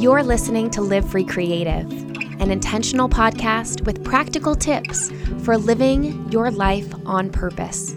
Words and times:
You're 0.00 0.22
listening 0.22 0.70
to 0.70 0.80
Live 0.80 1.10
Free 1.10 1.26
Creative, 1.26 1.92
an 2.40 2.50
intentional 2.50 3.06
podcast 3.06 3.84
with 3.84 4.02
practical 4.02 4.56
tips 4.56 5.12
for 5.44 5.58
living 5.58 6.26
your 6.32 6.50
life 6.50 6.90
on 7.04 7.28
purpose. 7.28 7.94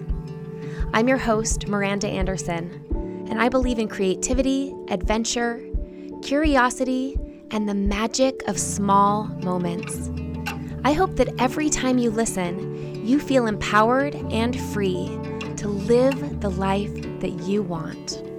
I'm 0.91 1.07
your 1.07 1.17
host, 1.17 1.69
Miranda 1.69 2.09
Anderson, 2.09 3.25
and 3.29 3.41
I 3.41 3.47
believe 3.47 3.79
in 3.79 3.87
creativity, 3.87 4.75
adventure, 4.89 5.63
curiosity, 6.21 7.17
and 7.51 7.69
the 7.69 7.73
magic 7.73 8.43
of 8.49 8.59
small 8.59 9.29
moments. 9.41 10.09
I 10.83 10.91
hope 10.91 11.15
that 11.15 11.33
every 11.39 11.69
time 11.69 11.99
you 11.99 12.11
listen, 12.11 13.05
you 13.07 13.17
feel 13.17 13.47
empowered 13.47 14.13
and 14.13 14.59
free 14.73 15.07
to 15.55 15.69
live 15.69 16.41
the 16.41 16.49
life 16.49 16.93
that 17.21 17.43
you 17.47 17.63
want. 17.63 18.32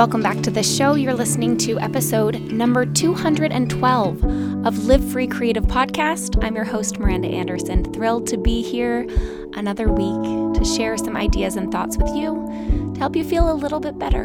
Welcome 0.00 0.22
back 0.22 0.40
to 0.44 0.50
the 0.50 0.62
show. 0.62 0.94
You're 0.94 1.12
listening 1.12 1.58
to 1.58 1.78
episode 1.78 2.40
number 2.50 2.86
212 2.86 4.24
of 4.66 4.86
Live 4.86 5.12
Free 5.12 5.26
Creative 5.26 5.64
Podcast. 5.64 6.42
I'm 6.42 6.56
your 6.56 6.64
host, 6.64 6.98
Miranda 6.98 7.28
Anderson. 7.28 7.84
Thrilled 7.92 8.26
to 8.28 8.38
be 8.38 8.62
here 8.62 9.06
another 9.52 9.92
week 9.92 10.54
to 10.54 10.64
share 10.64 10.96
some 10.96 11.18
ideas 11.18 11.56
and 11.56 11.70
thoughts 11.70 11.98
with 11.98 12.08
you 12.16 12.90
to 12.94 12.98
help 12.98 13.14
you 13.14 13.22
feel 13.22 13.52
a 13.52 13.52
little 13.52 13.78
bit 13.78 13.98
better 13.98 14.22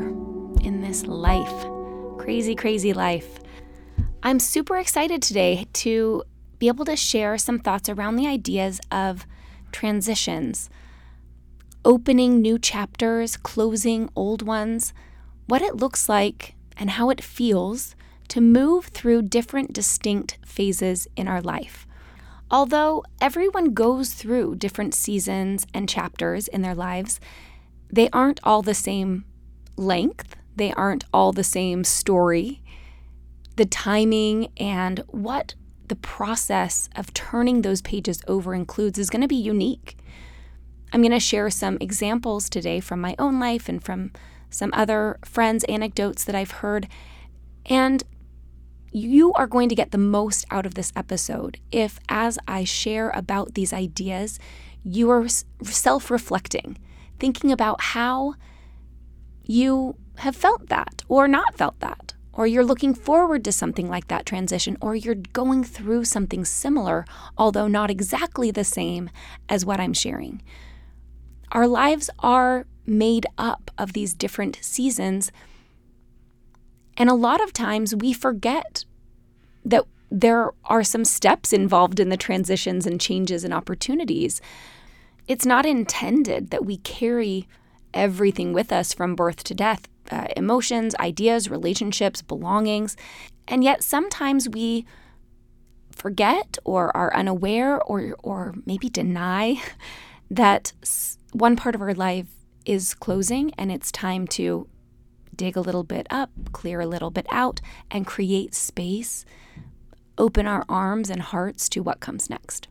in 0.64 0.80
this 0.80 1.06
life. 1.08 1.68
Crazy, 2.20 2.56
crazy 2.56 2.94
life. 2.94 3.42
I'm 4.24 4.40
super 4.40 4.78
excited 4.78 5.22
today 5.22 5.68
to 5.74 6.24
be 6.58 6.70
able 6.70 6.86
to 6.86 6.96
share 6.96 7.38
some 7.38 7.60
thoughts 7.60 7.90
around 7.90 8.16
the 8.16 8.28
ideas 8.28 8.80
of 8.92 9.28
transitions, 9.74 10.70
opening 11.84 12.42
new 12.42 12.58
chapters, 12.58 13.36
closing 13.36 14.10
old 14.16 14.42
ones 14.42 14.94
what 15.48 15.62
it 15.62 15.78
looks 15.78 16.10
like 16.10 16.56
and 16.78 16.92
how 16.92 17.10
it 17.10 17.24
feels 17.24 17.96
to 18.30 18.42
move 18.42 18.86
through 18.86 19.22
different 19.22 19.74
distinct 19.74 20.38
phases 20.46 21.08
in 21.16 21.28
our 21.28 21.42
life. 21.42 21.86
Although 22.50 23.04
everyone 23.20 23.74
goes 23.74 24.14
through 24.14 24.56
different 24.56 24.94
seasons 24.94 25.66
and 25.74 25.90
chapters 25.90 26.48
in 26.48 26.62
their 26.62 26.76
lives, 26.76 27.20
they 27.92 28.10
aren't 28.12 28.40
all 28.44 28.62
the 28.62 28.74
same 28.74 29.26
length, 29.78 30.36
they 30.56 30.72
aren't 30.74 31.06
all 31.14 31.32
the 31.32 31.44
same 31.44 31.84
story. 31.84 32.62
The 33.56 33.66
timing 33.66 34.50
and 34.58 35.04
what 35.08 35.56
the 35.88 35.96
process 35.96 36.90
of 36.96 37.14
turning 37.14 37.62
those 37.62 37.82
pages 37.82 38.22
over 38.28 38.54
includes 38.54 38.98
is 38.98 39.10
going 39.10 39.22
to 39.22 39.28
be 39.28 39.36
unique. 39.36 39.98
I'm 40.92 41.02
going 41.02 41.12
to 41.12 41.20
share 41.20 41.50
some 41.50 41.78
examples 41.80 42.50
today 42.50 42.80
from 42.80 43.02
my 43.02 43.16
own 43.20 43.40
life 43.40 43.70
and 43.70 43.84
from 43.84 44.12
some 44.56 44.72
other 44.74 45.20
friends' 45.24 45.64
anecdotes 45.66 46.24
that 46.24 46.36
I've 46.36 46.52
heard. 46.52 46.88
And 47.66 48.04
you 48.92 49.34
are 49.34 49.48
going 49.48 49.68
to 49.68 49.76
get 49.76 49.92
the 49.92 49.98
most 49.98 50.46
out 50.50 50.66
of 50.66 50.76
this 50.76 50.94
episode 50.96 51.60
if, 51.72 52.00
as 52.08 52.40
I 52.48 52.64
share 52.64 53.10
about 53.10 53.54
these 53.54 53.74
ideas, 53.74 54.40
you 54.84 55.10
are 55.10 55.28
self 55.28 56.10
reflecting, 56.10 56.78
thinking 57.20 57.52
about 57.52 57.82
how 57.82 58.36
you 59.44 59.96
have 60.18 60.36
felt 60.36 60.70
that 60.70 61.04
or 61.10 61.28
not 61.28 61.58
felt 61.58 61.80
that, 61.82 62.14
or 62.32 62.48
you're 62.48 62.64
looking 62.64 62.94
forward 62.94 63.44
to 63.44 63.52
something 63.52 63.90
like 63.90 64.08
that 64.08 64.26
transition, 64.26 64.78
or 64.80 64.96
you're 64.96 65.16
going 65.16 65.64
through 65.64 66.06
something 66.06 66.46
similar, 66.46 67.06
although 67.38 67.68
not 67.68 67.92
exactly 67.92 68.50
the 68.50 68.64
same 68.64 69.10
as 69.50 69.66
what 69.66 69.80
I'm 69.82 69.94
sharing. 69.94 70.42
Our 71.52 71.68
lives 71.68 72.10
are 72.20 72.66
made 72.86 73.26
up 73.38 73.72
of 73.78 73.94
these 73.94 74.14
different 74.14 74.60
seasons. 74.62 75.32
And 76.98 77.10
a 77.10 77.16
lot 77.16 77.42
of 77.42 77.54
times 77.54 77.96
we 77.96 78.14
forget 78.14 78.86
that 79.64 79.86
there 80.12 80.52
are 80.66 80.84
some 80.84 81.04
steps 81.04 81.52
involved 81.52 82.00
in 82.00 82.10
the 82.10 82.18
transitions 82.18 82.86
and 82.86 83.02
changes 83.02 83.44
and 83.44 83.54
opportunities. 83.54 84.40
It's 85.28 85.46
not 85.46 85.66
intended 85.66 86.52
that 86.52 86.66
we 86.66 86.78
carry 86.78 87.48
everything 87.94 88.54
with 88.54 88.72
us 88.72 88.94
from 88.94 89.16
birth 89.16 89.44
to 89.46 89.54
death 89.56 89.88
uh, 90.12 90.28
emotions, 90.38 90.94
ideas, 91.00 91.50
relationships, 91.50 92.22
belongings. 92.22 92.96
And 93.48 93.64
yet 93.64 93.84
sometimes 93.84 94.48
we 94.48 94.86
forget 95.92 96.58
or 96.64 96.96
are 96.96 97.16
unaware 97.16 97.82
or, 97.82 98.16
or 98.22 98.54
maybe 98.66 98.90
deny 98.90 99.62
that 100.30 100.74
one 101.36 101.58
part 101.58 101.76
of 101.76 101.82
our 101.82 101.94
life 101.94 102.28
is 102.66 102.94
closing 102.94 103.54
and 103.58 103.70
it's 103.70 103.92
time 103.92 104.26
to 104.26 104.68
dig 105.36 105.58
a 105.58 105.62
little 105.62 105.84
bit 105.84 106.08
up, 106.10 106.30
clear 106.54 106.80
a 106.80 106.86
little 106.88 107.12
bit 107.12 107.26
out, 107.30 107.60
and 107.92 108.08
create 108.08 108.56
space, 108.56 109.26
open 110.18 110.48
our 110.48 110.64
arms 110.70 111.10
and 111.10 111.22
hearts 111.22 111.68
to 111.68 111.82
what 111.82 112.00
comes 112.00 112.30
next. 112.30 112.70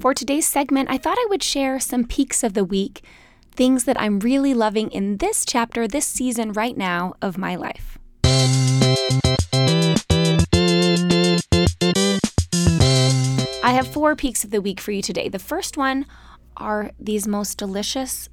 For 0.00 0.14
today's 0.14 0.48
segment, 0.48 0.90
I 0.90 0.98
thought 0.98 1.16
I 1.16 1.26
would 1.30 1.44
share 1.44 1.78
some 1.78 2.04
peaks 2.04 2.42
of 2.42 2.54
the 2.54 2.64
week, 2.64 3.04
things 3.52 3.84
that 3.84 4.00
I'm 4.00 4.18
really 4.18 4.52
loving 4.52 4.90
in 4.90 5.18
this 5.18 5.44
chapter, 5.44 5.86
this 5.86 6.06
season 6.06 6.52
right 6.52 6.76
now 6.76 7.14
of 7.22 7.38
my 7.38 7.54
life. 7.54 7.98
I 13.64 13.74
have 13.74 13.86
four 13.86 14.16
peaks 14.16 14.42
of 14.42 14.50
the 14.50 14.60
week 14.60 14.80
for 14.80 14.90
you 14.90 15.02
today. 15.02 15.28
The 15.28 15.38
first 15.38 15.76
one 15.76 16.04
are 16.56 16.90
these 16.98 17.26
most 17.26 17.58
delicious 17.58 18.28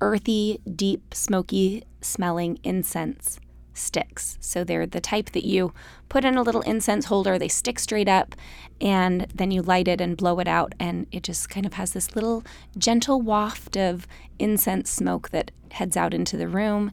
earthy, 0.00 0.58
deep, 0.74 1.14
smoky 1.14 1.84
smelling 2.00 2.58
incense 2.64 3.38
sticks. 3.74 4.36
So 4.40 4.64
they're 4.64 4.86
the 4.86 5.00
type 5.00 5.30
that 5.30 5.46
you 5.46 5.72
put 6.08 6.24
in 6.24 6.36
a 6.36 6.42
little 6.42 6.60
incense 6.62 7.06
holder, 7.06 7.38
they 7.38 7.48
stick 7.48 7.78
straight 7.78 8.08
up, 8.08 8.34
and 8.80 9.26
then 9.34 9.50
you 9.50 9.62
light 9.62 9.88
it 9.88 10.00
and 10.00 10.16
blow 10.16 10.40
it 10.40 10.48
out, 10.48 10.74
and 10.78 11.06
it 11.12 11.22
just 11.22 11.48
kind 11.48 11.64
of 11.64 11.74
has 11.74 11.92
this 11.92 12.14
little 12.14 12.44
gentle 12.76 13.22
waft 13.22 13.76
of 13.76 14.06
incense 14.38 14.90
smoke 14.90 15.30
that 15.30 15.50
heads 15.70 15.96
out 15.96 16.12
into 16.12 16.36
the 16.36 16.48
room. 16.48 16.92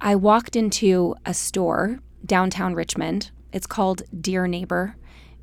I 0.00 0.16
walked 0.16 0.56
into 0.56 1.14
a 1.26 1.34
store 1.34 2.00
downtown 2.24 2.74
Richmond. 2.74 3.30
It's 3.52 3.66
called 3.66 4.02
Dear 4.18 4.46
Neighbor. 4.46 4.96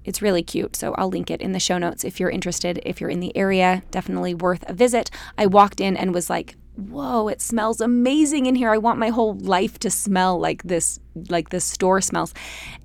It's 0.07 0.21
really 0.21 0.41
cute, 0.41 0.77
so 0.77 0.95
I'll 0.97 1.09
link 1.09 1.29
it 1.29 1.41
in 1.41 1.51
the 1.51 1.59
show 1.59 1.77
notes 1.77 2.05
if 2.05 2.17
you're 2.17 2.29
interested. 2.29 2.79
If 2.85 3.01
you're 3.01 3.09
in 3.09 3.19
the 3.19 3.35
area, 3.35 3.83
definitely 3.91 4.33
worth 4.33 4.63
a 4.65 4.73
visit. 4.73 5.11
I 5.37 5.47
walked 5.47 5.81
in 5.81 5.97
and 5.97 6.13
was 6.13 6.29
like, 6.29 6.55
whoa, 6.77 7.27
it 7.27 7.41
smells 7.41 7.81
amazing 7.81 8.45
in 8.45 8.55
here. 8.55 8.71
I 8.71 8.77
want 8.77 8.99
my 8.99 9.09
whole 9.09 9.35
life 9.35 9.79
to 9.79 9.89
smell 9.89 10.39
like 10.39 10.63
this, 10.63 11.01
like 11.27 11.49
this 11.49 11.65
store 11.65 11.99
smells. 11.99 12.33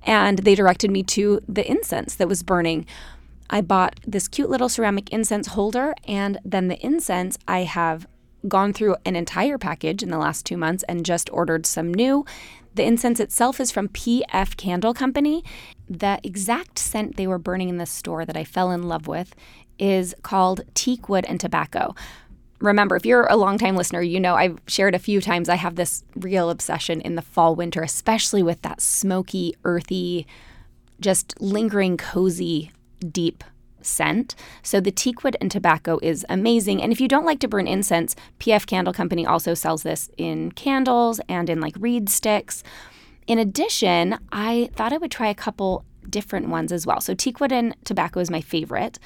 And 0.03 0.39
they 0.39 0.53
directed 0.53 0.91
me 0.91 1.01
to 1.03 1.39
the 1.47 1.65
incense 1.65 2.15
that 2.15 2.27
was 2.27 2.43
burning. 2.43 2.85
I 3.49 3.61
bought 3.61 4.01
this 4.05 4.27
cute 4.27 4.49
little 4.49 4.67
ceramic 4.67 5.09
incense 5.13 5.47
holder, 5.47 5.95
and 6.05 6.39
then 6.43 6.67
the 6.67 6.85
incense 6.85 7.37
I 7.47 7.59
have 7.59 8.05
gone 8.49 8.73
through 8.73 8.97
an 9.05 9.15
entire 9.15 9.57
package 9.57 10.03
in 10.03 10.09
the 10.09 10.17
last 10.17 10.45
two 10.45 10.57
months 10.57 10.83
and 10.89 11.05
just 11.05 11.29
ordered 11.31 11.65
some 11.65 11.93
new. 11.93 12.25
The 12.75 12.83
incense 12.83 13.19
itself 13.19 13.59
is 13.59 13.71
from 13.71 13.89
PF 13.89 14.57
Candle 14.57 14.95
Company. 14.95 15.43
The 15.93 16.19
exact 16.23 16.79
scent 16.79 17.17
they 17.17 17.27
were 17.27 17.37
burning 17.37 17.69
in 17.69 17.77
the 17.77 17.85
store 17.85 18.25
that 18.25 18.35
I 18.35 18.43
fell 18.43 18.71
in 18.71 18.83
love 18.83 19.05
with 19.05 19.35
is 19.77 20.15
called 20.23 20.61
teak 20.73 21.07
wood 21.07 21.23
and 21.25 21.39
tobacco. 21.39 21.93
Remember, 22.59 22.95
if 22.95 23.05
you're 23.05 23.27
a 23.27 23.35
longtime 23.35 23.75
listener, 23.75 24.01
you 24.01 24.19
know 24.19 24.33
I've 24.33 24.57
shared 24.67 24.95
a 24.95 24.99
few 24.99 25.21
times 25.21 25.49
I 25.49 25.55
have 25.55 25.75
this 25.75 26.03
real 26.15 26.49
obsession 26.49 26.99
in 26.99 27.13
the 27.13 27.21
fall 27.21 27.55
winter, 27.55 27.83
especially 27.83 28.41
with 28.41 28.59
that 28.63 28.81
smoky, 28.81 29.55
earthy, 29.65 30.25
just 30.99 31.39
lingering, 31.39 31.97
cozy, 31.97 32.71
deep 33.11 33.43
scent. 33.81 34.33
So 34.63 34.79
the 34.79 34.91
teak 34.91 35.23
wood 35.23 35.37
and 35.39 35.51
tobacco 35.51 35.99
is 36.01 36.25
amazing. 36.27 36.81
And 36.81 36.91
if 36.91 36.99
you 36.99 37.07
don't 37.07 37.25
like 37.25 37.39
to 37.41 37.47
burn 37.47 37.67
incense, 37.67 38.15
PF 38.39 38.65
Candle 38.65 38.93
Company 38.93 39.27
also 39.27 39.53
sells 39.53 39.83
this 39.83 40.09
in 40.17 40.53
candles 40.53 41.21
and 41.29 41.51
in 41.51 41.61
like 41.61 41.75
reed 41.77 42.09
sticks. 42.09 42.63
In 43.27 43.39
addition, 43.39 44.17
I 44.31 44.69
thought 44.73 44.93
I 44.93 44.97
would 44.97 45.11
try 45.11 45.29
a 45.29 45.35
couple 45.35 45.85
different 46.09 46.49
ones 46.49 46.71
as 46.71 46.85
well. 46.85 47.01
So 47.01 47.13
teak 47.13 47.39
wood 47.39 47.51
and 47.51 47.75
tobacco 47.85 48.19
is 48.19 48.29
my 48.29 48.41
favorite. 48.41 48.99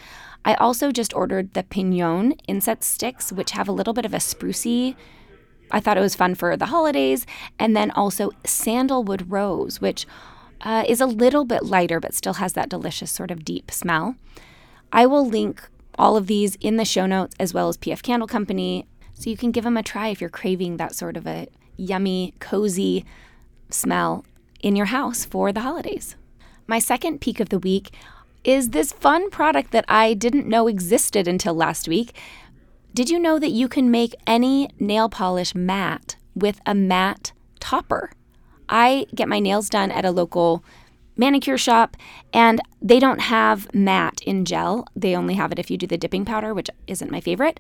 I 0.46 0.56
also 0.56 0.92
just 0.92 1.14
ordered 1.14 1.54
the 1.54 1.64
Piñon 1.64 2.40
incense 2.48 2.86
sticks, 2.86 3.32
which 3.32 3.52
have 3.52 3.68
a 3.68 3.72
little 3.72 3.94
bit 3.94 4.06
of 4.06 4.14
a 4.14 4.18
sprucey. 4.18 4.96
I 5.70 5.80
thought 5.80 5.98
it 5.98 6.02
was 6.02 6.16
fun 6.16 6.36
for 6.36 6.56
the 6.58 6.68
holidays. 6.68 7.26
And 7.60 7.76
then 7.76 7.92
also 7.92 8.32
sandalwood 8.46 9.32
rose, 9.32 9.82
which 9.82 10.08
uh, 10.62 10.84
is 10.88 11.02
a 11.02 11.06
little 11.06 11.46
bit 11.46 11.64
lighter 11.64 12.00
but 12.00 12.14
still 12.14 12.36
has 12.36 12.54
that 12.54 12.70
delicious 12.70 13.12
sort 13.12 13.32
of 13.32 13.46
deep 13.46 13.72
smell. 13.72 14.16
I 14.92 15.06
will 15.06 15.28
link 15.28 15.68
all 16.00 16.18
of 16.18 16.28
these 16.28 16.56
in 16.56 16.78
the 16.78 16.86
show 16.86 17.06
notes 17.06 17.36
as 17.40 17.54
well 17.54 17.70
as 17.70 17.78
PF 17.78 18.02
Candle 18.02 18.28
Company 18.28 18.88
so 19.14 19.30
you 19.30 19.38
can 19.38 19.52
give 19.52 19.64
them 19.64 19.78
a 19.78 19.84
try 19.84 20.10
if 20.10 20.22
you're 20.22 20.30
craving 20.30 20.78
that 20.78 20.94
sort 20.94 21.18
of 21.18 21.26
a 21.26 21.48
yummy, 21.76 22.34
cozy 22.40 23.06
smell 23.70 24.26
in 24.62 24.76
your 24.76 24.88
house 24.88 25.26
for 25.26 25.52
the 25.52 25.62
holidays. 25.62 26.16
My 26.68 26.80
second 26.80 27.22
peak 27.22 27.40
of 27.40 27.50
the 27.50 27.60
week 27.60 27.92
is 28.44 28.70
this 28.70 28.92
fun 28.92 29.30
product 29.30 29.72
that 29.72 29.86
I 29.88 30.14
didn't 30.14 30.48
know 30.48 30.68
existed 30.68 31.28
until 31.28 31.54
last 31.54 31.88
week. 31.88 32.14
Did 32.94 33.10
you 33.10 33.20
know 33.20 33.40
that 33.40 33.52
you 33.52 33.68
can 33.68 33.92
make 33.92 34.16
any 34.26 34.70
nail 34.80 35.10
polish 35.10 35.54
matte 35.54 36.16
with 36.36 36.60
a 36.66 36.74
matte 36.74 37.32
topper? 37.60 38.12
I 38.70 39.06
get 39.14 39.30
my 39.30 39.40
nails 39.40 39.70
done 39.70 39.92
at 39.92 40.06
a 40.06 40.12
local 40.12 40.64
manicure 41.16 41.58
shop, 41.58 41.98
and 42.32 42.62
they 42.82 43.00
don't 43.00 43.22
have 43.22 43.74
matte 43.74 44.22
in 44.22 44.46
gel. 44.46 44.88
They 44.96 45.16
only 45.16 45.34
have 45.34 45.52
it 45.52 45.60
if 45.60 45.72
you 45.72 45.78
do 45.78 45.88
the 45.88 45.98
dipping 45.98 46.26
powder, 46.26 46.54
which 46.54 46.70
isn't 46.86 47.12
my 47.12 47.20
favorite. 47.20 47.60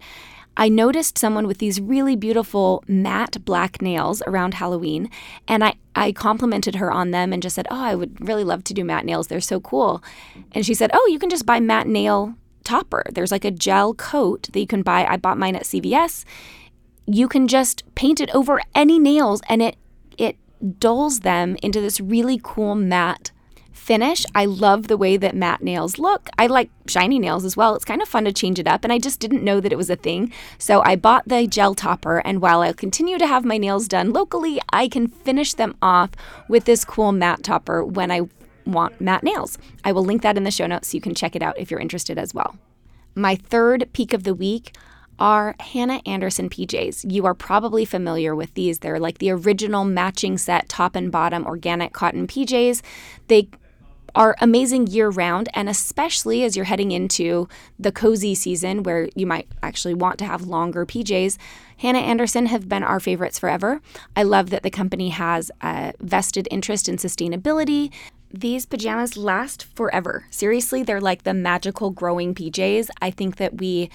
I 0.57 0.69
noticed 0.69 1.17
someone 1.17 1.45
with 1.45 1.59
these 1.59 1.79
really 1.79 2.15
beautiful 2.15 2.83
matte 2.87 3.45
black 3.45 3.81
nails 3.81 4.23
around 4.25 4.55
Halloween, 4.55 5.09
and 5.47 5.63
I, 5.63 5.75
I 5.95 6.11
complimented 6.11 6.75
her 6.75 6.91
on 6.91 7.11
them 7.11 7.31
and 7.31 7.43
just 7.43 7.55
said, 7.55 7.67
Oh, 7.69 7.79
I 7.79 7.93
would 7.93 8.27
really 8.27 8.43
love 8.43 8.63
to 8.65 8.73
do 8.73 8.83
matte 8.83 9.05
nails. 9.05 9.27
They're 9.27 9.39
so 9.39 9.59
cool. 9.59 10.03
And 10.51 10.65
she 10.65 10.73
said, 10.73 10.89
Oh, 10.93 11.07
you 11.11 11.19
can 11.19 11.29
just 11.29 11.45
buy 11.45 11.59
matte 11.59 11.87
nail 11.87 12.35
topper. 12.63 13.03
There's 13.11 13.31
like 13.31 13.45
a 13.45 13.51
gel 13.51 13.93
coat 13.93 14.49
that 14.51 14.59
you 14.59 14.67
can 14.67 14.81
buy. 14.81 15.05
I 15.05 15.15
bought 15.15 15.37
mine 15.37 15.55
at 15.55 15.63
CVS. 15.63 16.25
You 17.05 17.27
can 17.27 17.47
just 17.47 17.83
paint 17.95 18.19
it 18.19 18.33
over 18.35 18.59
any 18.75 18.99
nails 18.99 19.41
and 19.47 19.61
it 19.61 19.77
it 20.17 20.37
dulls 20.79 21.19
them 21.19 21.55
into 21.61 21.79
this 21.79 22.01
really 22.01 22.39
cool 22.43 22.73
matte 22.73 23.31
finish. 23.77 24.25
I 24.35 24.45
love 24.45 24.87
the 24.87 24.97
way 24.97 25.15
that 25.17 25.35
matte 25.35 25.61
nails 25.61 25.97
look. 25.97 26.29
I 26.37 26.47
like 26.47 26.69
shiny 26.87 27.19
nails 27.19 27.45
as 27.45 27.55
well. 27.55 27.75
It's 27.75 27.85
kind 27.85 28.01
of 28.01 28.09
fun 28.09 28.25
to 28.25 28.33
change 28.33 28.59
it 28.59 28.67
up, 28.67 28.83
and 28.83 28.91
I 28.91 28.99
just 28.99 29.19
didn't 29.19 29.43
know 29.43 29.59
that 29.59 29.71
it 29.71 29.77
was 29.77 29.89
a 29.89 29.95
thing. 29.95 30.33
So 30.57 30.81
I 30.83 30.95
bought 30.95 31.27
the 31.27 31.47
gel 31.47 31.75
topper, 31.75 32.19
and 32.19 32.41
while 32.41 32.61
I'll 32.61 32.73
continue 32.73 33.17
to 33.17 33.27
have 33.27 33.45
my 33.45 33.57
nails 33.57 33.87
done 33.87 34.11
locally, 34.11 34.59
I 34.73 34.87
can 34.87 35.07
finish 35.07 35.53
them 35.53 35.75
off 35.81 36.11
with 36.49 36.65
this 36.65 36.83
cool 36.83 37.11
matte 37.11 37.43
topper 37.43 37.83
when 37.83 38.11
I 38.11 38.21
want 38.65 38.99
matte 38.99 39.23
nails. 39.23 39.57
I 39.83 39.91
will 39.91 40.03
link 40.03 40.21
that 40.23 40.37
in 40.37 40.43
the 40.43 40.51
show 40.51 40.67
notes 40.67 40.89
so 40.89 40.95
you 40.95 41.01
can 41.01 41.15
check 41.15 41.35
it 41.35 41.41
out 41.41 41.57
if 41.57 41.71
you're 41.71 41.79
interested 41.79 42.17
as 42.17 42.33
well. 42.33 42.57
My 43.15 43.35
third 43.35 43.89
peak 43.93 44.13
of 44.13 44.23
the 44.23 44.33
week 44.33 44.75
are 45.19 45.55
Hanna 45.59 46.01
Andersson 46.05 46.49
PJs. 46.49 47.11
You 47.11 47.25
are 47.25 47.33
probably 47.33 47.85
familiar 47.85 48.35
with 48.35 48.53
these. 48.53 48.79
They're 48.79 48.99
like 48.99 49.17
the 49.17 49.31
original 49.31 49.83
matching 49.83 50.37
set 50.37 50.69
top 50.69 50.95
and 50.95 51.11
bottom 51.11 51.45
organic 51.45 51.93
cotton 51.93 52.27
PJs. 52.27 52.81
They 53.27 53.49
are 54.17 54.35
amazing 54.41 54.87
year 54.87 55.09
round, 55.09 55.47
and 55.53 55.69
especially 55.69 56.43
as 56.43 56.55
you're 56.55 56.65
heading 56.65 56.91
into 56.91 57.47
the 57.77 57.91
cozy 57.91 58.33
season 58.33 58.81
where 58.81 59.09
you 59.15 59.27
might 59.27 59.47
actually 59.61 59.93
want 59.93 60.17
to 60.17 60.25
have 60.25 60.41
longer 60.41 60.87
PJs. 60.87 61.37
Hanna 61.77 61.99
Andersson 61.99 62.47
have 62.47 62.67
been 62.67 62.81
our 62.81 62.99
favorites 62.99 63.37
forever. 63.37 63.79
I 64.15 64.23
love 64.23 64.49
that 64.49 64.63
the 64.63 64.71
company 64.71 65.09
has 65.09 65.51
a 65.61 65.93
vested 65.99 66.47
interest 66.49 66.89
in 66.89 66.97
sustainability. 66.97 67.93
These 68.33 68.65
pajamas 68.65 69.17
last 69.17 69.63
forever. 69.75 70.25
Seriously, 70.31 70.81
they're 70.81 70.99
like 70.99 71.21
the 71.21 71.35
magical 71.35 71.91
growing 71.91 72.33
PJs. 72.33 72.89
I 72.99 73.11
think 73.11 73.35
that 73.35 73.59
we 73.59 73.91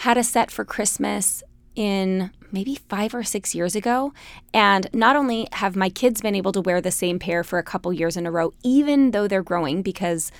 had 0.00 0.18
a 0.18 0.22
set 0.22 0.50
for 0.50 0.66
Christmas 0.66 1.42
in 1.74 2.30
maybe 2.52 2.76
five 2.88 3.14
or 3.14 3.22
six 3.22 3.54
years 3.54 3.74
ago. 3.74 4.12
And 4.52 4.88
not 4.92 5.16
only 5.16 5.48
have 5.52 5.76
my 5.76 5.88
kids 5.88 6.20
been 6.20 6.34
able 6.34 6.52
to 6.52 6.60
wear 6.60 6.80
the 6.80 6.90
same 6.90 7.18
pair 7.18 7.44
for 7.44 7.58
a 7.58 7.62
couple 7.62 7.92
years 7.92 8.16
in 8.16 8.26
a 8.26 8.30
row, 8.30 8.52
even 8.62 9.10
though 9.10 9.28
they're 9.28 9.42
growing 9.42 9.82
because 9.82 10.30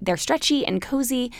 they're 0.00 0.16
stretchy 0.16 0.66
and 0.66 0.82
cozy, 0.82 1.30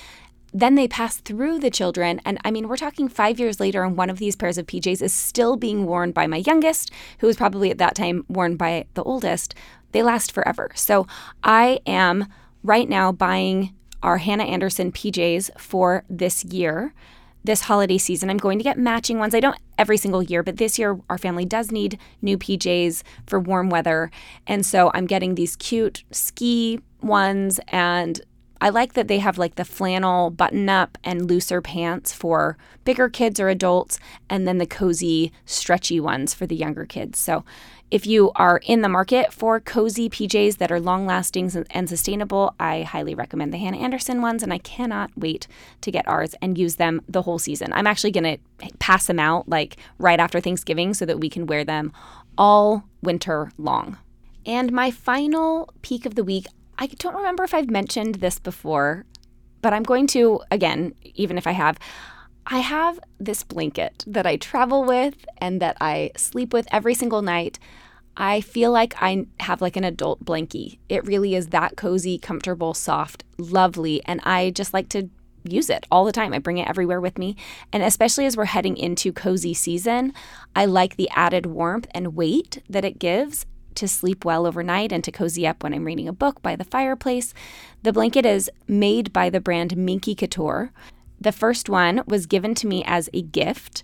then 0.53 0.75
they 0.75 0.87
pass 0.87 1.17
through 1.17 1.59
the 1.59 1.71
children. 1.71 2.21
And 2.25 2.39
I 2.45 2.51
mean, 2.51 2.69
we're 2.69 2.77
talking 2.77 3.09
five 3.09 3.41
years 3.41 3.59
later, 3.59 3.83
and 3.85 3.97
one 3.97 4.11
of 4.11 4.19
these 4.19 4.37
pairs 4.37 4.59
of 4.59 4.67
PJs 4.67 5.03
is 5.03 5.13
still 5.13 5.57
being 5.57 5.87
worn 5.87 6.13
by 6.13 6.27
my 6.27 6.39
youngest, 6.39 6.91
who 7.19 7.27
was 7.27 7.37
probably 7.37 7.71
at 7.71 7.79
that 7.79 7.95
time 7.95 8.25
worn 8.29 8.57
by 8.57 8.87
the 8.95 9.03
oldest. 9.03 9.55
They 9.93 10.03
last 10.03 10.33
forever. 10.33 10.71
So 10.75 11.07
I 11.43 11.81
am 11.87 12.27
right 12.63 12.89
now 12.89 13.13
buying 13.13 13.75
our 14.03 14.19
Hanna 14.19 14.45
Andersson 14.45 14.93
PJs 14.93 15.59
for 15.59 16.05
this 16.09 16.45
year 16.45 16.93
this 17.45 17.63
holiday 17.63 17.99
season. 17.99 18.31
I'm 18.31 18.37
going 18.37 18.59
to 18.59 18.65
get 18.65 18.79
matching 18.79 19.19
ones. 19.19 19.35
I 19.35 19.41
don't 19.41 19.59
every 19.79 19.97
single 19.97 20.23
year, 20.23 20.43
but 20.43 20.59
this 20.59 20.79
year 20.79 20.99
our 21.11 21.19
family 21.19 21.45
does 21.45 21.71
need 21.71 21.99
new 22.21 22.39
PJs 22.39 23.03
for 23.27 23.41
warm 23.41 23.69
weather. 23.71 24.11
And 24.47 24.65
so 24.65 24.91
I'm 24.95 25.07
getting 25.07 25.35
these 25.35 25.57
cute 25.57 26.05
ski 26.11 26.81
ones 27.01 27.59
and 27.69 28.21
I 28.63 28.69
like 28.69 28.93
that 28.93 29.09
they 29.09 29.19
have 29.19 29.39
like 29.39 29.57
the 29.57 29.65
flannel 29.65 30.31
button 30.31 30.69
up 30.69 30.97
and 31.03 31.29
looser 31.29 31.61
pants 31.61 32.13
for 32.13 32.57
bigger 32.85 33.09
kids 33.09 33.41
or 33.41 33.49
adults, 33.49 33.99
and 34.31 34.47
then 34.47 34.59
the 34.59 34.67
cozy, 34.67 35.33
stretchy 35.45 35.99
ones 35.99 36.33
for 36.33 36.47
the 36.47 36.55
younger 36.55 36.87
kids. 36.87 37.19
So 37.19 37.45
if 37.93 38.07
you 38.07 38.33
are 38.37 38.59
in 38.65 38.81
the 38.81 38.89
market 38.89 39.35
for 39.35 39.61
cozy 39.61 40.09
PJs 40.09 40.57
that 40.57 40.73
are 40.73 40.81
long 40.81 41.05
lasting 41.05 41.53
and 41.73 41.87
sustainable, 41.87 42.55
I 42.59 42.85
highly 42.85 43.15
recommend 43.15 43.53
the 43.53 43.59
Hanna 43.59 43.77
Andersson 43.77 44.23
ones, 44.23 44.43
and 44.43 44.51
I 44.51 44.57
cannot 44.57 45.11
wait 45.15 45.47
to 45.83 45.91
get 45.91 46.09
ours 46.09 46.35
and 46.41 46.57
use 46.57 46.77
them 46.77 47.03
the 47.07 47.21
whole 47.21 47.39
season. 47.39 47.71
I'm 47.71 47.87
actually 47.87 48.13
going 48.13 48.39
to 48.39 48.73
pass 48.79 49.09
them 49.09 49.19
out 49.19 49.47
like 49.47 49.77
right 49.99 50.19
after 50.19 50.41
Thanksgiving 50.41 50.95
so 50.95 51.05
that 51.05 51.21
we 51.21 51.29
can 51.29 51.45
wear 51.45 51.65
them 51.67 51.93
all 52.39 52.83
winter 53.03 53.53
long. 53.59 53.99
And 54.47 54.73
my 54.73 54.91
final 54.91 55.75
peak 55.83 56.07
of 56.07 56.15
the 56.15 56.25
week, 56.25 56.47
I 56.79 56.87
don't 56.87 57.15
remember 57.15 57.45
if 57.45 57.53
I've 57.53 57.69
mentioned 57.69 58.17
this 58.17 58.39
before, 58.39 59.05
but 59.61 59.75
I'm 59.75 59.83
going 59.83 60.07
to 60.09 60.41
again, 60.51 60.95
even 61.15 61.37
if 61.37 61.47
I 61.47 61.53
have. 61.53 61.79
I 62.47 62.59
have 62.59 62.99
this 63.21 63.45
blanket 63.45 64.05
that 64.07 64.27
I 64.27 64.37
travel 64.37 64.85
with 64.85 65.15
and 65.39 65.61
that 65.61 65.77
I 65.81 66.11
sleep 66.17 66.53
with 66.53 66.67
every 66.73 66.95
single 66.95 67.23
night. 67.23 67.59
I 68.17 68.41
feel 68.41 68.71
like 68.71 68.95
I 69.01 69.27
have 69.41 69.63
like 69.63 69.77
an 69.77 69.85
adult 69.85 70.25
blankie. 70.25 70.79
It 70.89 71.07
really 71.07 71.35
is 71.35 71.49
that 71.49 71.77
cozy, 71.77 72.19
comfortable, 72.19 72.75
soft, 72.75 73.25
lovely, 73.39 74.03
and 74.05 74.21
I 74.25 74.51
just 74.51 74.75
like 74.75 74.89
to 74.91 75.09
use 75.45 75.71
it 75.71 75.87
all 75.91 76.05
the 76.05 76.13
time. 76.13 76.33
I 76.33 76.39
bring 76.39 76.59
it 76.59 76.69
everywhere 76.69 77.01
with 77.01 77.19
me. 77.19 77.37
And 77.73 77.83
especially 77.83 78.27
as 78.27 78.37
we're 78.37 78.45
heading 78.45 78.77
into 78.77 79.13
cozy 79.13 79.55
season, 79.55 80.13
I 80.55 80.67
like 80.67 80.97
the 80.97 81.11
added 81.11 81.47
warmth 81.47 81.89
and 81.93 82.15
weight 82.15 82.63
that 82.69 82.85
it 82.85 82.99
gives 82.99 83.47
to 83.77 83.89
sleep 83.89 84.25
well 84.25 84.47
overnight 84.47 84.93
and 84.93 85.03
to 85.05 85.11
cozy 85.11 85.47
up 85.47 85.63
when 85.63 85.73
I'm 85.73 85.85
reading 85.85 86.07
a 86.07 86.13
book 86.13 86.43
by 86.43 86.57
the 86.57 86.65
fireplace. 86.65 87.33
The 87.83 87.93
blanket 87.93 88.27
is 88.27 88.51
made 88.69 89.13
by 89.13 89.31
the 89.31 89.41
brand 89.41 89.77
Minky 89.77 90.15
Couture. 90.15 90.73
The 91.21 91.33
first 91.33 91.69
one 91.69 92.03
was 92.07 92.27
given 92.27 92.55
to 92.57 92.67
me 92.67 92.85
as 92.87 93.09
a 93.13 93.23
gift 93.23 93.83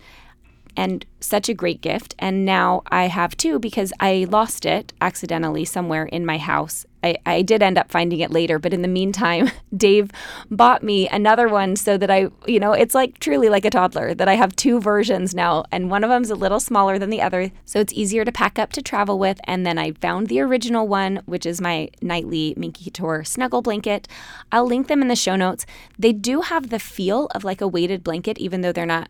and 0.79 1.05
such 1.19 1.49
a 1.49 1.55
great 1.55 1.81
gift. 1.81 2.15
And 2.21 2.45
now 2.45 2.83
I 2.87 3.09
have 3.09 3.37
two 3.37 3.59
because 3.59 3.93
I 3.99 4.29
lost 4.31 4.65
it 4.65 4.93
accidentally 5.01 5.65
somewhere 5.65 6.05
in 6.05 6.25
my 6.25 6.39
house. 6.39 6.87
I, 7.03 7.17
I 7.27 7.43
did 7.43 7.65
end 7.65 7.79
up 7.79 7.91
finding 7.91 8.21
it 8.21 8.31
later, 8.31 8.61
but 8.61 8.73
in 8.73 8.83
the 8.83 8.89
meantime, 8.89 9.51
Dave 9.77 10.13
bought 10.51 10.85
me 10.85 11.09
another 11.09 11.49
one 11.49 11.75
so 11.75 11.99
that 11.99 12.13
I, 12.13 12.29
you 12.47 12.61
know, 12.61 12.73
it's 12.73 12.95
like 12.95 13.19
truly 13.19 13.49
like 13.49 13.65
a 13.65 13.71
toddler 13.71 14.15
that 14.15 14.29
I 14.29 14.35
have 14.35 14.55
two 14.55 14.81
versions 14.81 15.35
now, 15.35 15.65
and 15.73 15.91
one 15.91 16.05
of 16.05 16.11
them's 16.11 16.31
a 16.31 16.37
little 16.37 16.61
smaller 16.61 16.97
than 16.97 17.11
the 17.11 17.23
other, 17.23 17.51
so 17.65 17.81
it's 17.81 17.93
easier 17.93 18.25
to 18.25 18.33
pack 18.33 18.59
up 18.59 18.73
to 18.75 18.83
travel 18.83 19.19
with. 19.19 19.41
And 19.45 19.67
then 19.67 19.79
I 19.79 19.93
found 19.93 20.29
the 20.29 20.41
original 20.41 20.87
one, 20.87 21.23
which 21.27 21.47
is 21.47 21.61
my 21.61 21.89
nightly 22.01 22.55
Minky 22.57 22.85
Couture 22.85 23.25
snuggle 23.25 23.63
blanket. 23.63 24.07
I'll 24.53 24.67
link 24.67 24.87
them 24.87 25.03
in 25.03 25.09
the 25.09 25.17
show 25.17 25.37
notes. 25.37 25.67
They 25.99 26.13
do 26.13 26.43
have 26.43 26.71
the 26.71 26.79
feel 26.79 27.27
of 27.35 27.43
like 27.43 27.61
a 27.61 27.69
weighted 27.69 28.05
blanket, 28.05 28.39
even 28.39 28.61
though 28.61 28.73
they're 28.73 28.87
not 28.87 29.09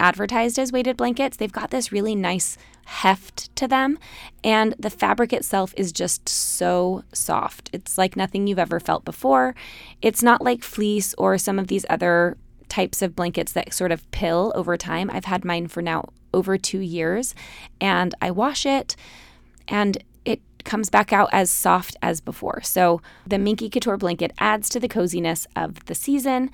advertised 0.00 0.58
as 0.58 0.72
weighted 0.72 0.96
blankets, 0.96 1.36
they've 1.36 1.52
got 1.52 1.70
this 1.70 1.92
really 1.92 2.14
nice 2.14 2.56
heft 2.86 3.54
to 3.56 3.68
them. 3.68 3.98
And 4.42 4.74
the 4.78 4.90
fabric 4.90 5.32
itself 5.32 5.74
is 5.76 5.92
just 5.92 6.28
so 6.28 7.04
soft. 7.12 7.70
It's 7.72 7.98
like 7.98 8.16
nothing 8.16 8.46
you've 8.46 8.58
ever 8.58 8.80
felt 8.80 9.04
before. 9.04 9.54
It's 10.00 10.22
not 10.22 10.42
like 10.42 10.62
fleece 10.62 11.14
or 11.18 11.36
some 11.38 11.58
of 11.58 11.66
these 11.66 11.84
other 11.90 12.36
types 12.68 13.02
of 13.02 13.16
blankets 13.16 13.52
that 13.52 13.72
sort 13.72 13.92
of 13.92 14.08
pill 14.10 14.52
over 14.54 14.76
time. 14.76 15.10
I've 15.12 15.24
had 15.24 15.44
mine 15.44 15.68
for 15.68 15.82
now 15.82 16.08
over 16.34 16.58
two 16.58 16.80
years, 16.80 17.34
and 17.80 18.14
I 18.20 18.30
wash 18.30 18.66
it, 18.66 18.94
and 19.66 20.02
it 20.24 20.40
comes 20.64 20.90
back 20.90 21.12
out 21.12 21.30
as 21.32 21.50
soft 21.50 21.96
as 22.02 22.20
before. 22.20 22.60
So 22.62 23.00
the 23.26 23.38
Minky 23.38 23.70
Couture 23.70 23.96
blanket 23.96 24.32
adds 24.38 24.68
to 24.70 24.80
the 24.80 24.88
coziness 24.88 25.46
of 25.56 25.84
the 25.86 25.94
season. 25.94 26.50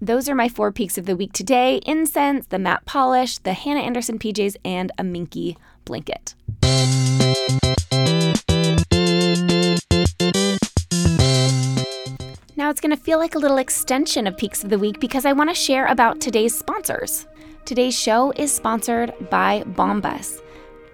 Those 0.00 0.28
are 0.28 0.34
my 0.34 0.50
four 0.50 0.72
peaks 0.72 0.98
of 0.98 1.06
the 1.06 1.16
week 1.16 1.32
today 1.32 1.80
incense, 1.86 2.46
the 2.48 2.58
matte 2.58 2.84
polish, 2.84 3.38
the 3.38 3.54
Hanna 3.54 3.80
Andersson 3.80 4.18
PJs, 4.18 4.56
and 4.62 4.92
a 4.98 5.04
Minky 5.04 5.56
blanket. 5.86 6.34
Now 12.56 12.70
it's 12.70 12.80
going 12.80 12.94
to 12.94 13.02
feel 13.02 13.18
like 13.18 13.36
a 13.36 13.38
little 13.38 13.56
extension 13.56 14.26
of 14.26 14.36
Peaks 14.36 14.62
of 14.62 14.68
the 14.68 14.78
Week 14.78 15.00
because 15.00 15.24
I 15.24 15.32
want 15.32 15.48
to 15.48 15.54
share 15.54 15.86
about 15.86 16.20
today's 16.20 16.54
sponsors. 16.54 17.26
Today's 17.64 17.98
show 17.98 18.32
is 18.36 18.52
sponsored 18.52 19.14
by 19.30 19.62
Bombas. 19.62 20.42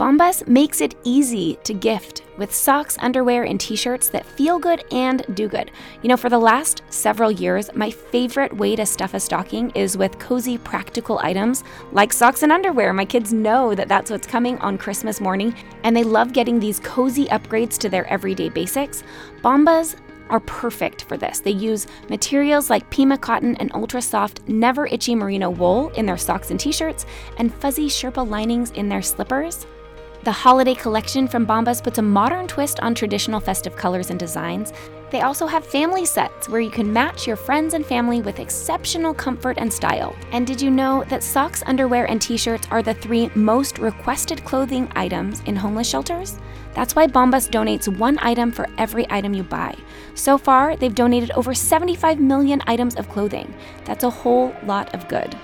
Bombas 0.03 0.49
makes 0.49 0.81
it 0.81 0.97
easy 1.05 1.61
to 1.63 1.73
gift 1.73 2.25
with 2.37 2.53
socks, 2.53 2.97
underwear, 2.99 3.45
and 3.45 3.61
t 3.61 3.77
shirts 3.77 4.09
that 4.09 4.27
feel 4.27 4.59
good 4.59 4.83
and 4.91 5.25
do 5.37 5.47
good. 5.47 5.71
You 6.03 6.09
know, 6.09 6.17
for 6.17 6.29
the 6.29 6.41
last 6.41 6.83
several 6.91 7.31
years, 7.31 7.71
my 7.77 7.89
favorite 7.89 8.53
way 8.57 8.75
to 8.75 8.85
stuff 8.85 9.15
a 9.15 9.21
stocking 9.21 9.71
is 9.77 9.97
with 9.97 10.19
cozy, 10.19 10.59
practical 10.59 11.21
items 11.21 11.63
like 11.93 12.13
socks 12.13 12.43
and 12.43 12.51
underwear. 12.51 12.93
My 12.93 13.05
kids 13.05 13.33
know 13.33 13.77
that 13.77 13.87
that's 13.87 14.11
what's 14.11 14.27
coming 14.27 14.59
on 14.59 14.77
Christmas 14.77 15.21
morning, 15.21 15.55
and 15.85 15.95
they 15.95 16.03
love 16.03 16.33
getting 16.33 16.59
these 16.59 16.81
cozy 16.81 17.27
upgrades 17.27 17.79
to 17.79 17.89
their 17.89 18.09
everyday 18.09 18.49
basics. 18.49 19.05
Bombas 19.41 19.95
are 20.31 20.41
perfect 20.41 21.05
for 21.05 21.17
this. 21.17 21.39
They 21.39 21.53
use 21.53 21.87
materials 22.09 22.71
like 22.71 22.91
Pima 22.91 23.19
cotton 23.19 23.55
and 23.59 23.73
ultra 23.73 24.03
soft, 24.03 24.41
never 24.49 24.89
itchy 24.89 25.15
merino 25.15 25.49
wool 25.49 25.91
in 25.91 26.07
their 26.07 26.17
socks 26.17 26.51
and 26.51 26.59
t 26.59 26.73
shirts, 26.73 27.07
and 27.39 27.55
fuzzy 27.55 27.87
Sherpa 27.87 28.29
linings 28.29 28.73
in 28.73 28.89
their 28.89 29.03
slippers. 29.03 29.65
The 30.25 30.31
holiday 30.31 30.77
collection 30.77 31.27
from 31.27 31.45
Bombas 31.45 31.83
puts 31.83 31.99
a 31.99 32.03
modern 32.03 32.47
twist 32.47 32.79
on 32.79 32.95
traditional 32.95 33.41
festive 33.41 33.75
colors 33.75 34.11
and 34.11 34.21
designs. 34.21 34.73
They 35.11 35.23
also 35.23 35.49
have 35.49 35.67
family 35.67 36.07
sets 36.07 36.49
where 36.49 36.61
you 36.61 36.71
can 36.71 36.93
match 36.93 37.27
your 37.27 37.35
friends 37.35 37.75
and 37.75 37.85
family 37.85 38.23
with 38.23 38.39
exceptional 38.39 39.15
comfort 39.15 39.59
and 39.59 39.73
style. 39.73 40.15
And 40.31 40.47
did 40.47 40.63
you 40.63 40.71
know 40.71 41.03
that 41.09 41.25
socks, 41.25 41.65
underwear, 41.67 42.05
and 42.09 42.23
t 42.23 42.37
shirts 42.37 42.69
are 42.71 42.85
the 42.85 42.95
three 42.95 43.33
most 43.35 43.79
requested 43.79 44.45
clothing 44.45 44.89
items 44.95 45.41
in 45.47 45.57
homeless 45.57 45.89
shelters? 45.89 46.39
That's 46.73 46.95
why 46.95 47.09
Bombas 47.09 47.51
donates 47.51 47.89
one 47.99 48.17
item 48.23 48.53
for 48.53 48.69
every 48.79 49.11
item 49.11 49.35
you 49.35 49.43
buy. 49.43 49.75
So 50.15 50.39
far, 50.39 50.77
they've 50.77 50.95
donated 50.95 51.33
over 51.33 51.53
75 51.53 52.21
million 52.21 52.63
items 52.69 52.95
of 52.95 53.09
clothing. 53.09 53.53
That's 53.85 54.05
a 54.05 54.11
whole 54.11 54.55
lot 54.63 54.95
of 54.95 55.09
good. 55.09 55.37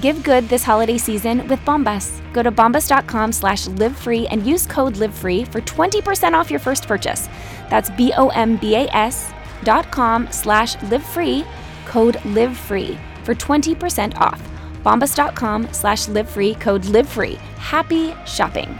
Give 0.00 0.22
good 0.22 0.48
this 0.48 0.62
holiday 0.62 0.96
season 0.96 1.48
with 1.48 1.58
Bombas. 1.60 2.20
Go 2.32 2.42
to 2.42 2.52
bombas.com 2.52 3.32
slash 3.32 3.66
livefree 3.66 4.28
and 4.30 4.46
use 4.46 4.64
code 4.66 4.94
livefree 4.94 5.46
for 5.48 5.60
20% 5.60 6.34
off 6.34 6.50
your 6.50 6.60
first 6.60 6.86
purchase. 6.86 7.28
That's 7.68 7.90
B-O-M-B-A-S 7.90 9.32
dot 9.64 9.90
com 9.90 10.30
slash 10.30 10.76
livefree, 10.76 11.44
code 11.86 12.14
livefree 12.16 12.96
for 13.24 13.34
20% 13.34 14.16
off. 14.18 14.40
Bombas.com 14.84 15.72
slash 15.72 16.06
livefree, 16.06 16.60
code 16.60 16.82
livefree. 16.82 17.36
Happy 17.56 18.14
shopping. 18.24 18.78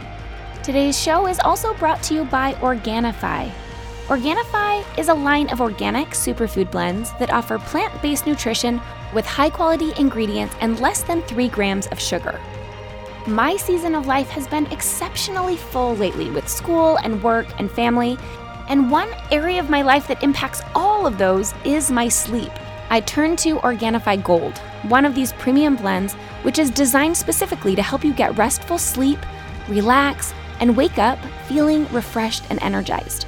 Today's 0.63 0.97
show 0.97 1.27
is 1.27 1.39
also 1.39 1.73
brought 1.73 2.01
to 2.03 2.13
you 2.13 2.25
by 2.25 2.53
Organifi. 2.55 3.51
Organifi 4.09 4.83
is 4.97 5.09
a 5.09 5.13
line 5.13 5.49
of 5.49 5.61
organic 5.61 6.07
superfood 6.09 6.71
blends 6.71 7.13
that 7.19 7.29
offer 7.29 7.59
plant 7.59 8.01
based 8.01 8.25
nutrition 8.25 8.81
with 9.13 9.23
high 9.23 9.51
quality 9.51 9.93
ingredients 9.99 10.55
and 10.61 10.79
less 10.79 11.03
than 11.03 11.21
3 11.21 11.47
grams 11.49 11.85
of 11.87 11.99
sugar. 11.99 12.41
My 13.27 13.55
season 13.55 13.93
of 13.93 14.07
life 14.07 14.27
has 14.29 14.47
been 14.47 14.65
exceptionally 14.71 15.57
full 15.57 15.95
lately 15.95 16.31
with 16.31 16.49
school 16.49 16.97
and 17.03 17.21
work 17.21 17.45
and 17.59 17.69
family, 17.69 18.17
and 18.67 18.89
one 18.89 19.09
area 19.29 19.59
of 19.59 19.69
my 19.69 19.83
life 19.83 20.07
that 20.07 20.23
impacts 20.23 20.63
all 20.73 21.05
of 21.05 21.19
those 21.19 21.53
is 21.63 21.91
my 21.91 22.07
sleep. 22.07 22.51
I 22.89 23.01
turn 23.01 23.35
to 23.35 23.57
Organifi 23.57 24.23
Gold, 24.23 24.57
one 24.87 25.05
of 25.05 25.13
these 25.13 25.33
premium 25.33 25.75
blends, 25.75 26.15
which 26.41 26.57
is 26.57 26.71
designed 26.71 27.15
specifically 27.15 27.75
to 27.75 27.83
help 27.83 28.03
you 28.03 28.13
get 28.13 28.35
restful 28.39 28.79
sleep, 28.79 29.19
relax, 29.67 30.33
and 30.59 30.75
wake 30.75 30.97
up 30.97 31.19
feeling 31.47 31.87
refreshed 31.93 32.45
and 32.49 32.59
energized. 32.63 33.27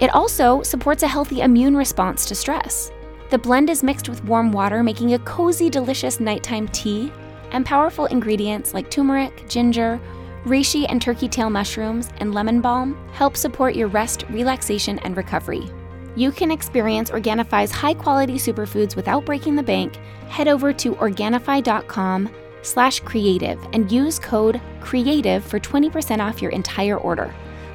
It 0.00 0.14
also 0.14 0.62
supports 0.62 1.02
a 1.02 1.08
healthy 1.08 1.40
immune 1.40 1.76
response 1.76 2.26
to 2.26 2.34
stress. 2.34 2.90
The 3.30 3.38
blend 3.38 3.70
is 3.70 3.82
mixed 3.82 4.08
with 4.08 4.24
warm 4.24 4.52
water, 4.52 4.82
making 4.82 5.14
a 5.14 5.18
cozy, 5.20 5.70
delicious 5.70 6.20
nighttime 6.20 6.68
tea, 6.68 7.12
and 7.52 7.64
powerful 7.64 8.06
ingredients 8.06 8.74
like 8.74 8.90
turmeric, 8.90 9.48
ginger, 9.48 10.00
reishi 10.44 10.84
and 10.88 11.00
turkey 11.00 11.28
tail 11.28 11.48
mushrooms, 11.48 12.10
and 12.18 12.34
lemon 12.34 12.60
balm 12.60 12.96
help 13.12 13.36
support 13.36 13.74
your 13.74 13.88
rest, 13.88 14.24
relaxation, 14.28 14.98
and 15.00 15.16
recovery. 15.16 15.70
You 16.16 16.30
can 16.30 16.50
experience 16.50 17.10
Organifi's 17.10 17.72
high-quality 17.72 18.34
superfoods 18.34 18.94
without 18.94 19.24
breaking 19.24 19.56
the 19.56 19.62
bank. 19.62 19.96
Head 20.28 20.48
over 20.48 20.72
to 20.72 20.94
Organifi.com 20.94 22.30
slash 22.62 23.00
creative 23.00 23.60
and 23.72 23.90
use 23.90 24.18
code 24.18 24.60
CREATIVE 24.80 25.42
for 25.42 25.58
20% 25.58 26.20
off 26.20 26.40
your 26.40 26.52
entire 26.52 26.98
order. 26.98 27.34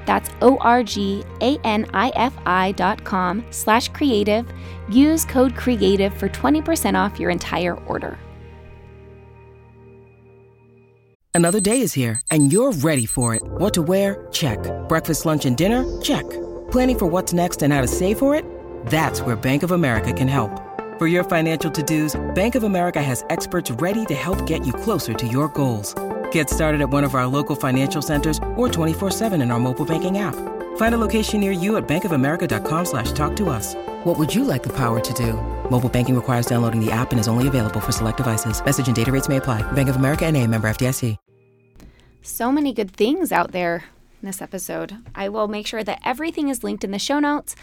That's 0.10 0.30
O-R-G-A-N-I-F-I 0.42 1.22
dot 2.72 3.04
com 3.04 3.46
slash 3.52 3.90
creative. 3.90 4.52
Use 4.90 5.24
code 5.24 5.56
CREATIVE 5.56 6.12
for 6.16 6.28
20% 6.28 6.96
off 6.96 7.20
your 7.20 7.30
entire 7.30 7.76
order. 7.86 8.18
Another 11.36 11.60
day 11.60 11.82
is 11.82 11.94
here, 11.94 12.20
and 12.32 12.52
you're 12.52 12.72
ready 12.72 13.06
for 13.06 13.36
it. 13.36 13.44
What 13.44 13.72
to 13.76 13.84
wear? 13.84 14.28
Check. 14.32 14.58
Breakfast, 14.90 15.28
lunch, 15.28 15.46
and 15.46 15.56
dinner? 15.56 15.86
Check. 16.02 16.28
Planning 16.72 16.98
for 16.98 17.06
what's 17.06 17.32
next 17.32 17.62
and 17.62 17.72
how 17.72 17.82
to 17.82 17.88
save 17.88 18.18
for 18.18 18.34
it? 18.34 18.44
That's 18.88 19.22
where 19.22 19.36
Bank 19.36 19.62
of 19.62 19.70
America 19.70 20.12
can 20.12 20.28
help. 20.28 20.60
For 20.98 21.06
your 21.06 21.24
financial 21.24 21.70
to-dos, 21.70 22.20
Bank 22.34 22.56
of 22.56 22.64
America 22.64 23.00
has 23.00 23.24
experts 23.30 23.70
ready 23.70 24.08
to 24.08 24.16
help 24.16 24.48
get 24.48 24.66
you 24.66 24.74
closer 24.74 25.14
to 25.14 25.28
your 25.28 25.50
goals. 25.50 25.94
Get 26.32 26.50
started 26.50 26.82
at 26.82 26.90
one 26.90 27.06
of 27.06 27.16
our 27.16 27.28
local 27.28 27.56
financial 27.56 28.02
centers 28.02 28.38
or 28.58 28.68
24-7 28.68 29.42
in 29.42 29.52
our 29.52 29.60
mobile 29.60 29.86
banking 29.86 30.18
app. 30.18 30.36
Find 30.78 30.94
a 30.96 30.98
location 30.98 31.40
near 31.40 31.54
you 31.54 31.78
at 31.78 31.88
bankofamerica.com 31.88 32.86
slash 32.86 33.14
talk 33.14 33.38
to 33.38 33.50
us. 33.50 33.76
What 34.04 34.20
would 34.20 34.36
you 34.36 34.44
like 34.44 34.64
the 34.64 34.76
power 34.76 35.00
to 35.00 35.14
do? 35.14 35.34
Mobile 35.70 35.90
banking 35.90 36.16
requires 36.16 36.46
downloading 36.46 36.84
the 36.84 36.92
app 36.92 37.12
and 37.12 37.20
is 37.20 37.30
only 37.30 37.48
available 37.48 37.80
for 37.80 37.94
select 37.94 38.18
devices. 38.18 38.64
Message 38.64 38.88
and 38.88 38.96
data 38.96 39.14
rates 39.14 39.30
may 39.30 39.38
apply. 39.38 39.62
Bank 39.72 39.88
of 39.88 39.96
America 39.96 40.26
and 40.26 40.36
a 40.36 40.46
member 40.46 40.70
FDIC. 40.70 41.16
So 42.22 42.52
many 42.52 42.74
good 42.74 42.92
things 42.92 43.32
out 43.32 43.54
there 43.54 43.86
in 44.22 44.28
this 44.28 44.42
episode. 44.42 44.98
I 45.16 45.30
will 45.30 45.48
make 45.48 45.66
sure 45.66 45.84
that 45.84 46.02
everything 46.04 46.50
is 46.50 46.64
linked 46.64 46.84
in 46.84 46.92
the 46.92 47.00
show 47.00 47.20
notes 47.20 47.56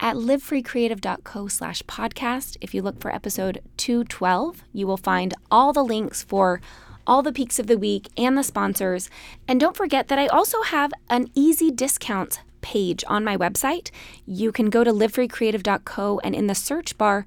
at 0.00 0.16
livefreecreative.co 0.16 1.48
slash 1.48 1.82
podcast. 1.82 2.56
If 2.60 2.74
you 2.74 2.82
look 2.82 3.00
for 3.00 3.14
episode 3.14 3.60
212, 3.76 4.64
you 4.72 4.86
will 4.86 4.96
find 4.96 5.34
all 5.50 5.72
the 5.72 5.84
links 5.84 6.22
for 6.22 6.60
all 7.08 7.22
the 7.22 7.32
peaks 7.32 7.58
of 7.58 7.66
the 7.66 7.78
week 7.78 8.08
and 8.16 8.36
the 8.36 8.44
sponsors. 8.44 9.08
And 9.48 9.58
don't 9.58 9.76
forget 9.76 10.08
that 10.08 10.18
I 10.18 10.26
also 10.26 10.62
have 10.62 10.92
an 11.08 11.30
easy 11.34 11.70
discount 11.70 12.42
page 12.60 13.02
on 13.08 13.24
my 13.24 13.36
website. 13.36 13.90
You 14.26 14.52
can 14.52 14.68
go 14.68 14.84
to 14.84 14.92
livefreecreative.co 14.92 16.20
and 16.22 16.34
in 16.34 16.46
the 16.46 16.54
search 16.54 16.98
bar, 16.98 17.24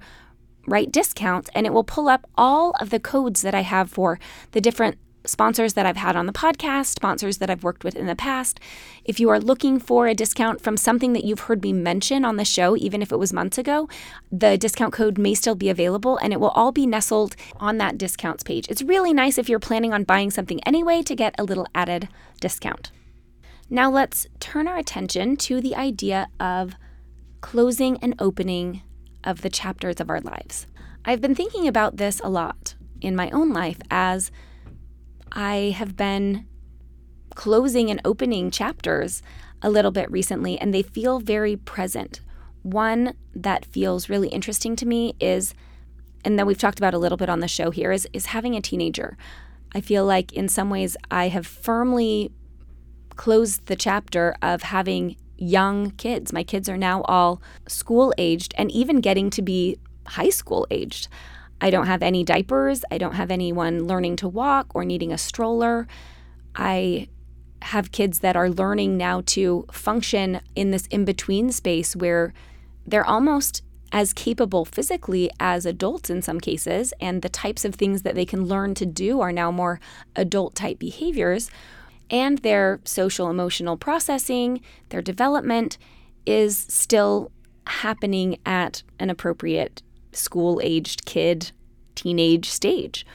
write 0.66 0.92
discount, 0.92 1.50
and 1.54 1.66
it 1.66 1.72
will 1.72 1.84
pull 1.84 2.08
up 2.08 2.30
all 2.36 2.70
of 2.80 2.90
the 2.90 3.00
codes 3.00 3.42
that 3.42 3.54
I 3.54 3.62
have 3.62 3.90
for 3.90 4.20
the 4.52 4.60
different 4.60 4.98
sponsors 5.24 5.74
that 5.74 5.86
I've 5.86 5.96
had 5.96 6.16
on 6.16 6.26
the 6.26 6.32
podcast, 6.32 6.86
sponsors 6.86 7.38
that 7.38 7.50
I've 7.50 7.64
worked 7.64 7.84
with 7.84 7.96
in 7.96 8.06
the 8.06 8.16
past. 8.16 8.58
If 9.04 9.20
you 9.20 9.28
are 9.30 9.40
looking 9.40 9.78
for 9.78 10.06
a 10.06 10.14
discount 10.14 10.60
from 10.60 10.76
something 10.76 11.12
that 11.12 11.24
you've 11.24 11.40
heard 11.40 11.62
me 11.62 11.72
mention 11.72 12.24
on 12.24 12.36
the 12.36 12.44
show, 12.44 12.76
even 12.76 13.02
if 13.02 13.12
it 13.12 13.18
was 13.18 13.32
months 13.32 13.58
ago, 13.58 13.88
the 14.30 14.58
discount 14.58 14.92
code 14.92 15.18
may 15.18 15.34
still 15.34 15.54
be 15.54 15.68
available 15.68 16.16
and 16.18 16.32
it 16.32 16.40
will 16.40 16.50
all 16.50 16.72
be 16.72 16.86
nestled 16.86 17.36
on 17.56 17.78
that 17.78 17.98
discounts 17.98 18.42
page. 18.42 18.66
It's 18.68 18.82
really 18.82 19.12
nice 19.12 19.38
if 19.38 19.48
you're 19.48 19.58
planning 19.58 19.92
on 19.92 20.04
buying 20.04 20.30
something 20.30 20.62
anyway 20.64 21.02
to 21.02 21.14
get 21.14 21.34
a 21.38 21.44
little 21.44 21.66
added 21.74 22.08
discount. 22.40 22.90
Now 23.70 23.90
let's 23.90 24.26
turn 24.40 24.68
our 24.68 24.76
attention 24.76 25.36
to 25.38 25.60
the 25.60 25.74
idea 25.74 26.28
of 26.38 26.74
closing 27.40 27.96
and 27.98 28.14
opening 28.18 28.82
of 29.24 29.42
the 29.42 29.50
chapters 29.50 30.00
of 30.00 30.10
our 30.10 30.20
lives. 30.20 30.66
I've 31.04 31.20
been 31.20 31.34
thinking 31.34 31.66
about 31.66 31.96
this 31.96 32.20
a 32.22 32.28
lot 32.28 32.74
in 33.00 33.16
my 33.16 33.30
own 33.30 33.52
life 33.52 33.78
as 33.90 34.30
I 35.32 35.74
have 35.76 35.96
been 35.96 36.46
closing 37.34 37.90
and 37.90 38.00
opening 38.04 38.50
chapters 38.50 39.22
a 39.62 39.70
little 39.70 39.90
bit 39.90 40.10
recently, 40.10 40.58
and 40.58 40.72
they 40.72 40.82
feel 40.82 41.20
very 41.20 41.56
present. 41.56 42.20
One 42.62 43.14
that 43.34 43.64
feels 43.64 44.08
really 44.08 44.28
interesting 44.28 44.76
to 44.76 44.86
me 44.86 45.14
is, 45.20 45.54
and 46.24 46.38
that 46.38 46.46
we've 46.46 46.58
talked 46.58 46.78
about 46.78 46.94
a 46.94 46.98
little 46.98 47.18
bit 47.18 47.28
on 47.28 47.40
the 47.40 47.48
show 47.48 47.70
here, 47.70 47.92
is, 47.92 48.06
is 48.12 48.26
having 48.26 48.54
a 48.54 48.60
teenager. 48.60 49.16
I 49.74 49.80
feel 49.80 50.04
like 50.04 50.32
in 50.32 50.48
some 50.48 50.68
ways 50.68 50.96
I 51.10 51.28
have 51.28 51.46
firmly 51.46 52.30
closed 53.16 53.66
the 53.66 53.76
chapter 53.76 54.34
of 54.42 54.62
having 54.62 55.16
young 55.38 55.90
kids. 55.92 56.32
My 56.32 56.44
kids 56.44 56.68
are 56.68 56.76
now 56.76 57.02
all 57.02 57.42
school 57.66 58.12
aged 58.18 58.54
and 58.56 58.70
even 58.70 59.00
getting 59.00 59.30
to 59.30 59.42
be 59.42 59.78
high 60.06 60.30
school 60.30 60.66
aged. 60.70 61.08
I 61.62 61.70
don't 61.70 61.86
have 61.86 62.02
any 62.02 62.24
diapers. 62.24 62.84
I 62.90 62.98
don't 62.98 63.14
have 63.14 63.30
anyone 63.30 63.86
learning 63.86 64.16
to 64.16 64.28
walk 64.28 64.66
or 64.74 64.84
needing 64.84 65.12
a 65.12 65.16
stroller. 65.16 65.86
I 66.56 67.08
have 67.62 67.92
kids 67.92 68.18
that 68.18 68.36
are 68.36 68.50
learning 68.50 68.96
now 68.96 69.22
to 69.26 69.64
function 69.70 70.40
in 70.56 70.72
this 70.72 70.86
in 70.86 71.04
between 71.04 71.52
space 71.52 71.94
where 71.94 72.34
they're 72.84 73.06
almost 73.06 73.62
as 73.92 74.12
capable 74.12 74.64
physically 74.64 75.30
as 75.38 75.64
adults 75.64 76.10
in 76.10 76.20
some 76.20 76.40
cases, 76.40 76.92
and 77.00 77.22
the 77.22 77.28
types 77.28 77.64
of 77.64 77.76
things 77.76 78.02
that 78.02 78.16
they 78.16 78.24
can 78.24 78.46
learn 78.46 78.74
to 78.74 78.86
do 78.86 79.20
are 79.20 79.30
now 79.30 79.50
more 79.52 79.78
adult 80.16 80.56
type 80.56 80.80
behaviors. 80.80 81.50
And 82.10 82.38
their 82.38 82.80
social 82.84 83.30
emotional 83.30 83.76
processing, 83.76 84.60
their 84.88 85.02
development 85.02 85.78
is 86.26 86.56
still 86.56 87.30
happening 87.66 88.38
at 88.44 88.82
an 88.98 89.10
appropriate 89.10 89.82
school 90.12 90.60
aged 90.62 91.04
kid, 91.04 91.52
teenage 91.94 92.48
stage. 92.48 93.06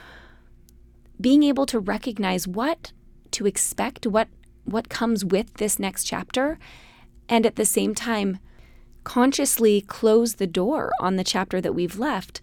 Being 1.20 1.42
able 1.42 1.66
to 1.66 1.80
recognize 1.80 2.46
what 2.46 2.92
to 3.32 3.46
expect, 3.46 4.06
what, 4.06 4.28
what 4.64 4.88
comes 4.88 5.24
with 5.24 5.54
this 5.54 5.78
next 5.78 6.04
chapter, 6.04 6.58
and 7.28 7.44
at 7.44 7.56
the 7.56 7.64
same 7.64 7.94
time, 7.94 8.38
consciously 9.04 9.80
close 9.80 10.34
the 10.34 10.46
door 10.46 10.92
on 11.00 11.16
the 11.16 11.24
chapter 11.24 11.60
that 11.60 11.74
we've 11.74 11.98
left 11.98 12.40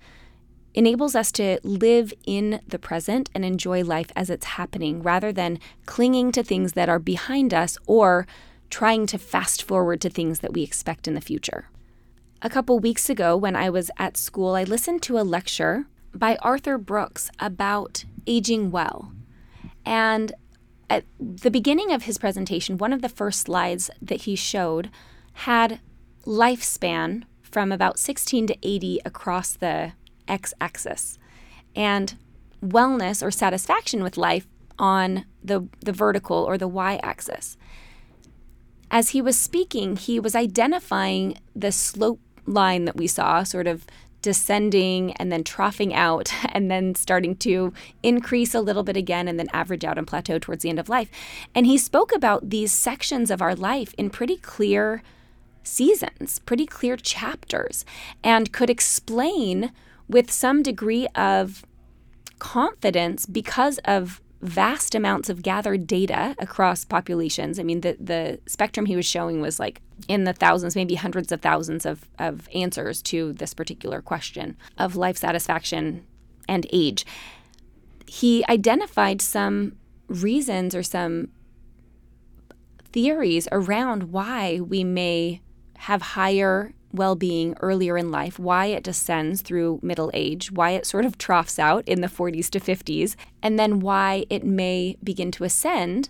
enables 0.74 1.16
us 1.16 1.32
to 1.32 1.60
live 1.64 2.14
in 2.26 2.60
the 2.68 2.78
present 2.78 3.30
and 3.34 3.46
enjoy 3.46 3.82
life 3.84 4.12
as 4.16 4.30
it's 4.30 4.46
happening 4.46 5.02
rather 5.02 5.32
than 5.32 5.58
clinging 5.86 6.32
to 6.34 6.44
things 6.44 6.74
that 6.74 6.90
are 6.90 7.00
behind 7.00 7.54
us 7.54 7.78
or 7.88 8.28
trying 8.70 9.06
to 9.08 9.18
fast 9.18 9.64
forward 9.64 10.02
to 10.02 10.10
things 10.10 10.40
that 10.40 10.54
we 10.54 10.64
expect 10.64 11.08
in 11.08 11.14
the 11.14 11.22
future. 11.22 11.70
A 12.46 12.50
couple 12.50 12.78
weeks 12.78 13.10
ago, 13.10 13.36
when 13.36 13.56
I 13.56 13.72
was 13.72 13.90
at 13.98 14.18
school, 14.18 14.54
I 14.54 14.66
listened 14.66 15.02
to 15.02 15.18
a 15.18 15.26
lecture 15.26 15.88
by 16.14 16.36
Arthur 16.44 16.78
Brooks 16.78 17.32
about 17.40 18.06
aging 18.28 18.70
well. 18.70 19.12
And 19.84 20.32
at 20.88 21.06
the 21.20 21.50
beginning 21.50 21.92
of 21.92 22.04
his 22.04 22.20
presentation, 22.20 22.78
one 22.78 22.94
of 22.94 23.02
the 23.02 23.10
first 23.10 23.42
slides 23.42 23.90
that 24.00 24.22
he 24.22 24.36
showed 24.36 24.92
had 25.34 25.80
lifespan 26.24 27.24
from 27.42 27.72
about 27.72 27.98
16 27.98 28.46
to 28.46 28.58
80 28.62 29.00
across 29.04 29.54
the 29.54 29.94
x 30.28 30.54
axis, 30.62 31.18
and 31.76 32.16
wellness 32.64 33.26
or 33.26 33.32
satisfaction 33.32 34.04
with 34.04 34.18
life 34.18 34.46
on 34.78 35.26
the, 35.44 35.68
the 35.80 35.92
vertical 35.92 36.38
or 36.38 36.60
the 36.60 36.68
y 36.68 37.00
axis. 37.02 37.58
As 38.92 39.10
he 39.10 39.22
was 39.22 39.36
speaking, 39.36 39.96
he 39.96 40.20
was 40.20 40.36
identifying 40.36 41.40
the 41.56 41.72
slope 41.72 42.20
line 42.46 42.86
that 42.86 42.96
we 42.96 43.08
saw, 43.08 43.44
sort 43.44 43.68
of 43.68 43.86
descending 44.22 45.14
and 45.14 45.32
then 45.32 45.44
troughing 45.44 45.94
out 45.94 46.34
and 46.52 46.72
then 46.72 46.96
starting 46.96 47.36
to 47.36 47.72
increase 48.02 48.56
a 48.56 48.62
little 48.62 48.82
bit 48.82 48.98
again 48.98 49.28
and 49.28 49.38
then 49.38 49.48
average 49.54 49.86
out 49.86 50.00
and 50.00 50.08
plateau 50.08 50.40
towards 50.40 50.64
the 50.64 50.70
end 50.70 50.80
of 50.80 50.90
life. 50.90 51.10
And 51.54 51.68
he 51.68 51.78
spoke 51.78 52.12
about 52.14 52.50
these 52.50 52.72
sections 52.72 53.30
of 53.30 53.42
our 53.42 53.56
life 53.56 53.94
in 54.00 54.10
pretty 54.10 54.38
clear 54.38 55.04
seasons, 55.62 56.40
pretty 56.40 56.66
clear 56.66 56.98
chapters, 56.98 57.86
and 58.24 58.52
could 58.52 58.70
explain 58.70 59.72
with 60.08 60.32
some 60.32 60.64
degree 60.64 61.08
of 61.16 61.64
confidence 62.40 63.26
because 63.26 63.80
of 63.86 64.22
vast 64.46 64.96
amounts 64.96 65.30
of 65.30 65.42
gathered 65.42 65.88
data 65.88 66.36
across 66.40 66.86
populations. 66.86 67.60
I 67.60 67.64
mean, 67.64 67.82
the, 67.82 67.98
the 68.00 68.40
spectrum 68.48 68.86
he 68.86 68.96
was 68.96 69.06
showing 69.06 69.42
was 69.42 69.60
like 69.60 69.82
in 70.08 70.24
the 70.24 70.34
thousands, 70.34 70.76
maybe 70.76 70.96
hundreds 70.96 71.32
of 71.32 71.42
thousands 71.42 71.86
of, 71.86 72.08
of 72.20 72.48
answers 72.54 73.02
to 73.04 73.34
this 73.34 73.54
particular 73.54 74.02
question 74.02 74.56
of 74.78 74.96
life 74.96 75.18
satisfaction 75.18 76.06
and 76.48 76.68
age. 76.72 77.06
He 78.06 78.46
identified 78.48 79.22
some 79.22 79.78
reasons 80.08 80.76
or 80.76 80.84
some 80.84 81.30
theories 82.92 83.48
around 83.52 84.12
why 84.12 84.60
we 84.60 84.84
may 84.84 85.42
have 85.78 86.02
higher 86.02 86.75
well 86.96 87.16
being 87.16 87.56
earlier 87.62 87.98
in 87.98 88.12
life, 88.12 88.40
why 88.40 88.68
it 88.68 88.84
descends 88.84 89.42
through 89.42 89.80
middle 89.82 90.12
age, 90.14 90.52
why 90.52 90.72
it 90.72 90.86
sort 90.86 91.06
of 91.06 91.18
troughs 91.18 91.60
out 91.60 91.88
in 91.88 92.02
the 92.02 92.08
40s 92.08 92.50
to 92.52 92.60
50s, 92.60 93.16
and 93.42 93.60
then 93.60 93.80
why 93.80 94.26
it 94.30 94.44
may 94.44 94.98
begin 95.04 95.32
to 95.32 95.44
ascend. 95.44 96.10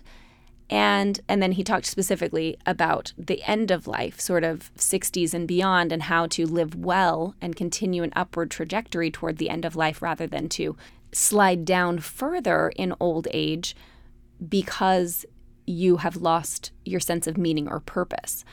And, 0.68 1.20
and 1.28 1.40
then 1.40 1.52
he 1.52 1.62
talked 1.62 1.86
specifically 1.86 2.56
about 2.66 3.12
the 3.16 3.42
end 3.44 3.70
of 3.70 3.86
life, 3.86 4.20
sort 4.20 4.42
of 4.42 4.74
60s 4.76 5.32
and 5.32 5.46
beyond, 5.46 5.92
and 5.92 6.04
how 6.04 6.26
to 6.28 6.46
live 6.46 6.74
well 6.74 7.34
and 7.40 7.54
continue 7.54 8.02
an 8.02 8.12
upward 8.16 8.50
trajectory 8.50 9.10
toward 9.10 9.38
the 9.38 9.50
end 9.50 9.64
of 9.64 9.76
life 9.76 10.02
rather 10.02 10.26
than 10.26 10.48
to 10.50 10.76
slide 11.12 11.64
down 11.64 11.98
further 11.98 12.72
in 12.76 12.94
old 12.98 13.28
age 13.32 13.76
because 14.46 15.24
you 15.66 15.98
have 15.98 16.16
lost 16.16 16.70
your 16.84 17.00
sense 17.00 17.26
of 17.26 17.38
meaning 17.38 17.68
or 17.68 17.80
purpose. 17.80 18.44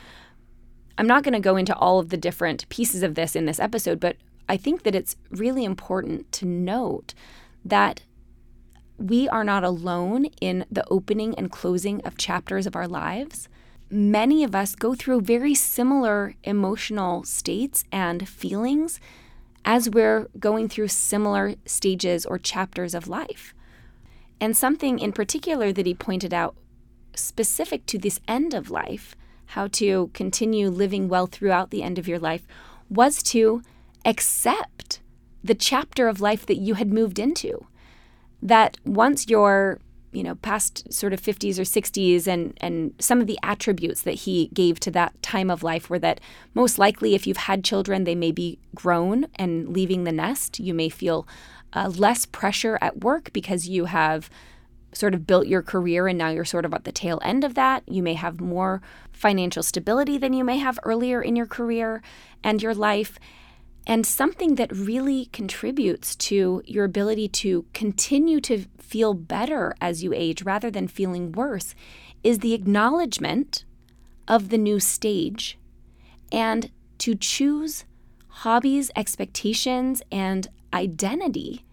I'm 0.97 1.07
not 1.07 1.23
going 1.23 1.33
to 1.33 1.39
go 1.39 1.57
into 1.57 1.75
all 1.75 1.99
of 1.99 2.09
the 2.09 2.17
different 2.17 2.67
pieces 2.69 3.03
of 3.03 3.15
this 3.15 3.35
in 3.35 3.45
this 3.45 3.59
episode, 3.59 3.99
but 3.99 4.17
I 4.47 4.57
think 4.57 4.83
that 4.83 4.95
it's 4.95 5.15
really 5.31 5.63
important 5.63 6.31
to 6.33 6.45
note 6.45 7.13
that 7.65 8.03
we 8.97 9.27
are 9.27 9.43
not 9.43 9.63
alone 9.63 10.25
in 10.39 10.65
the 10.71 10.85
opening 10.89 11.33
and 11.35 11.51
closing 11.51 12.01
of 12.01 12.17
chapters 12.17 12.67
of 12.67 12.75
our 12.75 12.87
lives. 12.87 13.49
Many 13.89 14.43
of 14.43 14.55
us 14.55 14.75
go 14.75 14.95
through 14.95 15.21
very 15.21 15.55
similar 15.55 16.35
emotional 16.43 17.23
states 17.23 17.83
and 17.91 18.27
feelings 18.27 18.99
as 19.65 19.89
we're 19.89 20.27
going 20.39 20.67
through 20.67 20.89
similar 20.89 21.55
stages 21.65 22.25
or 22.25 22.37
chapters 22.37 22.93
of 22.93 23.07
life. 23.07 23.53
And 24.39 24.57
something 24.57 24.99
in 24.99 25.13
particular 25.13 25.71
that 25.71 25.85
he 25.85 25.93
pointed 25.93 26.33
out 26.33 26.55
specific 27.15 27.85
to 27.87 27.97
this 27.97 28.19
end 28.27 28.53
of 28.53 28.69
life 28.69 29.15
how 29.53 29.67
to 29.67 30.09
continue 30.15 30.67
living 30.67 31.07
well 31.07 31.27
throughout 31.27 31.69
the 31.69 31.83
end 31.83 31.99
of 31.99 32.07
your 32.07 32.17
life 32.17 32.47
was 32.89 33.21
to 33.21 33.61
accept 34.03 34.99
the 35.43 35.53
chapter 35.53 36.07
of 36.07 36.19
life 36.19 36.43
that 36.47 36.57
you 36.57 36.73
had 36.73 36.91
moved 36.91 37.19
into. 37.19 37.67
That 38.41 38.77
once 38.83 39.27
you're, 39.29 39.79
you 40.11 40.23
know, 40.23 40.33
past 40.35 40.91
sort 40.91 41.13
of 41.13 41.21
50s 41.21 41.59
or 41.59 41.63
60s 41.63 42.25
and 42.25 42.57
and 42.61 42.95
some 42.97 43.21
of 43.21 43.27
the 43.27 43.37
attributes 43.43 44.01
that 44.01 44.15
he 44.25 44.49
gave 44.55 44.79
to 44.79 44.91
that 44.91 45.21
time 45.21 45.51
of 45.51 45.61
life 45.61 45.87
were 45.87 45.99
that 45.99 46.19
most 46.55 46.79
likely 46.79 47.13
if 47.13 47.27
you've 47.27 47.45
had 47.49 47.63
children 47.63 48.05
they 48.05 48.15
may 48.15 48.31
be 48.31 48.57
grown 48.73 49.27
and 49.35 49.69
leaving 49.69 50.03
the 50.03 50.11
nest. 50.11 50.59
You 50.59 50.73
may 50.73 50.89
feel 50.89 51.27
uh, 51.73 51.91
less 51.95 52.25
pressure 52.25 52.79
at 52.81 53.03
work 53.03 53.31
because 53.33 53.69
you 53.69 53.85
have 53.85 54.31
sort 54.93 55.13
of 55.13 55.27
built 55.27 55.47
your 55.47 55.61
career 55.61 56.07
and 56.07 56.17
now 56.17 56.29
you're 56.29 56.45
sort 56.45 56.65
of 56.65 56.73
at 56.73 56.83
the 56.83 56.91
tail 56.91 57.19
end 57.23 57.43
of 57.43 57.55
that. 57.55 57.83
You 57.87 58.03
may 58.03 58.13
have 58.13 58.39
more 58.39 58.81
financial 59.11 59.63
stability 59.63 60.17
than 60.17 60.33
you 60.33 60.43
may 60.43 60.57
have 60.57 60.79
earlier 60.83 61.21
in 61.21 61.35
your 61.35 61.45
career 61.45 62.01
and 62.43 62.61
your 62.61 62.73
life. 62.73 63.17
And 63.85 64.05
something 64.05 64.55
that 64.55 64.71
really 64.71 65.25
contributes 65.33 66.15
to 66.15 66.61
your 66.65 66.85
ability 66.85 67.27
to 67.29 67.65
continue 67.73 68.39
to 68.41 68.65
feel 68.79 69.13
better 69.13 69.75
as 69.81 70.03
you 70.03 70.13
age 70.13 70.43
rather 70.43 70.71
than 70.71 70.87
feeling 70.87 71.31
worse 71.33 71.75
is 72.23 72.39
the 72.39 72.53
acknowledgement 72.53 73.65
of 74.27 74.49
the 74.49 74.57
new 74.57 74.79
stage 74.79 75.57
and 76.31 76.71
to 76.99 77.15
choose 77.15 77.83
hobbies, 78.27 78.89
expectations, 78.95 80.01
and 80.11 80.47
identity 80.73 81.65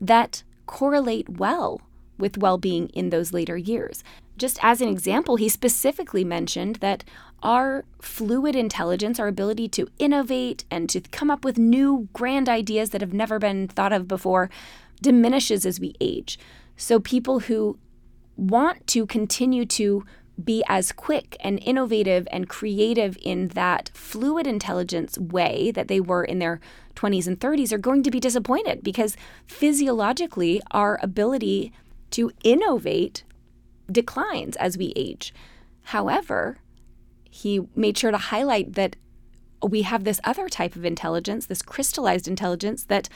that 0.00 0.42
correlate 0.66 1.28
well 1.28 1.80
with 2.18 2.38
well 2.38 2.58
being 2.58 2.88
in 2.88 3.10
those 3.10 3.32
later 3.32 3.56
years. 3.56 4.04
Just 4.36 4.58
as 4.62 4.80
an 4.80 4.88
example, 4.88 5.36
he 5.36 5.48
specifically 5.48 6.24
mentioned 6.24 6.76
that 6.76 7.04
our 7.42 7.84
fluid 8.00 8.54
intelligence, 8.54 9.18
our 9.18 9.28
ability 9.28 9.68
to 9.68 9.88
innovate 9.98 10.64
and 10.70 10.88
to 10.88 11.00
come 11.00 11.30
up 11.30 11.44
with 11.44 11.58
new 11.58 12.08
grand 12.12 12.48
ideas 12.48 12.90
that 12.90 13.00
have 13.00 13.12
never 13.12 13.38
been 13.38 13.68
thought 13.68 13.92
of 13.92 14.08
before, 14.08 14.48
diminishes 15.00 15.66
as 15.66 15.80
we 15.80 15.94
age. 16.00 16.38
So 16.76 17.00
people 17.00 17.40
who 17.40 17.78
want 18.36 18.86
to 18.88 19.06
continue 19.06 19.66
to 19.66 20.04
be 20.42 20.64
as 20.68 20.92
quick 20.92 21.36
and 21.40 21.60
innovative 21.62 22.26
and 22.32 22.48
creative 22.48 23.18
in 23.22 23.48
that 23.48 23.90
fluid 23.94 24.46
intelligence 24.46 25.18
way 25.18 25.70
that 25.70 25.88
they 25.88 26.00
were 26.00 26.24
in 26.24 26.38
their 26.38 26.60
20s 26.96 27.26
and 27.26 27.38
30s 27.38 27.72
are 27.72 27.78
going 27.78 28.02
to 28.02 28.10
be 28.10 28.20
disappointed 28.20 28.82
because 28.82 29.16
physiologically 29.46 30.60
our 30.70 30.98
ability 31.02 31.72
to 32.12 32.30
innovate 32.44 33.24
declines 33.90 34.56
as 34.56 34.78
we 34.78 34.92
age. 34.96 35.34
However, 35.84 36.58
he 37.30 37.60
made 37.74 37.98
sure 37.98 38.10
to 38.10 38.18
highlight 38.18 38.74
that 38.74 38.96
we 39.62 39.82
have 39.82 40.04
this 40.04 40.20
other 40.24 40.48
type 40.48 40.76
of 40.76 40.84
intelligence, 40.84 41.46
this 41.46 41.62
crystallized 41.62 42.28
intelligence 42.28 42.84
that 42.84 43.08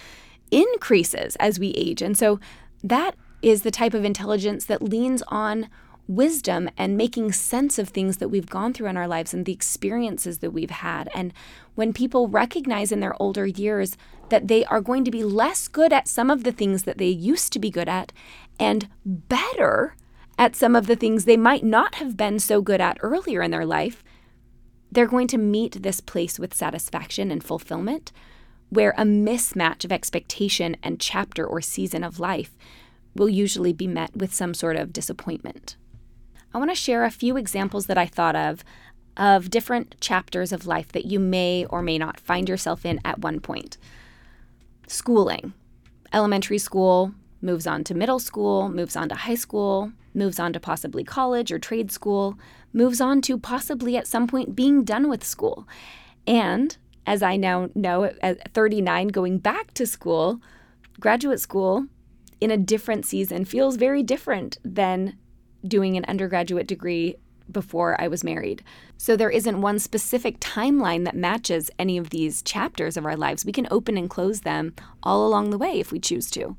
increases 0.51 1.37
as 1.37 1.59
we 1.59 1.69
age. 1.71 2.03
And 2.03 2.17
so 2.17 2.39
that 2.83 3.17
is 3.43 3.63
the 3.63 3.71
type 3.71 3.95
of 3.95 4.05
intelligence 4.05 4.65
that 4.67 4.83
leans 4.83 5.23
on 5.29 5.69
wisdom 6.09 6.71
and 6.77 6.97
making 6.97 7.33
sense 7.33 7.79
of 7.79 7.89
things 7.89 8.19
that 8.19 8.29
we've 8.29 8.49
gone 8.49 8.73
through 8.73 8.87
in 8.87 8.97
our 8.97 9.09
lives 9.09 9.35
and 9.35 9.45
the 9.45 9.53
experiences 9.53 10.39
that 10.39 10.53
we've 10.53 10.71
had. 10.71 11.09
And 11.15 11.33
when 11.75 11.93
people 11.93 12.29
recognize 12.29 12.93
in 12.93 13.01
their 13.01 13.21
older 13.21 13.47
years 13.47 13.97
that 14.29 14.49
they 14.49 14.65
are 14.67 14.81
going 14.81 15.05
to 15.05 15.11
be 15.11 15.25
less 15.25 15.69
good 15.69 15.93
at 15.93 16.09
some 16.09 16.31
of 16.31 16.45
the 16.45 16.53
things 16.53 16.85
that 16.85 16.99
they 16.99 17.09
used 17.09 17.53
to 17.53 17.59
be 17.59 17.71
good 17.71 17.89
at 17.89 18.13
and 18.59 18.89
better 19.05 19.95
at 20.39 20.57
some 20.57 20.77
of 20.77 20.87
the 20.87 20.97
things 20.97 21.25
they 21.25 21.37
might 21.37 21.65
not 21.65 21.97
have 21.97 22.17
been 22.17 22.39
so 22.39 22.61
good 22.61 22.81
at 22.81 22.99
earlier 23.01 23.43
in 23.43 23.51
their 23.51 23.67
life, 23.67 24.05
they're 24.91 25.07
going 25.07 25.29
to 25.29 25.39
meet 25.39 25.83
this 25.83 26.01
place 26.01 26.39
with 26.39 26.55
satisfaction 26.55 27.31
and 27.31 27.43
fulfillment 27.43 28.13
where 28.69 28.95
a 28.97 29.03
mismatch 29.03 29.85
of 29.85 29.93
expectation 29.93 30.77
and 30.83 31.01
chapter 31.01 31.47
or 31.47 31.61
season 31.61 32.03
of 32.03 32.19
life 32.19 32.57
will 33.15 33.29
usually 33.29 33.73
be 33.73 33.87
met 33.87 34.15
with 34.17 34.35
some 34.35 34.53
sort 34.55 34.77
of 34.77 34.93
disappointment. 34.93 35.77
I 36.53 36.59
want 36.59 36.71
to 36.71 36.75
share 36.77 37.05
a 37.05 37.11
few 37.11 37.37
examples 37.37 37.87
that 37.87 37.99
I 37.99 38.07
thought 38.07 38.37
of 38.37 38.65
of 39.17 39.49
different 39.49 39.99
chapters 40.01 40.53
of 40.53 40.67
life 40.67 40.93
that 40.93 41.07
you 41.07 41.19
may 41.19 41.65
or 41.71 41.81
may 41.81 41.97
not 41.97 42.21
find 42.21 42.49
yourself 42.49 42.85
in 42.85 43.01
at 43.03 43.21
one 43.21 43.41
point. 43.41 43.79
Schooling. 44.87 45.55
Elementary 46.13 46.59
school 46.59 47.15
moves 47.47 47.67
on 47.67 47.85
to 47.85 47.95
middle 47.95 48.19
school, 48.19 48.69
moves 48.69 48.97
on 48.97 49.09
to 49.09 49.15
high 49.15 49.35
school, 49.37 49.93
moves 50.13 50.39
on 50.39 50.53
to 50.53 50.61
possibly 50.61 51.05
college 51.05 51.51
or 51.51 51.59
trade 51.59 51.91
school, 51.91 52.39
moves 52.73 53.01
on 53.01 53.23
to 53.23 53.39
possibly 53.39 53.97
at 53.97 54.07
some 54.07 54.27
point 54.27 54.55
being 54.55 54.85
done 54.85 55.09
with 55.09 55.25
school. 55.25 55.67
And 56.27 56.77
as 57.07 57.23
I 57.23 57.37
now 57.37 57.71
know 57.75 58.05
at 58.21 58.53
39, 58.53 59.09
going 59.09 59.39
back 59.39 59.73
to 59.75 59.87
school, 59.87 60.41
graduate 61.01 61.41
school 61.41 61.87
in 62.41 62.51
a 62.51 62.57
different 62.57 63.07
season 63.07 63.45
feels 63.45 63.77
very 63.77 64.03
different 64.03 64.59
than 64.65 65.17
doing 65.67 65.97
an 65.97 66.05
undergraduate 66.07 66.67
degree 66.67 67.17
before 67.51 67.99
I 68.01 68.09
was 68.09 68.25
married. 68.25 68.63
So 68.99 69.17
there 69.17 69.31
isn't 69.31 69.61
one 69.61 69.79
specific 69.79 70.41
timeline 70.41 71.05
that 71.05 71.15
matches 71.15 71.71
any 71.79 71.97
of 71.97 72.11
these 72.11 72.43
chapters 72.43 72.97
of 72.97 73.07
our 73.07 73.17
lives. 73.17 73.45
We 73.45 73.53
can 73.53 73.69
open 73.71 73.97
and 73.97 74.11
close 74.11 74.41
them 74.41 74.75
all 75.03 75.27
along 75.27 75.51
the 75.51 75.59
way 75.59 75.79
if 75.79 75.93
we 75.93 76.01
choose 76.01 76.31
to. 76.33 76.57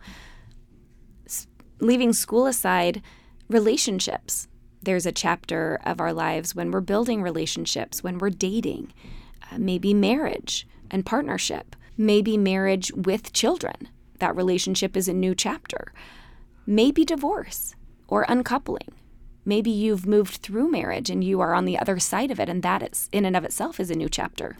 Leaving 1.79 2.13
school 2.13 2.45
aside, 2.47 3.01
relationships. 3.49 4.47
There's 4.81 5.05
a 5.05 5.11
chapter 5.11 5.79
of 5.85 5.99
our 5.99 6.13
lives 6.13 6.55
when 6.55 6.71
we're 6.71 6.81
building 6.81 7.21
relationships, 7.21 8.03
when 8.03 8.17
we're 8.17 8.29
dating, 8.29 8.93
uh, 9.51 9.57
maybe 9.57 9.93
marriage 9.93 10.67
and 10.89 11.05
partnership, 11.05 11.75
maybe 11.97 12.37
marriage 12.37 12.91
with 12.93 13.33
children. 13.33 13.89
That 14.19 14.35
relationship 14.35 14.97
is 14.97 15.07
a 15.07 15.13
new 15.13 15.35
chapter. 15.35 15.93
Maybe 16.65 17.05
divorce 17.05 17.75
or 18.07 18.25
uncoupling. 18.27 18.93
Maybe 19.45 19.71
you've 19.71 20.05
moved 20.05 20.37
through 20.37 20.71
marriage 20.71 21.09
and 21.09 21.23
you 21.23 21.39
are 21.41 21.53
on 21.53 21.65
the 21.65 21.79
other 21.79 21.99
side 21.99 22.31
of 22.31 22.39
it, 22.39 22.49
and 22.49 22.63
that 22.63 22.83
is, 22.83 23.07
in 23.11 23.23
and 23.23 23.35
of 23.35 23.45
itself 23.45 23.79
is 23.79 23.91
a 23.91 23.95
new 23.95 24.09
chapter. 24.09 24.57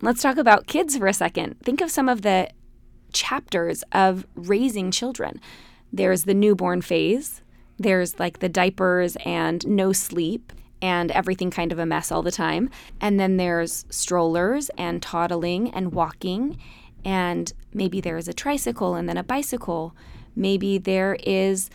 Let's 0.00 0.22
talk 0.22 0.36
about 0.36 0.66
kids 0.66 0.96
for 0.96 1.06
a 1.06 1.14
second. 1.14 1.60
Think 1.62 1.80
of 1.80 1.90
some 1.90 2.08
of 2.08 2.22
the 2.22 2.48
chapters 3.14 3.82
of 3.92 4.26
raising 4.34 4.90
children. 4.90 5.40
There's 5.92 6.24
the 6.24 6.34
newborn 6.34 6.82
phase, 6.82 7.40
there's 7.78 8.18
like 8.18 8.40
the 8.40 8.48
diapers 8.48 9.16
and 9.24 9.66
no 9.66 9.92
sleep 9.92 10.52
and 10.82 11.10
everything 11.12 11.50
kind 11.50 11.72
of 11.72 11.78
a 11.78 11.86
mess 11.86 12.12
all 12.12 12.22
the 12.22 12.30
time. 12.30 12.68
And 13.00 13.18
then 13.18 13.36
there's 13.36 13.86
strollers 13.88 14.70
and 14.76 15.00
toddling 15.00 15.70
and 15.70 15.92
walking. 15.92 16.58
And 17.04 17.52
maybe 17.72 18.00
there 18.00 18.18
is 18.18 18.28
a 18.28 18.34
tricycle 18.34 18.94
and 18.94 19.08
then 19.08 19.16
a 19.16 19.24
bicycle 19.24 19.96
Maybe 20.36 20.78
there 20.78 21.16
is 21.22 21.70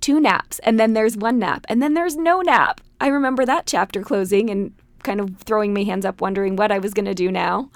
two 0.00 0.20
naps 0.20 0.58
and 0.60 0.80
then 0.80 0.94
there's 0.94 1.16
one 1.16 1.38
nap 1.38 1.64
and 1.68 1.82
then 1.82 1.94
there's 1.94 2.16
no 2.16 2.40
nap. 2.40 2.80
I 3.00 3.08
remember 3.08 3.44
that 3.46 3.66
chapter 3.66 4.02
closing 4.02 4.50
and 4.50 4.72
kind 5.02 5.20
of 5.20 5.36
throwing 5.38 5.74
my 5.74 5.82
hands 5.82 6.04
up, 6.04 6.20
wondering 6.20 6.56
what 6.56 6.72
I 6.72 6.78
was 6.78 6.94
going 6.94 7.06
to 7.06 7.14
do 7.14 7.30
now. 7.30 7.70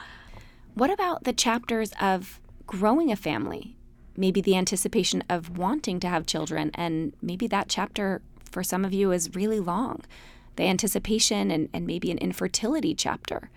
What 0.75 0.91
about 0.91 1.25
the 1.25 1.33
chapters 1.33 1.93
of 2.01 2.41
growing 2.67 3.11
a 3.11 3.17
family? 3.17 3.77
Maybe 4.17 4.41
the 4.41 4.57
anticipation 4.57 5.23
of 5.29 5.59
wanting 5.59 6.01
to 6.01 6.09
have 6.09 6.27
children, 6.27 6.71
and 6.75 7.13
maybe 7.21 7.47
that 7.49 7.69
chapter 7.69 8.23
for 8.51 8.63
some 8.63 8.85
of 8.85 8.93
you 8.93 9.13
is 9.13 9.35
really 9.35 9.61
long. 9.61 10.03
The 10.57 10.65
anticipation 10.65 11.51
and, 11.51 11.69
and 11.75 11.87
maybe 11.87 12.11
an 12.11 12.19
infertility 12.19 12.95
chapter. 12.95 13.51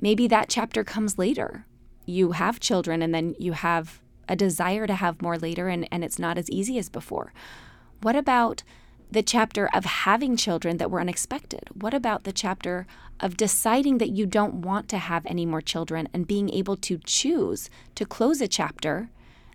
Maybe 0.00 0.26
that 0.28 0.48
chapter 0.48 0.84
comes 0.84 1.18
later. 1.18 1.66
You 2.06 2.32
have 2.32 2.60
children 2.60 3.02
and 3.02 3.14
then 3.14 3.34
you 3.38 3.52
have 3.52 4.00
a 4.28 4.36
desire 4.36 4.86
to 4.86 4.94
have 4.94 5.22
more 5.22 5.38
later 5.38 5.68
and, 5.68 5.86
and 5.92 6.04
it's 6.04 6.18
not 6.18 6.38
as 6.38 6.50
easy 6.50 6.78
as 6.78 6.88
before? 6.88 7.32
What 8.02 8.16
about 8.16 8.62
the 9.10 9.22
chapter 9.22 9.68
of 9.72 9.84
having 9.84 10.36
children 10.36 10.78
that 10.78 10.90
were 10.90 11.00
unexpected? 11.00 11.68
What 11.72 11.94
about 11.94 12.24
the 12.24 12.32
chapter 12.32 12.86
of 13.20 13.36
deciding 13.36 13.98
that 13.98 14.10
you 14.10 14.26
don't 14.26 14.56
want 14.62 14.88
to 14.90 14.98
have 14.98 15.24
any 15.26 15.46
more 15.46 15.60
children 15.60 16.08
and 16.12 16.26
being 16.26 16.50
able 16.50 16.76
to 16.78 16.98
choose 17.04 17.70
to 17.94 18.04
close 18.04 18.40
a 18.40 18.48
chapter 18.48 19.10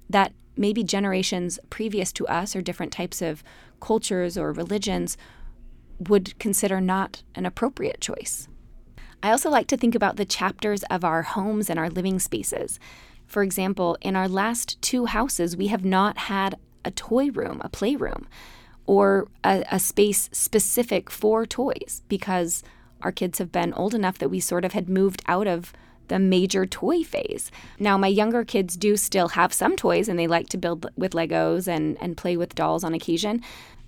that 0.09 0.33
maybe 0.57 0.83
generations 0.83 1.59
previous 1.69 2.11
to 2.13 2.27
us 2.27 2.55
or 2.55 2.61
different 2.61 2.91
types 2.91 3.21
of 3.21 3.43
cultures 3.79 4.37
or 4.37 4.51
religions 4.51 5.17
would 5.99 6.37
consider 6.39 6.81
not 6.81 7.23
an 7.35 7.45
appropriate 7.45 8.01
choice? 8.01 8.47
I 9.23 9.29
also 9.31 9.49
like 9.49 9.67
to 9.67 9.77
think 9.77 9.93
about 9.93 10.15
the 10.15 10.25
chapters 10.25 10.83
of 10.83 11.03
our 11.03 11.21
homes 11.21 11.69
and 11.69 11.77
our 11.77 11.89
living 11.89 12.17
spaces. 12.17 12.79
For 13.27 13.43
example, 13.43 13.97
in 14.01 14.15
our 14.15 14.27
last 14.27 14.81
two 14.81 15.05
houses, 15.05 15.55
we 15.55 15.67
have 15.67 15.85
not 15.85 16.17
had 16.17 16.57
a 16.83 16.91
toy 16.91 17.29
room, 17.29 17.61
a 17.63 17.69
playroom, 17.69 18.27
or 18.85 19.27
a, 19.43 19.63
a 19.71 19.79
space 19.79 20.29
specific 20.31 21.09
for 21.09 21.45
toys 21.45 22.03
because 22.07 22.63
our 23.01 23.11
kids 23.11 23.39
have 23.39 23.51
been 23.51 23.73
old 23.73 23.93
enough 23.93 24.17
that 24.19 24.29
we 24.29 24.39
sort 24.39 24.65
of 24.65 24.73
had 24.73 24.89
moved 24.89 25.23
out 25.27 25.47
of 25.47 25.73
the 26.07 26.19
major 26.19 26.65
toy 26.65 27.03
phase. 27.03 27.51
Now, 27.79 27.97
my 27.97 28.07
younger 28.07 28.43
kids 28.43 28.75
do 28.75 28.97
still 28.97 29.29
have 29.29 29.53
some 29.53 29.75
toys 29.75 30.09
and 30.09 30.19
they 30.19 30.27
like 30.27 30.49
to 30.49 30.57
build 30.57 30.85
with 30.97 31.13
Legos 31.13 31.67
and, 31.67 31.97
and 32.01 32.17
play 32.17 32.35
with 32.35 32.55
dolls 32.55 32.83
on 32.83 32.93
occasion. 32.93 33.41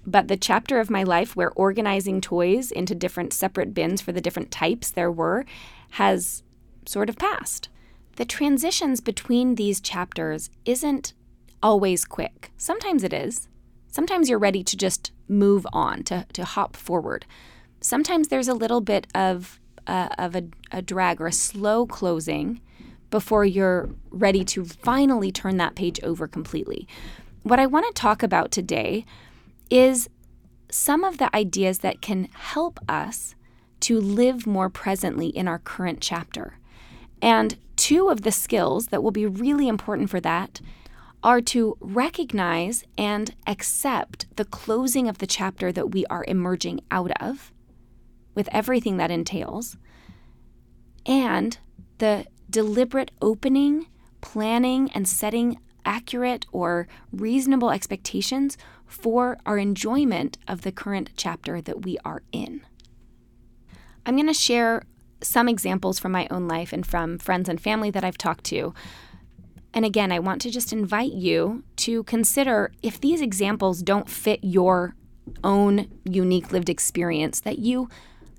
But 0.06 0.28
the 0.28 0.38
chapter 0.38 0.80
of 0.80 0.90
my 0.90 1.04
life 1.04 1.36
where 1.36 1.52
organizing 1.52 2.22
toys 2.22 2.72
into 2.72 2.96
different 2.96 3.34
separate 3.34 3.74
bins 3.74 4.02
for 4.02 4.12
the 4.12 4.22
different 4.22 4.52
types 4.52 4.90
there 4.90 5.12
were 5.12 5.46
has 5.92 6.44
sort 6.86 7.10
of 7.10 7.18
passed. 7.18 7.70
The 8.16 8.26
transitions 8.26 9.02
between 9.02 9.56
these 9.56 9.82
chapters 9.82 10.50
isn't 10.66 11.14
always 11.62 12.06
quick. 12.06 12.52
Sometimes 12.58 13.04
it 13.04 13.14
is. 13.14 13.48
Sometimes 13.94 14.28
you're 14.28 14.40
ready 14.40 14.64
to 14.64 14.76
just 14.76 15.12
move 15.28 15.68
on, 15.72 16.02
to, 16.06 16.26
to 16.34 16.44
hop 16.44 16.76
forward. 16.76 17.28
Sometimes 17.80 18.30
there's 18.30 18.48
a 18.48 18.56
little 18.56 18.82
bit 18.82 19.06
of, 19.14 19.60
uh, 19.86 20.10
of 20.18 20.36
a, 20.36 20.46
a 20.72 20.82
drag 20.82 21.22
or 21.22 21.28
a 21.28 21.32
slow 21.32 21.86
closing 21.86 22.60
before 23.12 23.46
you're 23.46 23.92
ready 24.10 24.44
to 24.46 24.66
finally 24.66 25.32
turn 25.32 25.58
that 25.58 25.76
page 25.76 26.02
over 26.02 26.28
completely. 26.28 26.88
What 27.44 27.60
I 27.60 27.68
want 27.68 27.86
to 27.86 27.94
talk 27.94 28.24
about 28.24 28.50
today 28.50 29.06
is 29.70 30.10
some 30.72 31.04
of 31.04 31.20
the 31.20 31.34
ideas 31.36 31.80
that 31.80 32.02
can 32.02 32.30
help 32.34 32.80
us 32.90 33.36
to 33.82 34.00
live 34.02 34.48
more 34.48 34.72
presently 34.72 35.28
in 35.28 35.48
our 35.48 35.60
current 35.60 36.00
chapter. 36.02 36.58
And 37.22 37.58
two 37.76 38.10
of 38.10 38.24
the 38.24 38.32
skills 38.32 38.88
that 38.88 39.04
will 39.04 39.12
be 39.12 39.28
really 39.28 39.68
important 39.68 40.10
for 40.10 40.20
that 40.22 40.62
are 41.24 41.42
to 41.42 41.78
recognize 41.80 42.84
and 42.98 43.34
accept 43.48 44.28
the 44.36 44.46
closing 44.46 45.08
of 45.08 45.20
the 45.20 45.28
chapter 45.28 45.72
that 45.72 45.92
we 45.92 46.06
are 46.08 46.26
emerging 46.28 46.82
out 46.92 47.12
of, 47.22 47.52
with 48.36 48.50
everything 48.52 48.98
that 48.98 49.12
entails, 49.12 49.78
and 51.06 51.58
the 52.00 52.26
deliberate 52.50 53.12
opening, 53.22 53.88
planning, 54.22 54.92
and 54.94 55.08
setting 55.08 55.58
accurate 55.86 56.46
or 56.52 56.88
reasonable 57.12 57.72
expectations 57.72 58.58
for 58.86 59.38
our 59.46 59.58
enjoyment 59.58 60.38
of 60.48 60.62
the 60.62 60.72
current 60.72 61.10
chapter 61.18 61.62
that 61.62 61.84
we 61.84 61.98
are 62.06 62.22
in. 62.32 62.62
I'm 64.06 64.16
going 64.16 64.28
to 64.28 64.34
share 64.34 64.84
some 65.22 65.48
examples 65.48 66.00
from 66.00 66.12
my 66.12 66.28
own 66.30 66.48
life 66.48 66.74
and 66.74 66.86
from 66.86 67.18
friends 67.18 67.48
and 67.48 67.60
family 67.60 67.90
that 67.92 68.04
I've 68.04 68.18
talked 68.18 68.44
to. 68.46 68.74
And 69.74 69.86
again, 69.86 70.12
I 70.12 70.20
want 70.20 70.42
to 70.42 70.52
just 70.52 70.72
invite 70.72 71.14
you 71.14 71.64
to 71.78 72.04
consider 72.04 72.72
if 72.84 73.02
these 73.02 73.22
examples 73.22 73.82
don't 73.82 74.10
fit 74.10 74.40
your 74.44 74.96
own 75.44 75.88
unique 76.04 76.52
lived 76.52 76.70
experience, 76.70 77.40
that 77.42 77.60
you 77.60 77.90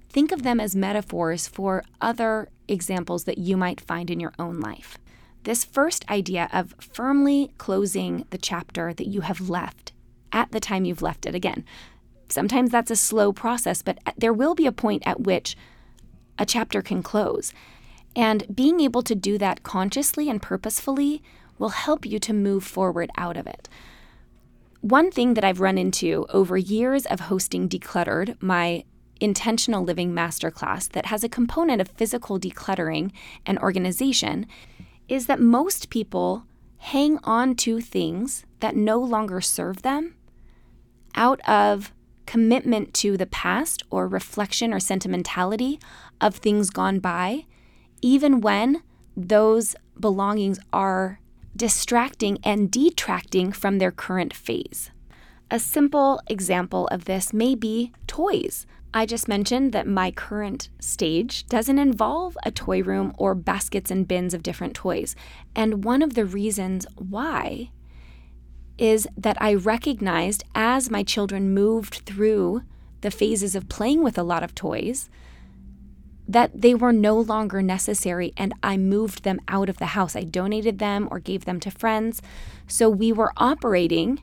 think 0.08 0.30
of 0.30 0.42
them 0.42 0.60
as 0.60 0.76
metaphors 0.76 1.48
for 1.48 1.82
other 2.00 2.48
examples 2.68 3.24
that 3.24 3.38
you 3.38 3.56
might 3.56 3.80
find 3.80 4.10
in 4.10 4.20
your 4.20 4.32
own 4.38 4.60
life. 4.60 4.96
This 5.42 5.64
first 5.64 6.08
idea 6.08 6.48
of 6.52 6.74
firmly 6.78 7.52
closing 7.58 8.24
the 8.30 8.38
chapter 8.38 8.94
that 8.94 9.08
you 9.08 9.22
have 9.22 9.50
left 9.50 9.92
at 10.32 10.52
the 10.52 10.60
time 10.60 10.84
you've 10.84 11.02
left 11.02 11.26
it. 11.26 11.34
Again, 11.34 11.64
sometimes 12.28 12.70
that's 12.70 12.90
a 12.90 12.96
slow 12.96 13.32
process, 13.32 13.82
but 13.82 13.98
there 14.16 14.32
will 14.32 14.54
be 14.54 14.66
a 14.66 14.72
point 14.72 15.02
at 15.04 15.20
which 15.20 15.56
a 16.38 16.46
chapter 16.46 16.80
can 16.80 17.02
close. 17.02 17.52
And 18.16 18.54
being 18.54 18.80
able 18.80 19.02
to 19.02 19.14
do 19.14 19.38
that 19.38 19.62
consciously 19.62 20.28
and 20.30 20.40
purposefully 20.40 21.22
will 21.58 21.70
help 21.70 22.06
you 22.06 22.18
to 22.20 22.32
move 22.32 22.64
forward 22.64 23.10
out 23.16 23.36
of 23.36 23.46
it. 23.46 23.68
one 24.84 25.10
thing 25.10 25.32
that 25.32 25.44
I've 25.44 25.60
run 25.60 25.78
into 25.78 26.26
over 26.28 26.58
years 26.58 27.06
of 27.06 27.20
hosting 27.20 27.70
Decluttered, 27.70 28.36
my 28.42 28.84
intentional 29.18 29.82
living 29.82 30.12
masterclass 30.12 30.90
that 30.90 31.06
has 31.06 31.24
a 31.24 31.28
component 31.28 31.80
of 31.80 31.88
physical 31.88 32.38
decluttering 32.38 33.10
and 33.46 33.58
organization, 33.60 34.46
is 35.08 35.24
that 35.26 35.40
most 35.40 35.88
people 35.88 36.44
hang 36.78 37.18
on 37.24 37.54
to 37.54 37.80
things 37.80 38.44
that 38.60 38.76
no 38.76 38.98
longer 38.98 39.40
serve 39.40 39.80
them 39.80 40.14
out 41.14 41.40
of 41.48 41.94
commitment 42.26 42.92
to 42.92 43.16
the 43.16 43.26
past 43.26 43.82
or 43.88 44.06
reflection 44.06 44.74
or 44.74 44.80
sentimentality 44.80 45.80
of 46.20 46.34
things 46.34 46.68
gone 46.68 46.98
by, 46.98 47.46
even 48.04 48.42
when 48.42 48.82
those 49.16 49.74
belongings 49.98 50.60
are 50.74 51.18
distracting 51.56 52.36
and 52.44 52.70
detracting 52.70 53.50
from 53.50 53.78
their 53.78 53.90
current 53.90 54.34
phase. 54.34 54.90
A 55.50 55.58
simple 55.58 56.20
example 56.26 56.86
of 56.88 57.06
this 57.06 57.32
may 57.32 57.54
be 57.54 57.92
toys. 58.06 58.66
I 58.92 59.06
just 59.06 59.26
mentioned 59.26 59.72
that 59.72 59.86
my 59.86 60.10
current 60.10 60.68
stage 60.80 61.46
doesn't 61.46 61.78
involve 61.78 62.36
a 62.44 62.50
toy 62.50 62.82
room 62.82 63.14
or 63.16 63.34
baskets 63.34 63.90
and 63.90 64.06
bins 64.06 64.34
of 64.34 64.42
different 64.42 64.74
toys. 64.74 65.16
And 65.56 65.82
one 65.82 66.02
of 66.02 66.12
the 66.12 66.26
reasons 66.26 66.86
why 66.96 67.70
is 68.76 69.08
that 69.16 69.40
I 69.40 69.54
recognized 69.54 70.44
as 70.54 70.90
my 70.90 71.04
children 71.04 71.54
moved 71.54 72.02
through 72.04 72.64
the 73.00 73.10
phases 73.10 73.54
of 73.54 73.70
playing 73.70 74.02
with 74.02 74.18
a 74.18 74.22
lot 74.22 74.42
of 74.42 74.54
toys 74.54 75.08
that 76.26 76.60
they 76.60 76.74
were 76.74 76.92
no 76.92 77.18
longer 77.18 77.62
necessary 77.62 78.32
and 78.36 78.54
I 78.62 78.76
moved 78.76 79.24
them 79.24 79.40
out 79.48 79.68
of 79.68 79.78
the 79.78 79.86
house. 79.86 80.16
I 80.16 80.22
donated 80.22 80.78
them 80.78 81.08
or 81.10 81.18
gave 81.18 81.44
them 81.44 81.60
to 81.60 81.70
friends. 81.70 82.22
So 82.66 82.88
we 82.88 83.12
were 83.12 83.32
operating 83.36 84.22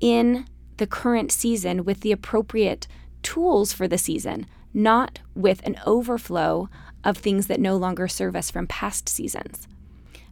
in 0.00 0.46
the 0.76 0.86
current 0.86 1.32
season 1.32 1.84
with 1.84 2.00
the 2.00 2.12
appropriate 2.12 2.86
tools 3.22 3.72
for 3.72 3.88
the 3.88 3.98
season, 3.98 4.46
not 4.72 5.20
with 5.34 5.64
an 5.66 5.76
overflow 5.86 6.68
of 7.02 7.18
things 7.18 7.46
that 7.48 7.60
no 7.60 7.76
longer 7.76 8.08
serve 8.08 8.36
us 8.36 8.50
from 8.50 8.66
past 8.66 9.08
seasons. 9.08 9.66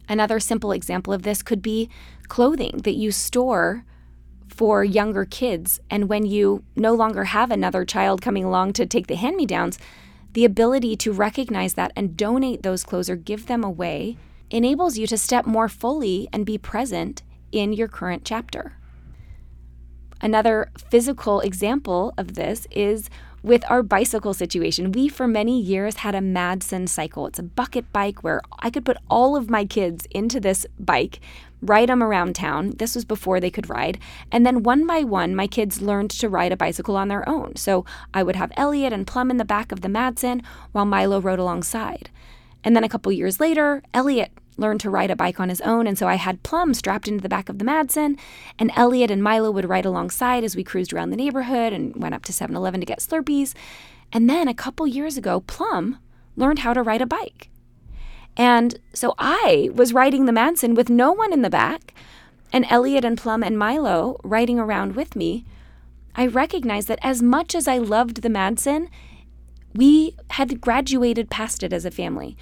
Another 0.07 0.39
simple 0.39 0.71
example 0.71 1.13
of 1.13 1.23
this 1.23 1.41
could 1.41 1.61
be 1.61 1.89
clothing 2.27 2.81
that 2.83 2.95
you 2.95 3.11
store 3.11 3.85
for 4.47 4.83
younger 4.83 5.25
kids. 5.25 5.79
And 5.89 6.09
when 6.09 6.25
you 6.25 6.63
no 6.75 6.93
longer 6.93 7.25
have 7.25 7.51
another 7.51 7.85
child 7.85 8.21
coming 8.21 8.43
along 8.43 8.73
to 8.73 8.85
take 8.85 9.07
the 9.07 9.15
hand 9.15 9.35
me 9.35 9.45
downs, 9.45 9.79
the 10.33 10.45
ability 10.45 10.95
to 10.97 11.13
recognize 11.13 11.75
that 11.75 11.91
and 11.95 12.17
donate 12.17 12.63
those 12.63 12.83
clothes 12.83 13.09
or 13.09 13.15
give 13.15 13.45
them 13.45 13.63
away 13.63 14.17
enables 14.49 14.97
you 14.97 15.07
to 15.07 15.17
step 15.17 15.45
more 15.45 15.69
fully 15.69 16.27
and 16.33 16.45
be 16.45 16.57
present 16.57 17.23
in 17.51 17.73
your 17.73 17.87
current 17.87 18.23
chapter. 18.25 18.73
Another 20.21 20.71
physical 20.89 21.41
example 21.41 22.13
of 22.17 22.35
this 22.35 22.67
is 22.71 23.09
with 23.43 23.69
our 23.69 23.83
bicycle 23.83 24.33
situation. 24.33 24.93
We, 24.93 25.09
for 25.09 25.27
many 25.27 25.61
years, 25.61 25.97
had 25.97 26.15
a 26.15 26.19
Madsen 26.19 26.87
cycle. 26.87 27.27
It's 27.27 27.39
a 27.39 27.43
bucket 27.43 27.91
bike 27.91 28.23
where 28.23 28.41
I 28.59 28.69
could 28.69 28.85
put 28.85 28.97
all 29.09 29.35
of 29.35 29.49
my 29.49 29.65
kids 29.65 30.07
into 30.11 30.39
this 30.39 30.65
bike, 30.79 31.19
ride 31.61 31.89
them 31.89 32.01
around 32.01 32.35
town. 32.35 32.71
This 32.77 32.95
was 32.95 33.03
before 33.03 33.39
they 33.39 33.51
could 33.51 33.69
ride. 33.69 33.99
And 34.31 34.45
then 34.45 34.63
one 34.63 34.87
by 34.87 35.03
one, 35.03 35.35
my 35.35 35.47
kids 35.47 35.81
learned 35.81 36.11
to 36.11 36.29
ride 36.29 36.53
a 36.53 36.57
bicycle 36.57 36.95
on 36.95 37.09
their 37.09 37.27
own. 37.27 37.57
So 37.57 37.85
I 38.13 38.23
would 38.23 38.37
have 38.37 38.53
Elliot 38.55 38.93
and 38.93 39.05
Plum 39.05 39.29
in 39.29 39.37
the 39.37 39.45
back 39.45 39.71
of 39.71 39.81
the 39.81 39.89
Madsen 39.89 40.41
while 40.71 40.85
Milo 40.85 41.19
rode 41.19 41.39
alongside. 41.39 42.09
And 42.63 42.75
then 42.75 42.85
a 42.85 42.89
couple 42.89 43.11
years 43.11 43.41
later, 43.41 43.83
Elliot 43.93 44.31
learned 44.57 44.79
to 44.81 44.89
ride 44.89 45.11
a 45.11 45.15
bike 45.15 45.39
on 45.39 45.49
his 45.49 45.61
own, 45.61 45.87
and 45.87 45.97
so 45.97 46.07
I 46.07 46.15
had 46.15 46.43
Plum 46.43 46.73
strapped 46.73 47.07
into 47.07 47.21
the 47.21 47.29
back 47.29 47.49
of 47.49 47.59
the 47.59 47.65
Madsen, 47.65 48.17
and 48.59 48.71
Elliot 48.75 49.11
and 49.11 49.23
Milo 49.23 49.51
would 49.51 49.69
ride 49.69 49.85
alongside 49.85 50.43
as 50.43 50.55
we 50.55 50.63
cruised 50.63 50.93
around 50.93 51.09
the 51.09 51.17
neighborhood 51.17 51.73
and 51.73 51.95
went 51.95 52.15
up 52.15 52.23
to 52.25 52.33
7 52.33 52.55
Eleven 52.55 52.79
to 52.79 52.85
get 52.85 52.99
Slurpees. 52.99 53.53
And 54.11 54.29
then 54.29 54.47
a 54.47 54.53
couple 54.53 54.85
years 54.85 55.17
ago, 55.17 55.41
Plum 55.41 55.97
learned 56.35 56.59
how 56.59 56.73
to 56.73 56.83
ride 56.83 57.01
a 57.01 57.05
bike. 57.05 57.49
And 58.35 58.79
so 58.93 59.13
I 59.17 59.69
was 59.73 59.93
riding 59.93 60.25
the 60.25 60.31
Madsen 60.31 60.75
with 60.75 60.89
no 60.89 61.11
one 61.11 61.33
in 61.33 61.41
the 61.41 61.49
back, 61.49 61.93
and 62.51 62.65
Elliot 62.69 63.05
and 63.05 63.17
Plum 63.17 63.43
and 63.43 63.57
Milo 63.57 64.19
riding 64.23 64.59
around 64.59 64.95
with 64.95 65.15
me. 65.15 65.45
I 66.15 66.27
recognized 66.27 66.87
that 66.87 66.99
as 67.01 67.21
much 67.21 67.55
as 67.55 67.67
I 67.67 67.79
loved 67.79 68.21
the 68.21 68.29
Madsen, 68.29 68.89
we 69.73 70.15
had 70.31 70.61
graduated 70.61 71.31
past 71.31 71.63
it 71.63 71.73
as 71.73 71.85
a 71.85 71.91
family. 71.91 72.37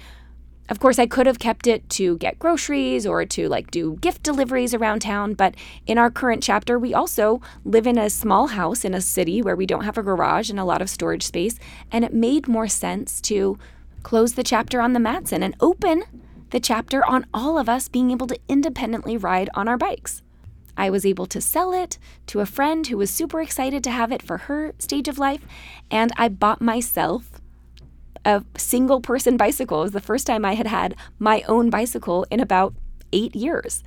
Of 0.68 0.80
course, 0.80 0.98
I 0.98 1.06
could 1.06 1.26
have 1.26 1.38
kept 1.38 1.66
it 1.66 1.88
to 1.90 2.16
get 2.18 2.38
groceries 2.38 3.06
or 3.06 3.24
to 3.26 3.48
like 3.48 3.70
do 3.70 3.96
gift 4.00 4.22
deliveries 4.22 4.72
around 4.72 5.00
town, 5.00 5.34
but 5.34 5.54
in 5.86 5.98
our 5.98 6.10
current 6.10 6.42
chapter, 6.42 6.78
we 6.78 6.94
also 6.94 7.42
live 7.64 7.86
in 7.86 7.98
a 7.98 8.08
small 8.08 8.48
house 8.48 8.84
in 8.84 8.94
a 8.94 9.00
city 9.00 9.42
where 9.42 9.56
we 9.56 9.66
don't 9.66 9.84
have 9.84 9.98
a 9.98 10.02
garage 10.02 10.48
and 10.50 10.60
a 10.60 10.64
lot 10.64 10.80
of 10.80 10.88
storage 10.88 11.24
space, 11.24 11.58
and 11.90 12.04
it 12.04 12.14
made 12.14 12.48
more 12.48 12.68
sense 12.68 13.20
to 13.22 13.58
close 14.02 14.34
the 14.34 14.42
chapter 14.44 14.80
on 14.80 14.92
the 14.92 15.00
Madsen 15.00 15.42
and 15.42 15.56
open 15.60 16.04
the 16.50 16.60
chapter 16.60 17.04
on 17.06 17.26
all 17.34 17.58
of 17.58 17.68
us 17.68 17.88
being 17.88 18.10
able 18.10 18.26
to 18.26 18.38
independently 18.48 19.16
ride 19.16 19.50
on 19.54 19.68
our 19.68 19.78
bikes. 19.78 20.22
I 20.76 20.90
was 20.90 21.04
able 21.04 21.26
to 21.26 21.40
sell 21.40 21.72
it 21.72 21.98
to 22.28 22.40
a 22.40 22.46
friend 22.46 22.86
who 22.86 22.96
was 22.96 23.10
super 23.10 23.42
excited 23.42 23.84
to 23.84 23.90
have 23.90 24.10
it 24.10 24.22
for 24.22 24.38
her 24.38 24.74
stage 24.78 25.08
of 25.08 25.18
life, 25.18 25.44
and 25.90 26.12
I 26.16 26.28
bought 26.28 26.62
myself 26.62 27.31
a 28.24 28.44
single 28.56 29.00
person 29.00 29.36
bicycle. 29.36 29.80
It 29.80 29.84
was 29.84 29.92
the 29.92 30.00
first 30.00 30.26
time 30.26 30.44
I 30.44 30.54
had 30.54 30.66
had 30.66 30.94
my 31.18 31.42
own 31.48 31.70
bicycle 31.70 32.26
in 32.30 32.40
about 32.40 32.74
eight 33.12 33.34
years. 33.34 33.82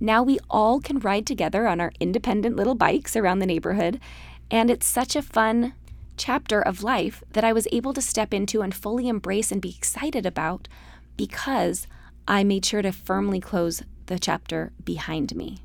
Now 0.00 0.22
we 0.22 0.38
all 0.50 0.80
can 0.80 0.98
ride 0.98 1.26
together 1.26 1.66
on 1.66 1.80
our 1.80 1.92
independent 2.00 2.56
little 2.56 2.74
bikes 2.74 3.16
around 3.16 3.38
the 3.38 3.46
neighborhood, 3.46 4.00
and 4.50 4.70
it's 4.70 4.86
such 4.86 5.16
a 5.16 5.22
fun 5.22 5.74
chapter 6.16 6.60
of 6.60 6.82
life 6.82 7.24
that 7.32 7.44
I 7.44 7.52
was 7.52 7.68
able 7.72 7.92
to 7.94 8.02
step 8.02 8.32
into 8.32 8.62
and 8.62 8.74
fully 8.74 9.08
embrace 9.08 9.50
and 9.50 9.60
be 9.60 9.74
excited 9.76 10.26
about 10.26 10.68
because 11.16 11.86
I 12.26 12.44
made 12.44 12.64
sure 12.64 12.82
to 12.82 12.92
firmly 12.92 13.40
close 13.40 13.82
the 14.06 14.18
chapter 14.18 14.72
behind 14.84 15.34
me. 15.34 15.58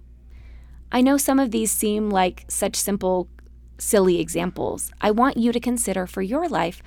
I 0.92 1.02
know 1.02 1.18
some 1.18 1.40
of 1.40 1.52
these 1.52 1.72
seem 1.72 2.10
like 2.10 2.46
such 2.48 2.76
simple, 2.76 3.28
silly 3.78 4.20
examples. 4.20 4.92
I 5.02 5.12
want 5.12 5.38
you 5.38 5.52
to 5.52 5.60
consider 5.60 6.08
for 6.08 6.22
your 6.22 6.48
life 6.48 6.82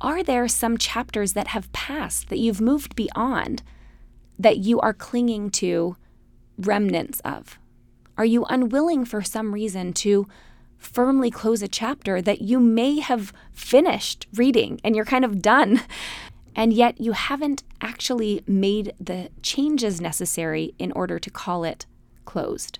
are 0.00 0.22
there 0.22 0.48
some 0.48 0.78
chapters 0.78 1.32
that 1.32 1.48
have 1.48 1.72
passed 1.72 2.28
that 2.28 2.38
you've 2.38 2.60
moved 2.60 2.94
beyond 2.94 3.62
that 4.38 4.58
you 4.58 4.80
are 4.80 4.92
clinging 4.92 5.50
to 5.50 5.96
remnants 6.58 7.20
of? 7.20 7.58
Are 8.16 8.24
you 8.24 8.44
unwilling 8.44 9.04
for 9.04 9.22
some 9.22 9.52
reason 9.52 9.92
to 9.94 10.26
firmly 10.78 11.30
close 11.30 11.62
a 11.62 11.68
chapter 11.68 12.20
that 12.20 12.42
you 12.42 12.60
may 12.60 13.00
have 13.00 13.32
finished 13.52 14.26
reading 14.34 14.80
and 14.84 14.94
you're 14.94 15.04
kind 15.04 15.24
of 15.24 15.42
done? 15.42 15.80
And 16.56 16.72
yet 16.72 17.00
you 17.00 17.14
haven't 17.14 17.64
actually 17.80 18.44
made 18.46 18.92
the 19.00 19.28
changes 19.42 20.00
necessary 20.00 20.72
in 20.78 20.92
order 20.92 21.18
to 21.18 21.28
call 21.28 21.64
it 21.64 21.84
closed. 22.24 22.78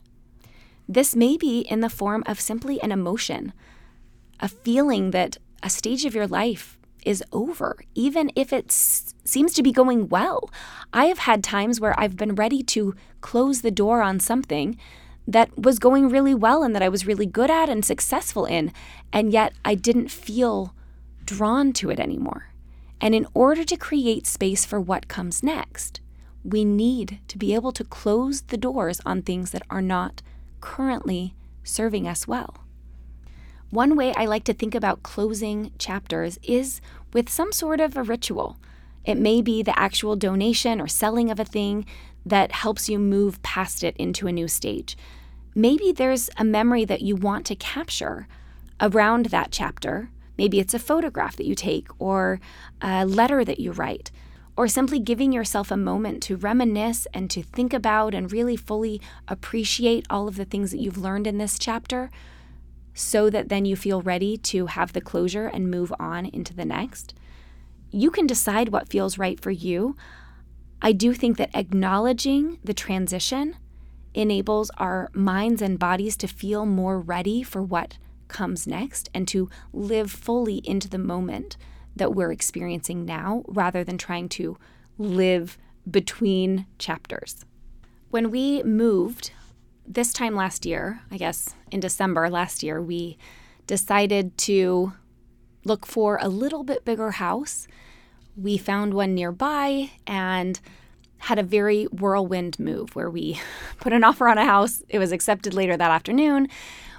This 0.89 1.17
may 1.17 1.37
be 1.37 1.63
in 1.63 1.81
the 1.81 1.91
form 1.91 2.23
of 2.25 2.41
simply 2.41 2.81
an 2.81 2.93
emotion, 2.93 3.53
a 4.39 4.47
feeling 4.47 5.11
that 5.11 5.39
a 5.61 5.69
stage 5.69 6.05
of 6.05 6.15
your 6.15 6.29
life 6.29 6.79
is 7.05 7.23
over, 7.33 7.79
even 7.95 8.31
if 8.35 8.53
it 8.53 8.71
seems 8.71 9.53
to 9.55 9.63
be 9.63 9.73
going 9.73 10.09
well. 10.09 10.51
I 10.93 11.07
have 11.07 11.19
had 11.19 11.43
times 11.43 11.81
where 11.81 11.99
I've 11.99 12.17
been 12.17 12.35
ready 12.35 12.63
to 12.65 12.95
close 13.21 13.63
the 13.63 13.71
door 13.71 14.03
on 14.03 14.21
something 14.21 14.79
that 15.27 15.59
was 15.59 15.79
going 15.79 16.09
really 16.09 16.35
well 16.35 16.63
and 16.63 16.75
that 16.75 16.83
I 16.83 16.89
was 16.89 17.07
really 17.07 17.27
good 17.27 17.51
at 17.51 17.69
and 17.69 17.85
successful 17.85 18.45
in, 18.45 18.73
and 19.13 19.33
yet 19.33 19.55
I 19.65 19.75
didn't 19.75 20.11
feel 20.11 20.75
drawn 21.25 21.73
to 21.75 21.91
it 21.91 21.99
anymore. 21.99 22.51
And 23.01 23.15
in 23.15 23.27
order 23.35 23.65
to 23.65 23.77
create 23.77 24.27
space 24.27 24.65
for 24.65 24.81
what 24.81 25.09
comes 25.09 25.43
next, 25.43 26.01
we 26.43 26.65
need 26.65 27.21
to 27.29 27.39
be 27.39 27.55
able 27.55 27.73
to 27.73 27.85
close 27.85 28.43
the 28.43 28.57
doors 28.57 29.01
on 29.07 29.23
things 29.23 29.51
that 29.51 29.63
are 29.71 29.83
not 29.83 30.23
currently 30.61 31.35
serving 31.63 32.07
us 32.07 32.29
well. 32.29 32.64
One 33.71 33.97
way 33.97 34.15
I 34.15 34.27
like 34.27 34.45
to 34.45 34.55
think 34.55 34.75
about 34.75 35.03
closing 35.03 35.73
chapters 35.79 36.39
is 36.43 36.81
with 37.13 37.29
some 37.29 37.53
sort 37.53 37.81
of 37.81 37.97
a 37.97 38.03
ritual. 38.03 38.57
It 39.05 39.19
may 39.19 39.43
be 39.43 39.63
the 39.63 39.79
actual 39.79 40.17
donation 40.17 40.81
or 40.81 40.89
selling 40.89 41.31
of 41.31 41.41
a 41.41 41.45
thing 41.45 41.87
that 42.25 42.53
helps 42.53 42.89
you 42.89 42.99
move 42.99 43.43
past 43.43 43.85
it 43.85 43.97
into 43.97 44.27
a 44.27 44.33
new 44.33 44.49
stage. 44.49 44.97
Maybe 45.55 45.93
there's 45.93 46.31
a 46.37 46.45
memory 46.45 46.85
that 46.85 47.03
you 47.03 47.17
want 47.17 47.47
to 47.47 47.55
capture 47.55 48.27
around 48.81 49.27
that 49.27 49.51
chapter. 49.51 50.11
Maybe 50.39 50.59
it's 50.59 50.75
a 50.75 50.79
photograph 50.79 51.37
that 51.37 51.47
you 51.47 51.55
take 51.55 51.89
or 51.99 52.41
a 52.81 53.05
letter 53.05 53.45
that 53.45 53.61
you 53.61 53.73
write, 53.73 54.11
or 54.57 54.67
simply 54.69 54.99
giving 54.99 55.33
yourself 55.33 55.71
a 55.71 55.77
moment 55.77 56.23
to 56.25 56.37
reminisce 56.37 57.07
and 57.13 57.31
to 57.31 57.43
think 57.43 57.73
about 57.73 58.15
and 58.15 58.33
really 58.33 58.57
fully 58.57 59.01
appreciate 59.29 60.07
all 60.09 60.27
of 60.27 60.37
the 60.37 60.45
things 60.45 60.71
that 60.71 60.81
you've 60.81 60.99
learned 60.99 61.27
in 61.27 61.39
this 61.39 61.59
chapter 61.59 62.11
so 62.95 63.29
that 63.29 63.49
then 63.49 63.65
you 63.65 63.77
feel 63.77 64.01
ready 64.01 64.37
to 64.39 64.67
have 64.67 64.93
the 64.93 65.01
closure 65.01 65.47
and 65.49 65.71
move 65.71 65.93
on 65.99 66.27
into 66.27 66.55
the 66.55 66.65
next. 66.65 67.13
You 67.91 68.11
can 68.11 68.27
decide 68.27 68.71
what 68.71 68.89
feels 68.89 69.19
right 69.19 69.39
for 69.39 69.51
you. 69.51 69.97
I 70.81 70.93
do 70.93 71.13
think 71.13 71.37
that 71.37 71.55
acknowledging 71.55 72.59
the 72.63 72.75
transition 72.75 73.57
enables 74.15 74.71
our 74.79 75.11
minds 75.13 75.61
and 75.61 75.79
bodies 75.79 76.17
to 76.19 76.29
feel 76.29 76.65
more 76.67 77.01
ready 77.01 77.43
for 77.43 77.63
what 77.63 77.99
comes 78.29 78.67
next 78.67 79.11
and 79.13 79.27
to 79.29 79.51
live 79.73 80.11
fully 80.11 80.57
into 80.65 80.89
the 80.89 80.99
moment 80.99 81.57
that 81.97 82.15
we're 82.15 82.33
experiencing 82.33 83.05
now 83.05 83.43
rather 83.47 83.85
than 83.85 83.99
trying 83.99 84.29
to 84.29 84.57
live 84.99 85.59
between 85.91 86.67
chapters. 86.79 87.45
When 88.11 88.31
we 88.31 88.63
moved 88.63 89.33
this 89.87 90.13
time 90.13 90.35
last 90.35 90.65
year, 90.65 91.01
I 91.11 91.17
guess 91.17 91.55
in 91.71 91.81
December 91.81 92.31
last 92.31 92.63
year, 92.63 92.81
we 92.81 93.19
decided 93.67 94.37
to 94.39 94.93
look 95.65 95.87
for 95.87 96.19
a 96.21 96.29
little 96.29 96.65
bit 96.65 96.85
bigger 96.85 97.13
house. 97.13 97.67
We 98.37 98.59
found 98.59 98.95
one 98.95 99.15
nearby 99.15 99.91
and 100.07 100.61
had 101.19 101.39
a 101.39 101.43
very 101.43 101.85
whirlwind 101.85 102.59
move 102.59 102.95
where 102.95 103.09
we 103.09 103.41
put 103.81 103.93
an 103.93 104.05
offer 104.05 104.29
on 104.29 104.39
a 104.39 104.45
house. 104.45 104.83
It 104.89 104.99
was 104.99 105.13
accepted 105.13 105.55
later 105.55 105.77
that 105.77 105.91
afternoon. 105.91 106.49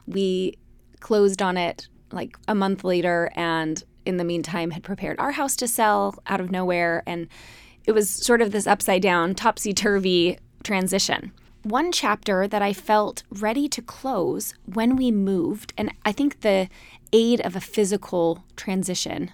We 0.07 0.57
closed 0.99 1.41
on 1.41 1.57
it 1.57 1.87
like 2.11 2.37
a 2.47 2.55
month 2.55 2.83
later 2.83 3.31
and 3.35 3.83
in 4.05 4.17
the 4.17 4.23
meantime 4.23 4.71
had 4.71 4.83
prepared 4.83 5.19
our 5.19 5.31
house 5.31 5.55
to 5.57 5.67
sell 5.67 6.15
out 6.27 6.39
of 6.39 6.51
nowhere 6.51 7.03
and 7.05 7.27
it 7.85 7.91
was 7.91 8.09
sort 8.09 8.41
of 8.41 8.51
this 8.51 8.67
upside 8.67 9.01
down 9.01 9.35
topsy-turvy 9.35 10.37
transition 10.63 11.31
one 11.65 11.91
chapter 11.91 12.47
that 12.47 12.61
I 12.61 12.73
felt 12.73 13.23
ready 13.31 13.67
to 13.69 13.81
close 13.81 14.53
when 14.65 14.95
we 14.95 15.09
moved, 15.09 15.73
and 15.75 15.91
I 16.05 16.11
think 16.11 16.41
the 16.41 16.69
aid 17.11 17.41
of 17.41 17.55
a 17.55 17.61
physical 17.61 18.43
transition 18.55 19.31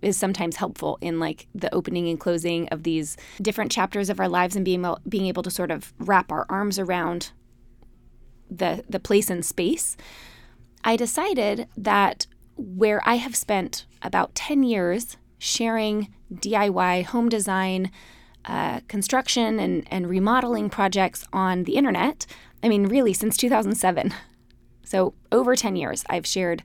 is 0.00 0.16
sometimes 0.16 0.56
helpful 0.56 0.96
in 1.02 1.20
like 1.20 1.46
the 1.54 1.72
opening 1.74 2.08
and 2.08 2.18
closing 2.18 2.68
of 2.68 2.84
these 2.84 3.18
different 3.42 3.70
chapters 3.70 4.08
of 4.08 4.18
our 4.18 4.30
lives 4.30 4.56
and 4.56 4.64
being 4.64 4.80
able, 4.80 4.98
being 5.06 5.26
able 5.26 5.42
to 5.42 5.50
sort 5.50 5.70
of 5.70 5.92
wrap 5.98 6.32
our 6.32 6.46
arms 6.48 6.78
around 6.78 7.32
the 8.50 8.82
the 8.88 9.00
place 9.00 9.28
and 9.28 9.44
space. 9.44 9.94
I 10.84 10.96
decided 10.96 11.68
that 11.76 12.26
where 12.56 13.02
I 13.04 13.16
have 13.16 13.36
spent 13.36 13.84
about 14.00 14.34
10 14.34 14.62
years 14.62 15.18
sharing 15.38 16.14
DIY 16.32 17.04
home 17.04 17.28
design 17.28 17.90
uh, 18.44 18.80
construction 18.88 19.58
and, 19.58 19.86
and 19.90 20.08
remodeling 20.08 20.70
projects 20.70 21.26
on 21.32 21.64
the 21.64 21.76
internet. 21.76 22.26
I 22.62 22.68
mean, 22.68 22.86
really, 22.86 23.12
since 23.12 23.36
2007. 23.36 24.14
So, 24.84 25.14
over 25.32 25.56
10 25.56 25.76
years, 25.76 26.04
I've 26.08 26.26
shared 26.26 26.62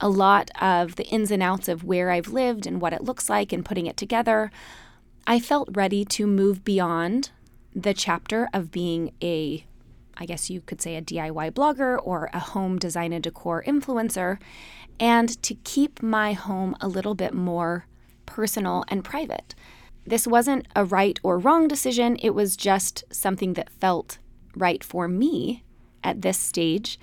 a 0.00 0.08
lot 0.08 0.50
of 0.60 0.96
the 0.96 1.06
ins 1.06 1.30
and 1.30 1.42
outs 1.42 1.68
of 1.68 1.84
where 1.84 2.10
I've 2.10 2.28
lived 2.28 2.66
and 2.66 2.80
what 2.80 2.92
it 2.92 3.04
looks 3.04 3.28
like 3.28 3.52
and 3.52 3.64
putting 3.64 3.86
it 3.86 3.96
together. 3.96 4.50
I 5.26 5.38
felt 5.38 5.68
ready 5.72 6.04
to 6.06 6.26
move 6.26 6.64
beyond 6.64 7.30
the 7.74 7.94
chapter 7.94 8.48
of 8.52 8.70
being 8.70 9.12
a, 9.22 9.64
I 10.16 10.26
guess 10.26 10.50
you 10.50 10.60
could 10.62 10.80
say, 10.80 10.96
a 10.96 11.02
DIY 11.02 11.52
blogger 11.52 11.98
or 12.02 12.30
a 12.32 12.40
home 12.40 12.78
design 12.78 13.12
and 13.12 13.22
decor 13.22 13.62
influencer, 13.66 14.38
and 14.98 15.40
to 15.42 15.54
keep 15.54 16.02
my 16.02 16.32
home 16.32 16.74
a 16.80 16.88
little 16.88 17.14
bit 17.14 17.34
more 17.34 17.86
personal 18.26 18.84
and 18.88 19.04
private. 19.04 19.54
This 20.06 20.26
wasn't 20.26 20.66
a 20.74 20.84
right 20.84 21.18
or 21.22 21.38
wrong 21.38 21.68
decision, 21.68 22.16
it 22.22 22.30
was 22.30 22.56
just 22.56 23.04
something 23.12 23.54
that 23.54 23.70
felt 23.70 24.18
right 24.56 24.82
for 24.82 25.08
me 25.08 25.64
at 26.02 26.22
this 26.22 26.38
stage. 26.38 26.98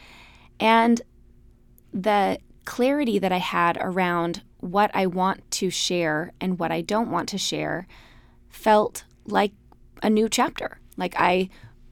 And 0.60 1.02
the 1.94 2.40
clarity 2.66 3.18
that 3.20 3.32
I 3.32 3.38
had 3.38 3.78
around 3.80 4.42
what 4.60 4.92
I 4.94 5.06
want 5.06 5.50
to 5.52 5.70
share 5.70 6.34
and 6.42 6.60
what 6.60 6.72
I 6.72 6.82
don't 6.82 7.12
want 7.12 7.30
to 7.30 7.38
share 7.38 7.88
felt 8.50 9.06
like 9.26 9.54
a 10.04 10.10
new 10.10 10.28
chapter. 10.28 10.80
Like 10.98 11.16
I, 11.18 11.50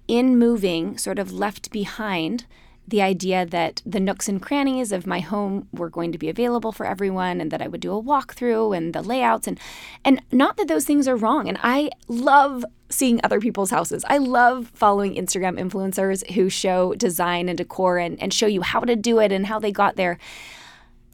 in 0.07 0.37
moving, 0.37 0.97
sort 0.97 1.19
of 1.19 1.31
left 1.31 1.71
behind 1.71 2.45
the 2.87 3.01
idea 3.01 3.45
that 3.45 3.81
the 3.85 3.99
nooks 3.99 4.27
and 4.27 4.41
crannies 4.41 4.91
of 4.91 5.07
my 5.07 5.19
home 5.19 5.67
were 5.71 5.89
going 5.89 6.11
to 6.11 6.17
be 6.17 6.29
available 6.29 6.71
for 6.71 6.85
everyone 6.85 7.41
and 7.41 7.51
that 7.51 7.61
I 7.61 7.67
would 7.67 7.81
do 7.81 7.95
a 7.95 8.01
walkthrough 8.01 8.75
and 8.75 8.93
the 8.93 9.01
layouts 9.01 9.47
and 9.47 9.59
and 10.03 10.21
not 10.31 10.57
that 10.57 10.67
those 10.67 10.85
things 10.85 11.07
are 11.07 11.15
wrong 11.15 11.47
and 11.47 11.57
I 11.63 11.89
love 12.07 12.63
seeing 12.89 13.19
other 13.23 13.39
people's 13.39 13.71
houses. 13.71 14.05
I 14.07 14.19
love 14.19 14.71
following 14.73 15.15
Instagram 15.15 15.59
influencers 15.59 16.29
who 16.31 16.49
show 16.49 16.93
design 16.93 17.49
and 17.49 17.57
decor 17.57 17.97
and, 17.97 18.21
and 18.21 18.33
show 18.33 18.45
you 18.45 18.61
how 18.61 18.81
to 18.81 18.95
do 18.95 19.19
it 19.19 19.31
and 19.31 19.47
how 19.47 19.59
they 19.59 19.71
got 19.71 19.95
there. 19.95 20.19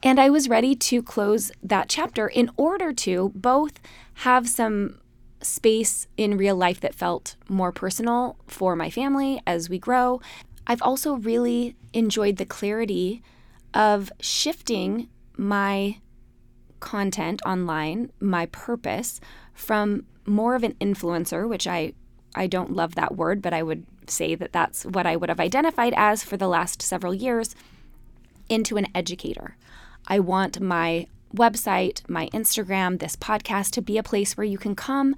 And 0.02 0.20
I 0.20 0.30
was 0.30 0.48
ready 0.48 0.74
to 0.74 1.02
close 1.02 1.52
that 1.62 1.88
chapter 1.88 2.28
in 2.28 2.50
order 2.56 2.92
to 2.92 3.32
both 3.34 3.80
have 4.14 4.48
some 4.48 4.98
space 5.40 6.06
in 6.16 6.36
real 6.36 6.56
life 6.56 6.80
that 6.80 6.94
felt 6.94 7.36
more 7.48 7.72
personal 7.72 8.36
for 8.46 8.76
my 8.76 8.90
family 8.90 9.40
as 9.46 9.68
we 9.68 9.78
grow, 9.78 10.20
I've 10.66 10.82
also 10.82 11.14
really 11.14 11.76
enjoyed 11.92 12.36
the 12.36 12.46
clarity 12.46 13.22
of 13.74 14.12
shifting 14.20 15.08
my 15.36 15.98
content 16.80 17.40
online, 17.44 18.10
my 18.20 18.46
purpose 18.46 19.20
from 19.54 20.04
more 20.26 20.54
of 20.54 20.62
an 20.62 20.74
influencer, 20.74 21.48
which 21.48 21.66
I 21.66 21.94
I 22.34 22.46
don't 22.46 22.72
love 22.72 22.94
that 22.94 23.14
word, 23.14 23.42
but 23.42 23.52
I 23.52 23.62
would 23.62 23.84
say 24.06 24.34
that 24.34 24.52
that's 24.52 24.84
what 24.84 25.06
I 25.06 25.16
would 25.16 25.28
have 25.28 25.40
identified 25.40 25.92
as 25.96 26.24
for 26.24 26.38
the 26.38 26.48
last 26.48 26.80
several 26.80 27.12
years, 27.12 27.54
into 28.48 28.76
an 28.78 28.86
educator. 28.94 29.56
I 30.06 30.18
want 30.18 30.60
my 30.60 31.06
website, 31.34 32.08
my 32.08 32.28
Instagram, 32.30 32.98
this 32.98 33.16
podcast 33.16 33.70
to 33.72 33.82
be 33.82 33.98
a 33.98 34.02
place 34.02 34.36
where 34.36 34.44
you 34.44 34.58
can 34.58 34.74
come 34.74 35.14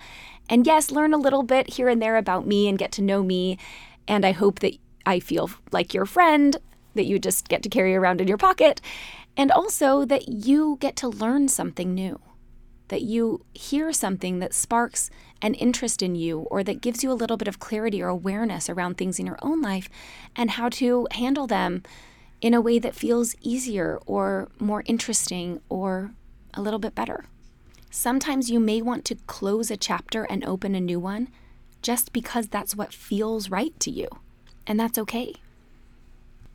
and 0.48 0.66
yes, 0.66 0.90
learn 0.90 1.14
a 1.14 1.18
little 1.18 1.42
bit 1.42 1.74
here 1.74 1.88
and 1.88 2.00
there 2.02 2.16
about 2.16 2.46
me 2.46 2.68
and 2.68 2.78
get 2.78 2.92
to 2.92 3.02
know 3.02 3.22
me. 3.22 3.58
And 4.06 4.24
I 4.24 4.32
hope 4.32 4.58
that 4.60 4.76
I 5.06 5.20
feel 5.20 5.50
like 5.72 5.94
your 5.94 6.06
friend 6.06 6.56
that 6.94 7.06
you 7.06 7.18
just 7.18 7.48
get 7.48 7.62
to 7.62 7.68
carry 7.68 7.94
around 7.94 8.20
in 8.20 8.28
your 8.28 8.38
pocket, 8.38 8.80
and 9.36 9.50
also 9.50 10.04
that 10.04 10.28
you 10.28 10.76
get 10.80 10.96
to 10.96 11.08
learn 11.08 11.48
something 11.48 11.92
new, 11.92 12.20
that 12.88 13.02
you 13.02 13.44
hear 13.52 13.92
something 13.92 14.38
that 14.38 14.54
sparks 14.54 15.10
an 15.42 15.54
interest 15.54 16.02
in 16.02 16.14
you 16.14 16.40
or 16.50 16.62
that 16.62 16.80
gives 16.80 17.02
you 17.02 17.10
a 17.10 17.14
little 17.14 17.36
bit 17.36 17.48
of 17.48 17.58
clarity 17.58 18.00
or 18.02 18.08
awareness 18.08 18.70
around 18.70 18.96
things 18.96 19.18
in 19.18 19.26
your 19.26 19.38
own 19.42 19.60
life 19.60 19.88
and 20.36 20.52
how 20.52 20.68
to 20.68 21.06
handle 21.12 21.46
them 21.46 21.82
in 22.40 22.54
a 22.54 22.60
way 22.60 22.78
that 22.78 22.94
feels 22.94 23.34
easier 23.40 23.98
or 24.06 24.48
more 24.58 24.84
interesting 24.86 25.60
or 25.68 26.12
a 26.54 26.62
little 26.62 26.78
bit 26.78 26.94
better. 26.94 27.24
Sometimes 27.90 28.50
you 28.50 28.60
may 28.60 28.82
want 28.82 29.04
to 29.06 29.16
close 29.26 29.70
a 29.70 29.76
chapter 29.76 30.24
and 30.24 30.44
open 30.44 30.74
a 30.74 30.80
new 30.80 31.00
one 31.00 31.28
just 31.82 32.12
because 32.12 32.48
that's 32.48 32.76
what 32.76 32.92
feels 32.92 33.50
right 33.50 33.78
to 33.80 33.90
you 33.90 34.08
and 34.66 34.78
that's 34.78 34.98
okay. 34.98 35.34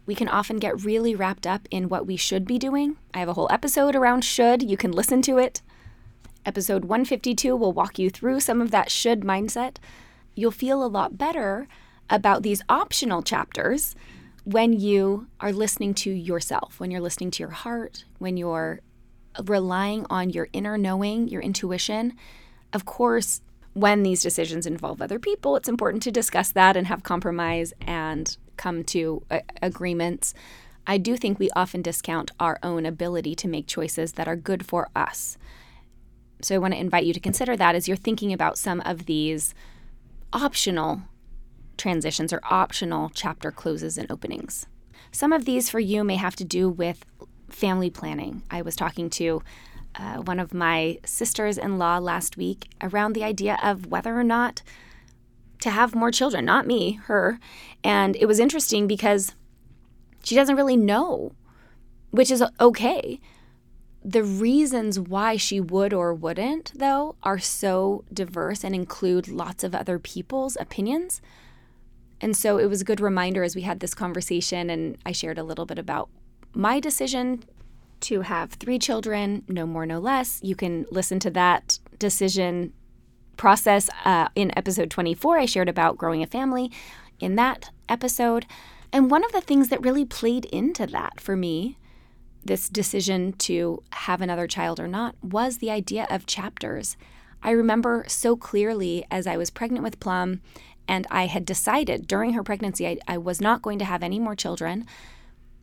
We 0.06 0.16
can 0.16 0.28
often 0.28 0.58
get 0.58 0.84
really 0.84 1.14
wrapped 1.16 1.46
up 1.46 1.68
in 1.70 1.90
what 1.90 2.08
we 2.08 2.18
should 2.18 2.46
be 2.46 2.58
doing. 2.58 2.98
I 3.14 3.20
have 3.20 3.30
a 3.30 3.34
whole 3.34 3.48
episode 3.52 3.96
around 3.96 4.24
should, 4.24 4.64
you 4.64 4.76
can 4.76 4.92
listen 4.92 5.22
to 5.24 5.38
it. 5.38 5.62
Episode 6.46 6.86
152 6.86 7.56
will 7.56 7.74
walk 7.74 8.00
you 8.00 8.10
through 8.10 8.40
some 8.40 8.62
of 8.62 8.72
that 8.72 8.90
should 8.90 9.22
mindset. 9.22 9.78
You'll 10.36 10.52
feel 10.52 10.84
a 10.84 10.88
lot 10.88 11.18
better 11.18 11.68
about 12.10 12.42
these 12.42 12.64
optional 12.70 13.22
chapters 13.22 13.96
when 14.46 14.74
you 14.74 15.28
are 15.40 15.52
listening 15.52 15.94
to 15.94 16.10
yourself, 16.10 16.80
when 16.80 16.90
you're 16.90 17.02
listening 17.02 17.30
to 17.32 17.44
your 17.44 17.52
heart, 17.52 18.06
when 18.18 18.36
you're 18.36 18.80
relying 19.44 20.08
on 20.10 20.32
your 20.32 20.48
inner 20.54 20.78
knowing, 20.78 21.28
your 21.28 21.42
intuition. 21.42 22.14
Of 22.74 22.86
course, 22.86 23.42
when 23.80 24.04
these 24.04 24.22
decisions 24.22 24.66
involve 24.66 25.02
other 25.02 25.20
people, 25.20 25.56
it's 25.56 25.70
important 25.70 26.04
to 26.04 26.12
discuss 26.12 26.52
that 26.52 26.76
and 26.76 26.88
have 26.88 27.04
compromise 27.04 27.74
and 27.82 28.38
come 28.58 28.84
to 28.84 29.24
a- 29.32 29.42
agreements. 29.62 30.34
I 30.86 30.98
do 30.98 31.16
think 31.16 31.40
we 31.40 31.50
often 31.56 31.82
discount 31.82 32.32
our 32.40 32.60
own 32.64 32.86
ability 32.86 33.36
to 33.36 33.48
make 33.48 33.68
choices 33.68 34.14
that 34.14 34.28
are 34.28 34.36
good 34.36 34.66
for 34.66 34.90
us. 34.96 35.38
So 36.42 36.56
I 36.56 36.58
want 36.58 36.74
to 36.74 36.80
invite 36.80 37.06
you 37.06 37.14
to 37.14 37.20
consider 37.20 37.56
that 37.58 37.76
as 37.76 37.88
you're 37.88 37.98
thinking 37.98 38.34
about 38.34 38.58
some 38.58 38.82
of 38.82 39.06
these 39.06 39.54
optional 40.34 41.02
transitions 41.78 42.34
or 42.34 42.42
optional 42.44 43.12
chapter 43.14 43.52
closes 43.52 43.98
and 43.98 44.12
openings. 44.12 44.66
Some 45.12 45.34
of 45.34 45.46
these 45.46 45.70
for 45.70 45.80
you 45.80 46.04
may 46.04 46.16
have 46.16 46.36
to 46.38 46.44
do 46.44 46.70
with 46.70 47.06
family 47.50 47.90
planning. 47.90 48.44
I 48.52 48.62
was 48.62 48.76
talking 48.76 49.10
to 49.12 49.42
uh, 49.96 50.18
one 50.18 50.40
of 50.40 50.54
my 50.54 51.00
sisters 51.06 51.58
in 51.58 51.78
law 51.78 51.98
last 51.98 52.38
week 52.38 52.70
around 52.82 53.14
the 53.14 53.24
idea 53.24 53.58
of 53.62 53.88
whether 53.88 54.18
or 54.18 54.24
not 54.24 54.62
to 55.62 55.70
have 55.70 55.96
more 55.96 56.12
children, 56.12 56.46
not 56.46 56.68
me, 56.68 56.94
her. 57.04 57.40
And 57.84 58.16
it 58.16 58.26
was 58.26 58.40
interesting 58.40 58.88
because 58.88 59.36
she 60.24 60.36
doesn't 60.36 60.56
really 60.56 60.78
know, 60.78 61.34
which 62.12 62.32
is 62.32 62.44
okay. 62.60 63.20
The 64.04 64.24
reasons 64.24 65.00
why 65.00 65.36
she 65.36 65.60
would 65.60 65.94
or 65.94 66.14
wouldn't, 66.14 66.72
though, 66.76 67.16
are 67.24 67.40
so 67.40 68.06
diverse 68.14 68.64
and 68.64 68.74
include 68.74 69.28
lots 69.28 69.64
of 69.64 69.76
other 69.76 70.00
people's 70.00 70.56
opinions. 70.60 71.22
And 72.22 72.36
so 72.36 72.58
it 72.58 72.68
was 72.68 72.82
a 72.82 72.86
good 72.86 73.02
reminder 73.02 73.44
as 73.44 73.56
we 73.56 73.62
had 73.64 73.80
this 73.80 73.94
conversation, 73.94 74.70
and 74.70 74.98
I 75.06 75.12
shared 75.12 75.38
a 75.38 75.44
little 75.44 75.66
bit 75.66 75.80
about 75.80 76.10
my 76.54 76.80
decision 76.80 77.44
to 78.02 78.22
have 78.22 78.52
three 78.54 78.80
children, 78.80 79.44
no 79.48 79.66
more, 79.66 79.86
no 79.86 80.00
less. 80.00 80.40
You 80.44 80.56
can 80.56 80.86
listen 80.92 81.20
to 81.20 81.30
that 81.32 81.80
decision 81.98 82.74
process 83.38 83.90
uh, 84.06 84.28
in 84.36 84.56
episode 84.58 84.90
24. 84.90 85.40
I 85.40 85.46
shared 85.46 85.70
about 85.70 85.98
growing 85.98 86.22
a 86.22 86.28
family 86.28 86.72
in 87.20 87.36
that 87.36 87.70
episode. 87.88 88.46
And 88.92 89.10
one 89.10 89.24
of 89.24 89.32
the 89.32 89.42
things 89.42 89.70
that 89.70 89.82
really 89.82 90.06
played 90.06 90.46
into 90.46 90.86
that 90.88 91.20
for 91.22 91.36
me, 91.36 91.78
this 92.44 92.70
decision 92.70 93.34
to 93.34 93.84
have 93.94 94.22
another 94.22 94.48
child 94.48 94.80
or 94.80 94.88
not, 94.88 95.16
was 95.22 95.58
the 95.58 95.72
idea 95.72 96.08
of 96.10 96.26
chapters. 96.26 96.98
I 97.42 97.52
remember 97.52 98.04
so 98.08 98.36
clearly 98.36 99.06
as 99.10 99.28
I 99.28 99.38
was 99.38 99.50
pregnant 99.50 99.84
with 99.84 100.00
Plum 100.00 100.42
and 100.88 101.06
I 101.12 101.28
had 101.28 101.46
decided 101.46 102.08
during 102.08 102.34
her 102.34 102.44
pregnancy 102.44 102.88
I, 102.88 102.98
I 103.08 103.18
was 103.18 103.40
not 103.40 103.62
going 103.62 103.80
to 103.80 103.86
have 103.86 104.04
any 104.04 104.20
more 104.20 104.36
children. 104.36 104.86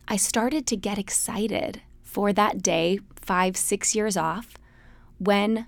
I 0.08 0.16
started 0.16 0.66
to 0.68 0.76
get 0.76 0.98
excited 0.98 1.82
for 2.16 2.32
that 2.32 2.62
day, 2.62 2.98
five, 3.14 3.58
six 3.58 3.94
years 3.94 4.16
off, 4.16 4.54
when 5.18 5.66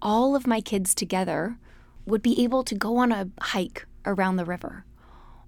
all 0.00 0.36
of 0.36 0.46
my 0.46 0.60
kids 0.60 0.94
together 0.94 1.58
would 2.06 2.22
be 2.22 2.40
able 2.44 2.62
to 2.62 2.76
go 2.76 2.96
on 2.98 3.10
a 3.10 3.28
hike 3.40 3.88
around 4.06 4.36
the 4.36 4.44
river. 4.44 4.84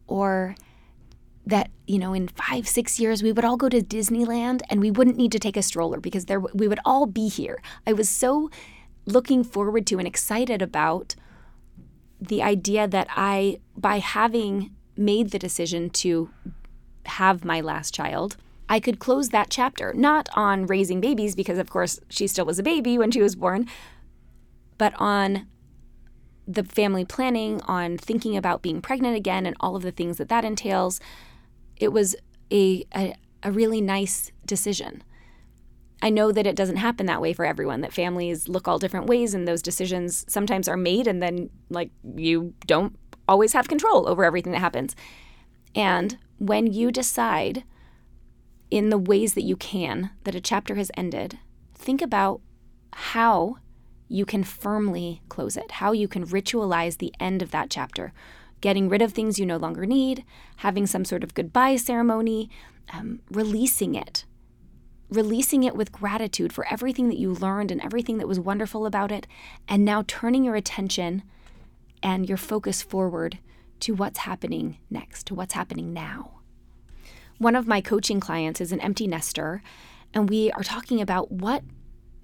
Or 0.08 0.56
that, 1.46 1.70
you 1.86 1.96
know, 1.96 2.12
in 2.12 2.26
five, 2.26 2.66
six 2.66 2.98
years, 2.98 3.22
we 3.22 3.30
would 3.30 3.44
all 3.44 3.56
go 3.56 3.68
to 3.68 3.80
Disneyland 3.80 4.62
and 4.68 4.80
we 4.80 4.90
wouldn't 4.90 5.16
need 5.16 5.30
to 5.30 5.38
take 5.38 5.56
a 5.56 5.62
stroller 5.62 6.00
because 6.00 6.24
there 6.24 6.40
we 6.40 6.66
would 6.66 6.80
all 6.84 7.06
be 7.06 7.28
here. 7.28 7.62
I 7.86 7.92
was 7.92 8.08
so 8.08 8.50
looking 9.06 9.44
forward 9.44 9.86
to 9.86 9.98
and 10.00 10.08
excited 10.08 10.60
about 10.60 11.14
the 12.20 12.42
idea 12.42 12.88
that 12.88 13.06
I, 13.14 13.58
by 13.76 14.00
having 14.00 14.72
made 14.96 15.30
the 15.30 15.38
decision 15.38 15.88
to 15.90 16.30
have 17.06 17.44
my 17.44 17.60
last 17.60 17.94
child, 17.94 18.36
I 18.72 18.80
could 18.80 18.98
close 18.98 19.28
that 19.28 19.50
chapter, 19.50 19.92
not 19.92 20.30
on 20.32 20.66
raising 20.66 20.98
babies, 20.98 21.34
because 21.36 21.58
of 21.58 21.68
course 21.68 22.00
she 22.08 22.26
still 22.26 22.46
was 22.46 22.58
a 22.58 22.62
baby 22.62 22.96
when 22.96 23.10
she 23.10 23.20
was 23.20 23.36
born, 23.36 23.68
but 24.78 24.94
on 24.96 25.46
the 26.48 26.64
family 26.64 27.04
planning, 27.04 27.60
on 27.64 27.98
thinking 27.98 28.34
about 28.34 28.62
being 28.62 28.80
pregnant 28.80 29.14
again 29.14 29.44
and 29.44 29.54
all 29.60 29.76
of 29.76 29.82
the 29.82 29.90
things 29.90 30.16
that 30.16 30.30
that 30.30 30.46
entails. 30.46 31.00
It 31.76 31.92
was 31.92 32.16
a, 32.50 32.86
a, 32.96 33.14
a 33.42 33.52
really 33.52 33.82
nice 33.82 34.32
decision. 34.46 35.04
I 36.00 36.08
know 36.08 36.32
that 36.32 36.46
it 36.46 36.56
doesn't 36.56 36.76
happen 36.76 37.04
that 37.04 37.20
way 37.20 37.34
for 37.34 37.44
everyone, 37.44 37.82
that 37.82 37.92
families 37.92 38.48
look 38.48 38.66
all 38.66 38.78
different 38.78 39.04
ways 39.04 39.34
and 39.34 39.46
those 39.46 39.60
decisions 39.60 40.24
sometimes 40.28 40.66
are 40.66 40.78
made 40.78 41.06
and 41.06 41.22
then, 41.22 41.50
like, 41.68 41.90
you 42.16 42.54
don't 42.66 42.98
always 43.28 43.52
have 43.52 43.68
control 43.68 44.08
over 44.08 44.24
everything 44.24 44.52
that 44.52 44.60
happens. 44.60 44.96
And 45.74 46.16
when 46.38 46.72
you 46.72 46.90
decide 46.90 47.64
in 48.72 48.88
the 48.88 48.96
ways 48.96 49.34
that 49.34 49.42
you 49.42 49.54
can 49.54 50.10
that 50.24 50.34
a 50.34 50.40
chapter 50.40 50.76
has 50.76 50.90
ended, 50.96 51.38
think 51.74 52.00
about 52.00 52.40
how 52.94 53.58
you 54.08 54.24
can 54.24 54.42
firmly 54.42 55.20
close 55.28 55.58
it, 55.58 55.72
how 55.72 55.92
you 55.92 56.08
can 56.08 56.26
ritualize 56.26 56.96
the 56.96 57.12
end 57.20 57.42
of 57.42 57.50
that 57.50 57.68
chapter, 57.68 58.14
getting 58.62 58.88
rid 58.88 59.02
of 59.02 59.12
things 59.12 59.38
you 59.38 59.44
no 59.44 59.58
longer 59.58 59.84
need, 59.84 60.24
having 60.56 60.86
some 60.86 61.04
sort 61.04 61.22
of 61.22 61.34
goodbye 61.34 61.76
ceremony, 61.76 62.48
um, 62.94 63.20
releasing 63.30 63.94
it 63.94 64.24
releasing 65.10 65.62
it 65.62 65.76
with 65.76 65.92
gratitude 65.92 66.54
for 66.54 66.66
everything 66.72 67.08
that 67.08 67.18
you 67.18 67.34
learned 67.34 67.70
and 67.70 67.82
everything 67.82 68.16
that 68.16 68.26
was 68.26 68.40
wonderful 68.40 68.86
about 68.86 69.12
it, 69.12 69.26
and 69.68 69.84
now 69.84 70.02
turning 70.06 70.42
your 70.42 70.54
attention 70.54 71.22
and 72.02 72.26
your 72.26 72.38
focus 72.38 72.80
forward 72.80 73.38
to 73.78 73.92
what's 73.94 74.20
happening 74.20 74.78
next, 74.88 75.26
to 75.26 75.34
what's 75.34 75.52
happening 75.52 75.92
now. 75.92 76.41
One 77.42 77.56
of 77.56 77.66
my 77.66 77.80
coaching 77.80 78.20
clients 78.20 78.60
is 78.60 78.70
an 78.70 78.78
empty 78.78 79.08
nester, 79.08 79.64
and 80.14 80.30
we 80.30 80.52
are 80.52 80.62
talking 80.62 81.00
about 81.00 81.32
what 81.32 81.64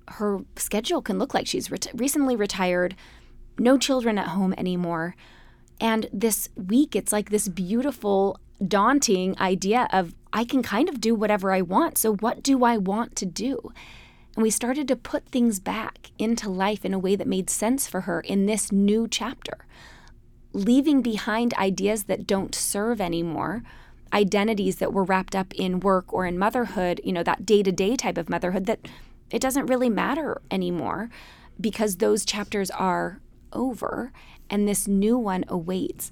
her 0.06 0.42
schedule 0.54 1.02
can 1.02 1.18
look 1.18 1.34
like. 1.34 1.48
She's 1.48 1.72
recently 1.92 2.36
retired, 2.36 2.94
no 3.58 3.76
children 3.78 4.16
at 4.16 4.28
home 4.28 4.54
anymore. 4.56 5.16
And 5.80 6.08
this 6.12 6.50
week, 6.54 6.94
it's 6.94 7.10
like 7.10 7.30
this 7.30 7.48
beautiful 7.48 8.38
daunting 8.64 9.36
idea 9.40 9.88
of 9.92 10.14
I 10.32 10.44
can 10.44 10.62
kind 10.62 10.88
of 10.88 11.00
do 11.00 11.16
whatever 11.16 11.50
I 11.50 11.62
want. 11.62 11.98
So, 11.98 12.14
what 12.14 12.44
do 12.44 12.62
I 12.62 12.76
want 12.76 13.16
to 13.16 13.26
do? 13.26 13.72
And 14.36 14.44
we 14.44 14.50
started 14.50 14.86
to 14.86 14.94
put 14.94 15.26
things 15.26 15.58
back 15.58 16.12
into 16.20 16.48
life 16.48 16.84
in 16.84 16.94
a 16.94 16.98
way 16.98 17.16
that 17.16 17.26
made 17.26 17.50
sense 17.50 17.88
for 17.88 18.02
her 18.02 18.20
in 18.20 18.46
this 18.46 18.70
new 18.70 19.08
chapter, 19.08 19.66
leaving 20.52 21.02
behind 21.02 21.54
ideas 21.54 22.04
that 22.04 22.24
don't 22.24 22.54
serve 22.54 23.00
anymore, 23.00 23.64
identities 24.12 24.76
that 24.76 24.92
were 24.92 25.04
wrapped 25.04 25.34
up 25.36 25.54
in 25.54 25.80
work 25.80 26.12
or 26.12 26.26
in 26.26 26.38
motherhood, 26.38 27.00
you 27.04 27.12
know, 27.12 27.22
that 27.22 27.46
day 27.46 27.62
to 27.62 27.72
day 27.72 27.96
type 27.96 28.18
of 28.18 28.28
motherhood 28.28 28.66
that 28.66 28.80
it 29.30 29.40
doesn't 29.40 29.66
really 29.66 29.90
matter 29.90 30.40
anymore 30.50 31.10
because 31.60 31.96
those 31.96 32.24
chapters 32.24 32.70
are 32.70 33.20
over 33.52 34.12
and 34.48 34.66
this 34.66 34.88
new 34.88 35.18
one 35.18 35.44
awaits. 35.48 36.10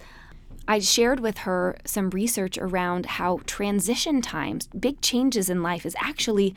I 0.68 0.80
shared 0.80 1.20
with 1.20 1.38
her 1.38 1.76
some 1.84 2.10
research 2.10 2.58
around 2.58 3.06
how 3.06 3.40
transition 3.46 4.20
times, 4.20 4.66
big 4.68 5.00
changes 5.00 5.48
in 5.48 5.62
life, 5.62 5.86
is 5.86 5.96
actually 6.00 6.54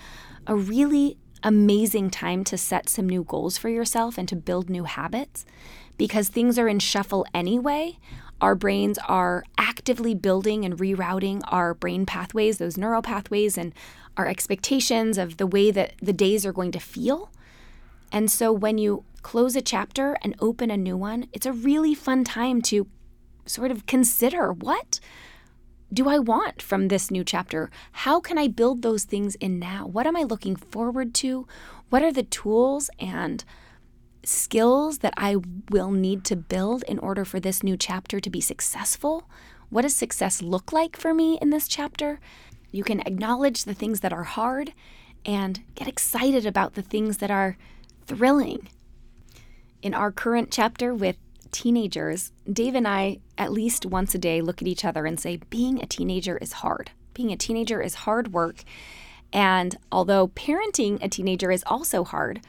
a 0.47 0.55
really 0.55 1.17
amazing 1.43 2.09
time 2.09 2.43
to 2.43 2.57
set 2.57 2.89
some 2.89 3.07
new 3.07 3.23
goals 3.23 3.57
for 3.57 3.69
yourself 3.69 4.17
and 4.17 4.27
to 4.27 4.35
build 4.35 4.69
new 4.69 4.83
habits 4.85 5.45
because 5.97 6.29
things 6.29 6.57
are 6.57 6.67
in 6.67 6.79
shuffle 6.79 7.25
anyway. 7.33 7.97
Our 8.41 8.55
brains 8.55 8.97
are 9.07 9.43
actively 9.57 10.15
building 10.15 10.65
and 10.65 10.77
rerouting 10.77 11.41
our 11.47 11.73
brain 11.73 12.05
pathways, 12.05 12.57
those 12.57 12.77
neural 12.77 13.01
pathways, 13.01 13.57
and 13.57 13.73
our 14.15 14.27
expectations 14.27 15.17
of 15.17 15.37
the 15.37 15.47
way 15.47 15.71
that 15.71 15.93
the 16.01 16.13
days 16.13 16.45
are 16.45 16.53
going 16.53 16.71
to 16.71 16.79
feel. 16.79 17.31
And 18.11 18.31
so 18.31 18.51
when 18.51 18.77
you 18.77 19.03
close 19.21 19.55
a 19.55 19.61
chapter 19.61 20.17
and 20.21 20.35
open 20.39 20.71
a 20.71 20.77
new 20.77 20.97
one, 20.97 21.27
it's 21.33 21.45
a 21.45 21.53
really 21.53 21.93
fun 21.93 22.23
time 22.23 22.61
to 22.63 22.87
sort 23.45 23.71
of 23.71 23.85
consider 23.85 24.53
what 24.53 24.99
do 25.91 26.07
I 26.07 26.19
want 26.19 26.61
from 26.61 26.87
this 26.87 27.09
new 27.09 27.23
chapter? 27.23 27.71
How 27.91 28.19
can 28.19 28.37
I 28.37 28.47
build 28.47 28.83
those 28.83 29.05
things 29.05 29.35
in 29.35 29.57
now? 29.57 29.87
What 29.87 30.05
am 30.05 30.15
I 30.15 30.21
looking 30.21 30.55
forward 30.55 31.15
to? 31.15 31.47
What 31.89 32.03
are 32.03 32.11
the 32.11 32.23
tools 32.23 32.91
and 32.99 33.43
skills 34.29 34.99
that 34.99 35.13
I 35.17 35.37
will 35.69 35.91
need 35.91 36.23
to 36.25 36.35
build 36.35 36.83
in 36.83 36.99
order 36.99 37.25
for 37.25 37.39
this 37.39 37.63
new 37.63 37.75
chapter 37.75 38.19
to 38.19 38.29
be 38.29 38.41
successful? 38.41 39.27
What 39.69 39.81
does 39.81 39.95
success 39.95 40.41
look 40.41 40.71
like 40.71 40.95
for 40.95 41.13
me 41.13 41.37
in 41.41 41.49
this 41.49 41.67
chapter? 41.67 42.19
You 42.71 42.83
can 42.83 43.01
acknowledge 43.01 43.63
the 43.63 43.73
things 43.73 43.99
that 44.01 44.13
are 44.13 44.23
hard 44.23 44.73
and 45.25 45.61
get 45.75 45.87
excited 45.87 46.45
about 46.45 46.75
the 46.75 46.81
things 46.81 47.17
that 47.17 47.31
are 47.31 47.57
thrilling. 48.05 48.69
In 49.81 49.93
our 49.93 50.11
current 50.11 50.49
chapter 50.51 50.93
with 50.93 51.17
teenagers, 51.51 52.31
Dave 52.51 52.75
and 52.75 52.87
I, 52.87 53.19
at 53.37 53.51
least 53.51 53.85
once 53.85 54.13
a 54.13 54.19
day, 54.19 54.41
look 54.41 54.61
at 54.61 54.67
each 54.67 54.85
other 54.85 55.05
and 55.05 55.19
say, 55.19 55.39
being 55.49 55.81
a 55.81 55.87
teenager 55.87 56.37
is 56.37 56.53
hard. 56.53 56.91
Being 57.13 57.31
a 57.31 57.37
teenager 57.37 57.81
is 57.81 57.95
hard 57.95 58.33
work. 58.33 58.63
And 59.33 59.77
although 59.91 60.29
parenting 60.29 61.03
a 61.03 61.09
teenager 61.09 61.51
is 61.51 61.63
also 61.67 62.03
hard, 62.03 62.41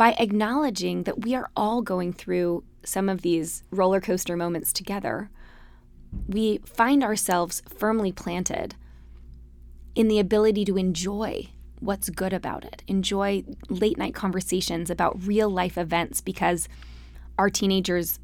by 0.00 0.12
acknowledging 0.12 1.02
that 1.02 1.20
we 1.20 1.34
are 1.34 1.50
all 1.54 1.82
going 1.82 2.10
through 2.10 2.64
some 2.82 3.06
of 3.06 3.20
these 3.20 3.62
roller 3.70 4.00
coaster 4.00 4.34
moments 4.34 4.72
together, 4.72 5.28
we 6.26 6.56
find 6.64 7.04
ourselves 7.04 7.60
firmly 7.68 8.10
planted 8.10 8.74
in 9.94 10.08
the 10.08 10.18
ability 10.18 10.64
to 10.64 10.78
enjoy 10.78 11.46
what's 11.80 12.08
good 12.08 12.32
about 12.32 12.64
it, 12.64 12.82
enjoy 12.88 13.44
late 13.68 13.98
night 13.98 14.14
conversations 14.14 14.88
about 14.88 15.22
real 15.26 15.50
life 15.50 15.76
events 15.76 16.22
because 16.22 16.66
our 17.36 17.50
teenager's 17.50 18.18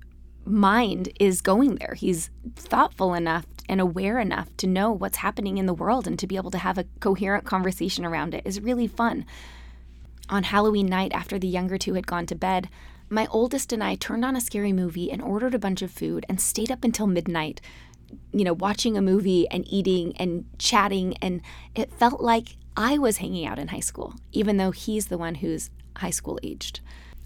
mind 0.47 1.11
is 1.20 1.43
going 1.43 1.74
there. 1.74 1.93
He's 1.93 2.31
thoughtful 2.55 3.12
enough 3.12 3.45
and 3.68 3.83
aware 3.83 4.18
enough 4.18 4.49
to 4.57 4.66
know 4.66 4.93
what's 4.93 5.18
happening 5.18 5.59
in 5.59 5.66
the 5.66 5.74
world 5.74 6.07
and 6.07 6.18
to 6.20 6.27
be 6.27 6.37
able 6.37 6.53
to 6.53 6.59
have 6.59 6.79
a 6.79 6.87
coherent 7.01 7.45
conversation 7.45 8.07
around 8.07 8.33
it 8.33 8.47
is 8.47 8.62
really 8.62 8.87
fun. 8.87 9.27
On 10.29 10.43
Halloween 10.43 10.87
night, 10.87 11.12
after 11.12 11.39
the 11.39 11.47
younger 11.47 11.79
two 11.79 11.95
had 11.95 12.07
gone 12.07 12.27
to 12.27 12.35
bed, 12.35 12.68
my 13.09 13.27
oldest 13.31 13.72
and 13.72 13.83
I 13.83 13.95
turned 13.95 14.24
on 14.24 14.35
a 14.35 14.41
scary 14.41 14.72
movie 14.72 15.12
and 15.12 15.22
ordered 15.22 15.55
a 15.55 15.59
bunch 15.59 15.83
of 15.83 15.93
food 15.93 16.27
and 16.29 16.41
stayed 16.41 16.72
up 16.72 16.83
until 16.83 17.07
midnight, 17.07 17.61
you 18.33 18.45
know, 18.45 18.53
watching 18.53 18.97
a 18.97 19.03
movie 19.03 19.49
and 19.49 19.64
eating 19.68 20.16
and 20.16 20.45
chatting. 20.59 21.16
And 21.22 21.41
it 21.77 21.93
felt 21.93 22.20
like 22.20 22.57
I 22.77 22.99
was 22.99 23.18
hanging 23.18 23.47
out 23.47 23.59
in 23.59 23.68
high 23.68 23.81
school, 23.81 24.14
even 24.33 24.57
though 24.57 24.72
he's 24.72 25.07
the 25.07 25.18
one 25.18 25.37
who's 25.37 25.70
high 25.99 26.11
school 26.11 26.41
aged. 26.43 26.81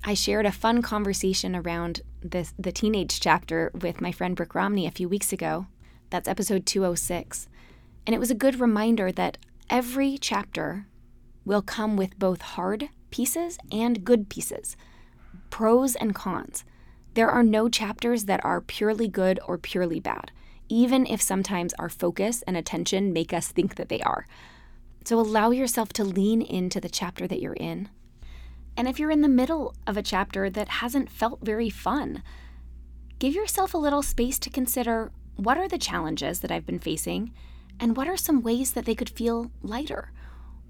I 0.04 0.14
shared 0.14 0.46
a 0.46 0.52
fun 0.52 0.82
conversation 0.82 1.56
around 1.56 2.02
this, 2.22 2.54
the 2.58 2.72
teenage 2.72 3.20
chapter 3.20 3.70
with 3.80 4.00
my 4.00 4.12
friend 4.12 4.36
Brooke 4.36 4.54
Romney 4.54 4.86
a 4.86 4.90
few 4.90 5.08
weeks 5.08 5.32
ago. 5.32 5.66
That's 6.10 6.28
episode 6.28 6.66
206. 6.66 7.48
And 8.06 8.14
it 8.14 8.18
was 8.18 8.30
a 8.30 8.34
good 8.34 8.60
reminder 8.60 9.12
that 9.12 9.38
every 9.68 10.18
chapter 10.18 10.86
will 11.44 11.62
come 11.62 11.96
with 11.96 12.18
both 12.18 12.42
hard 12.42 12.88
pieces 13.10 13.58
and 13.72 14.04
good 14.04 14.28
pieces, 14.28 14.76
pros 15.50 15.96
and 15.96 16.14
cons. 16.14 16.64
There 17.14 17.30
are 17.30 17.42
no 17.42 17.68
chapters 17.68 18.24
that 18.24 18.44
are 18.44 18.60
purely 18.60 19.08
good 19.08 19.40
or 19.46 19.58
purely 19.58 20.00
bad, 20.00 20.30
even 20.68 21.06
if 21.06 21.20
sometimes 21.20 21.74
our 21.74 21.88
focus 21.88 22.42
and 22.42 22.56
attention 22.56 23.12
make 23.12 23.32
us 23.32 23.48
think 23.48 23.74
that 23.76 23.88
they 23.88 24.00
are. 24.00 24.26
So 25.04 25.18
allow 25.18 25.50
yourself 25.50 25.92
to 25.94 26.04
lean 26.04 26.42
into 26.42 26.80
the 26.80 26.88
chapter 26.88 27.26
that 27.26 27.40
you're 27.40 27.54
in 27.54 27.88
and 28.76 28.88
if 28.88 28.98
you're 28.98 29.10
in 29.10 29.20
the 29.20 29.28
middle 29.28 29.74
of 29.86 29.96
a 29.96 30.02
chapter 30.02 30.48
that 30.48 30.68
hasn't 30.68 31.10
felt 31.10 31.40
very 31.42 31.70
fun, 31.70 32.22
give 33.18 33.34
yourself 33.34 33.74
a 33.74 33.78
little 33.78 34.02
space 34.02 34.38
to 34.38 34.50
consider 34.50 35.12
what 35.36 35.58
are 35.58 35.68
the 35.68 35.78
challenges 35.78 36.40
that 36.40 36.50
I've 36.50 36.66
been 36.66 36.78
facing, 36.78 37.32
and 37.78 37.96
what 37.96 38.08
are 38.08 38.16
some 38.16 38.42
ways 38.42 38.72
that 38.72 38.84
they 38.84 38.94
could 38.94 39.10
feel 39.10 39.50
lighter? 39.62 40.12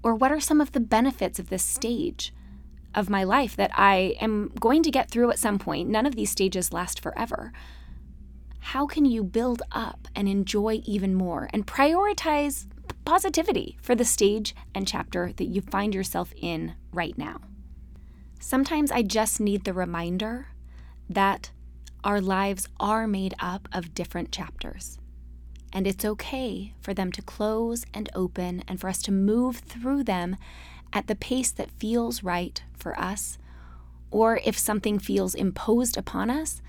Or 0.03 0.15
what 0.15 0.31
are 0.31 0.39
some 0.39 0.61
of 0.61 0.71
the 0.71 0.79
benefits 0.79 1.39
of 1.39 1.49
this 1.49 1.63
stage 1.63 2.33
of 2.93 3.09
my 3.09 3.23
life 3.23 3.55
that 3.55 3.71
I 3.73 4.15
am 4.19 4.51
going 4.59 4.83
to 4.83 4.91
get 4.91 5.09
through 5.09 5.31
at 5.31 5.39
some 5.39 5.59
point? 5.59 5.89
None 5.89 6.05
of 6.05 6.15
these 6.15 6.31
stages 6.31 6.73
last 6.73 6.99
forever. 6.99 7.53
How 8.59 8.85
can 8.85 9.05
you 9.05 9.23
build 9.23 9.61
up 9.71 10.07
and 10.15 10.27
enjoy 10.27 10.81
even 10.85 11.15
more 11.15 11.49
and 11.53 11.67
prioritize 11.67 12.67
positivity 13.05 13.77
for 13.81 13.95
the 13.95 14.05
stage 14.05 14.55
and 14.75 14.87
chapter 14.87 15.33
that 15.33 15.45
you 15.45 15.61
find 15.61 15.93
yourself 15.93 16.33
in 16.37 16.75
right 16.93 17.17
now? 17.17 17.41
Sometimes 18.39 18.91
I 18.91 19.03
just 19.03 19.39
need 19.39 19.63
the 19.63 19.73
reminder 19.73 20.47
that 21.09 21.51
our 22.03 22.21
lives 22.21 22.67
are 22.79 23.07
made 23.07 23.35
up 23.39 23.67
of 23.71 23.93
different 23.93 24.31
chapters. 24.31 24.97
And 25.73 25.87
it's 25.87 26.03
okay 26.03 26.73
for 26.81 26.93
them 26.93 27.11
to 27.13 27.21
close 27.21 27.85
and 27.93 28.09
open 28.13 28.63
and 28.67 28.79
for 28.79 28.89
us 28.89 29.01
to 29.03 29.11
move 29.11 29.57
through 29.57 30.03
them 30.03 30.35
at 30.93 31.07
the 31.07 31.15
pace 31.15 31.51
that 31.51 31.71
feels 31.71 32.23
right 32.23 32.61
for 32.77 32.99
us. 32.99 33.37
Or 34.09 34.41
if 34.43 34.57
something 34.57 34.99
feels 34.99 35.33
imposed 35.33 35.97
upon 35.97 36.29
us, 36.29 36.61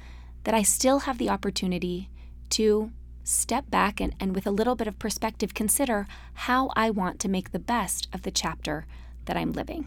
that 0.45 0.55
I 0.55 0.63
still 0.63 1.01
have 1.01 1.19
the 1.19 1.29
opportunity 1.29 2.09
to 2.51 2.93
step 3.25 3.71
back 3.71 4.01
and, 4.01 4.15
and 4.21 4.35
with 4.35 4.47
a 4.47 4.51
little 4.51 4.75
bit 4.75 4.89
of 4.89 4.99
perspective 4.99 5.55
consider 5.55 6.07
how 6.35 6.71
I 6.75 6.91
want 6.91 7.21
to 7.21 7.29
make 7.29 7.53
the 7.53 7.59
best 7.59 8.09
of 8.13 8.23
the 8.23 8.31
chapter 8.31 8.87
that 9.27 9.37
I'm 9.37 9.53
living. 9.53 9.87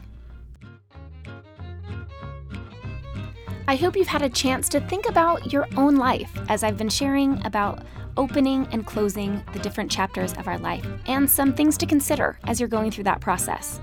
I 3.67 3.75
hope 3.75 3.95
you've 3.95 4.07
had 4.07 4.21
a 4.21 4.29
chance 4.29 4.69
to 4.69 4.79
think 4.79 5.09
about 5.09 5.51
your 5.51 5.67
own 5.75 5.95
life 5.95 6.31
as 6.49 6.63
I've 6.63 6.77
been 6.77 6.89
sharing 6.89 7.43
about 7.45 7.83
opening 8.17 8.67
and 8.71 8.85
closing 8.85 9.43
the 9.53 9.59
different 9.59 9.91
chapters 9.91 10.33
of 10.33 10.47
our 10.47 10.57
life 10.57 10.85
and 11.07 11.29
some 11.29 11.53
things 11.53 11.77
to 11.77 11.85
consider 11.85 12.37
as 12.45 12.59
you're 12.59 12.69
going 12.69 12.91
through 12.91 13.03
that 13.05 13.21
process. 13.21 13.79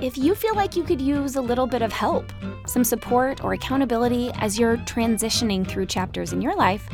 If 0.00 0.18
you 0.18 0.34
feel 0.34 0.54
like 0.54 0.76
you 0.76 0.82
could 0.82 1.00
use 1.00 1.36
a 1.36 1.40
little 1.40 1.66
bit 1.66 1.82
of 1.82 1.92
help, 1.92 2.32
some 2.66 2.84
support 2.84 3.42
or 3.42 3.52
accountability 3.52 4.30
as 4.34 4.58
you're 4.58 4.76
transitioning 4.78 5.66
through 5.66 5.86
chapters 5.86 6.32
in 6.32 6.42
your 6.42 6.54
life, 6.56 6.88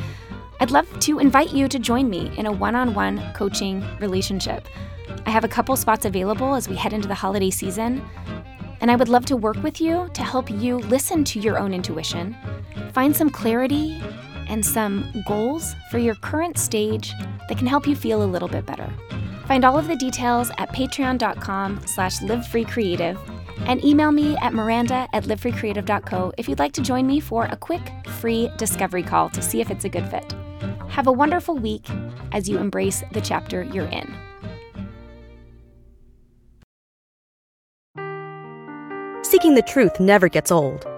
I'd 0.59 0.71
love 0.71 0.87
to 1.01 1.19
invite 1.19 1.51
you 1.51 1.67
to 1.67 1.79
join 1.79 2.09
me 2.09 2.31
in 2.37 2.45
a 2.45 2.51
one 2.51 2.75
on 2.75 2.93
one 2.93 3.21
coaching 3.33 3.83
relationship. 3.99 4.67
I 5.25 5.31
have 5.31 5.43
a 5.43 5.49
couple 5.49 5.75
spots 5.75 6.05
available 6.05 6.55
as 6.55 6.69
we 6.69 6.75
head 6.75 6.93
into 6.93 7.07
the 7.07 7.15
holiday 7.15 7.49
season, 7.49 8.01
and 8.79 8.91
I 8.91 8.95
would 8.95 9.09
love 9.09 9.25
to 9.27 9.35
work 9.35 9.61
with 9.63 9.81
you 9.81 10.09
to 10.13 10.23
help 10.23 10.49
you 10.49 10.77
listen 10.77 11.23
to 11.25 11.39
your 11.39 11.57
own 11.57 11.73
intuition, 11.73 12.35
find 12.93 13.15
some 13.15 13.29
clarity 13.29 14.01
and 14.53 14.63
some 14.63 15.11
goals 15.25 15.75
for 15.89 15.97
your 15.97 16.13
current 16.13 16.59
stage 16.59 17.11
that 17.49 17.57
can 17.57 17.65
help 17.65 17.87
you 17.87 17.95
feel 17.95 18.21
a 18.21 18.31
little 18.33 18.47
bit 18.47 18.67
better. 18.67 18.87
Find 19.47 19.65
all 19.65 19.79
of 19.79 19.87
the 19.87 19.95
details 19.95 20.51
at 20.59 20.69
patreon.com 20.69 21.81
slash 21.87 22.19
livefreecreative 22.19 23.17
and 23.65 23.83
email 23.83 24.11
me 24.11 24.37
at 24.37 24.53
miranda 24.53 25.07
at 25.11 25.23
livefreecreative.co 25.23 26.33
if 26.37 26.47
you'd 26.47 26.59
like 26.59 26.73
to 26.73 26.81
join 26.81 27.07
me 27.07 27.19
for 27.19 27.45
a 27.45 27.57
quick 27.57 27.81
free 28.19 28.47
discovery 28.57 29.01
call 29.01 29.27
to 29.31 29.41
see 29.41 29.59
if 29.59 29.71
it's 29.71 29.85
a 29.85 29.89
good 29.89 30.07
fit. 30.09 30.35
Have 30.87 31.07
a 31.07 31.11
wonderful 31.11 31.55
week 31.55 31.87
as 32.31 32.47
you 32.47 32.59
embrace 32.59 33.03
the 33.11 33.21
chapter 33.21 33.63
you're 33.63 33.87
in. 33.87 34.15
Seeking 39.23 39.55
the 39.55 39.63
truth 39.63 39.99
never 39.99 40.29
gets 40.29 40.51
old. 40.51 40.92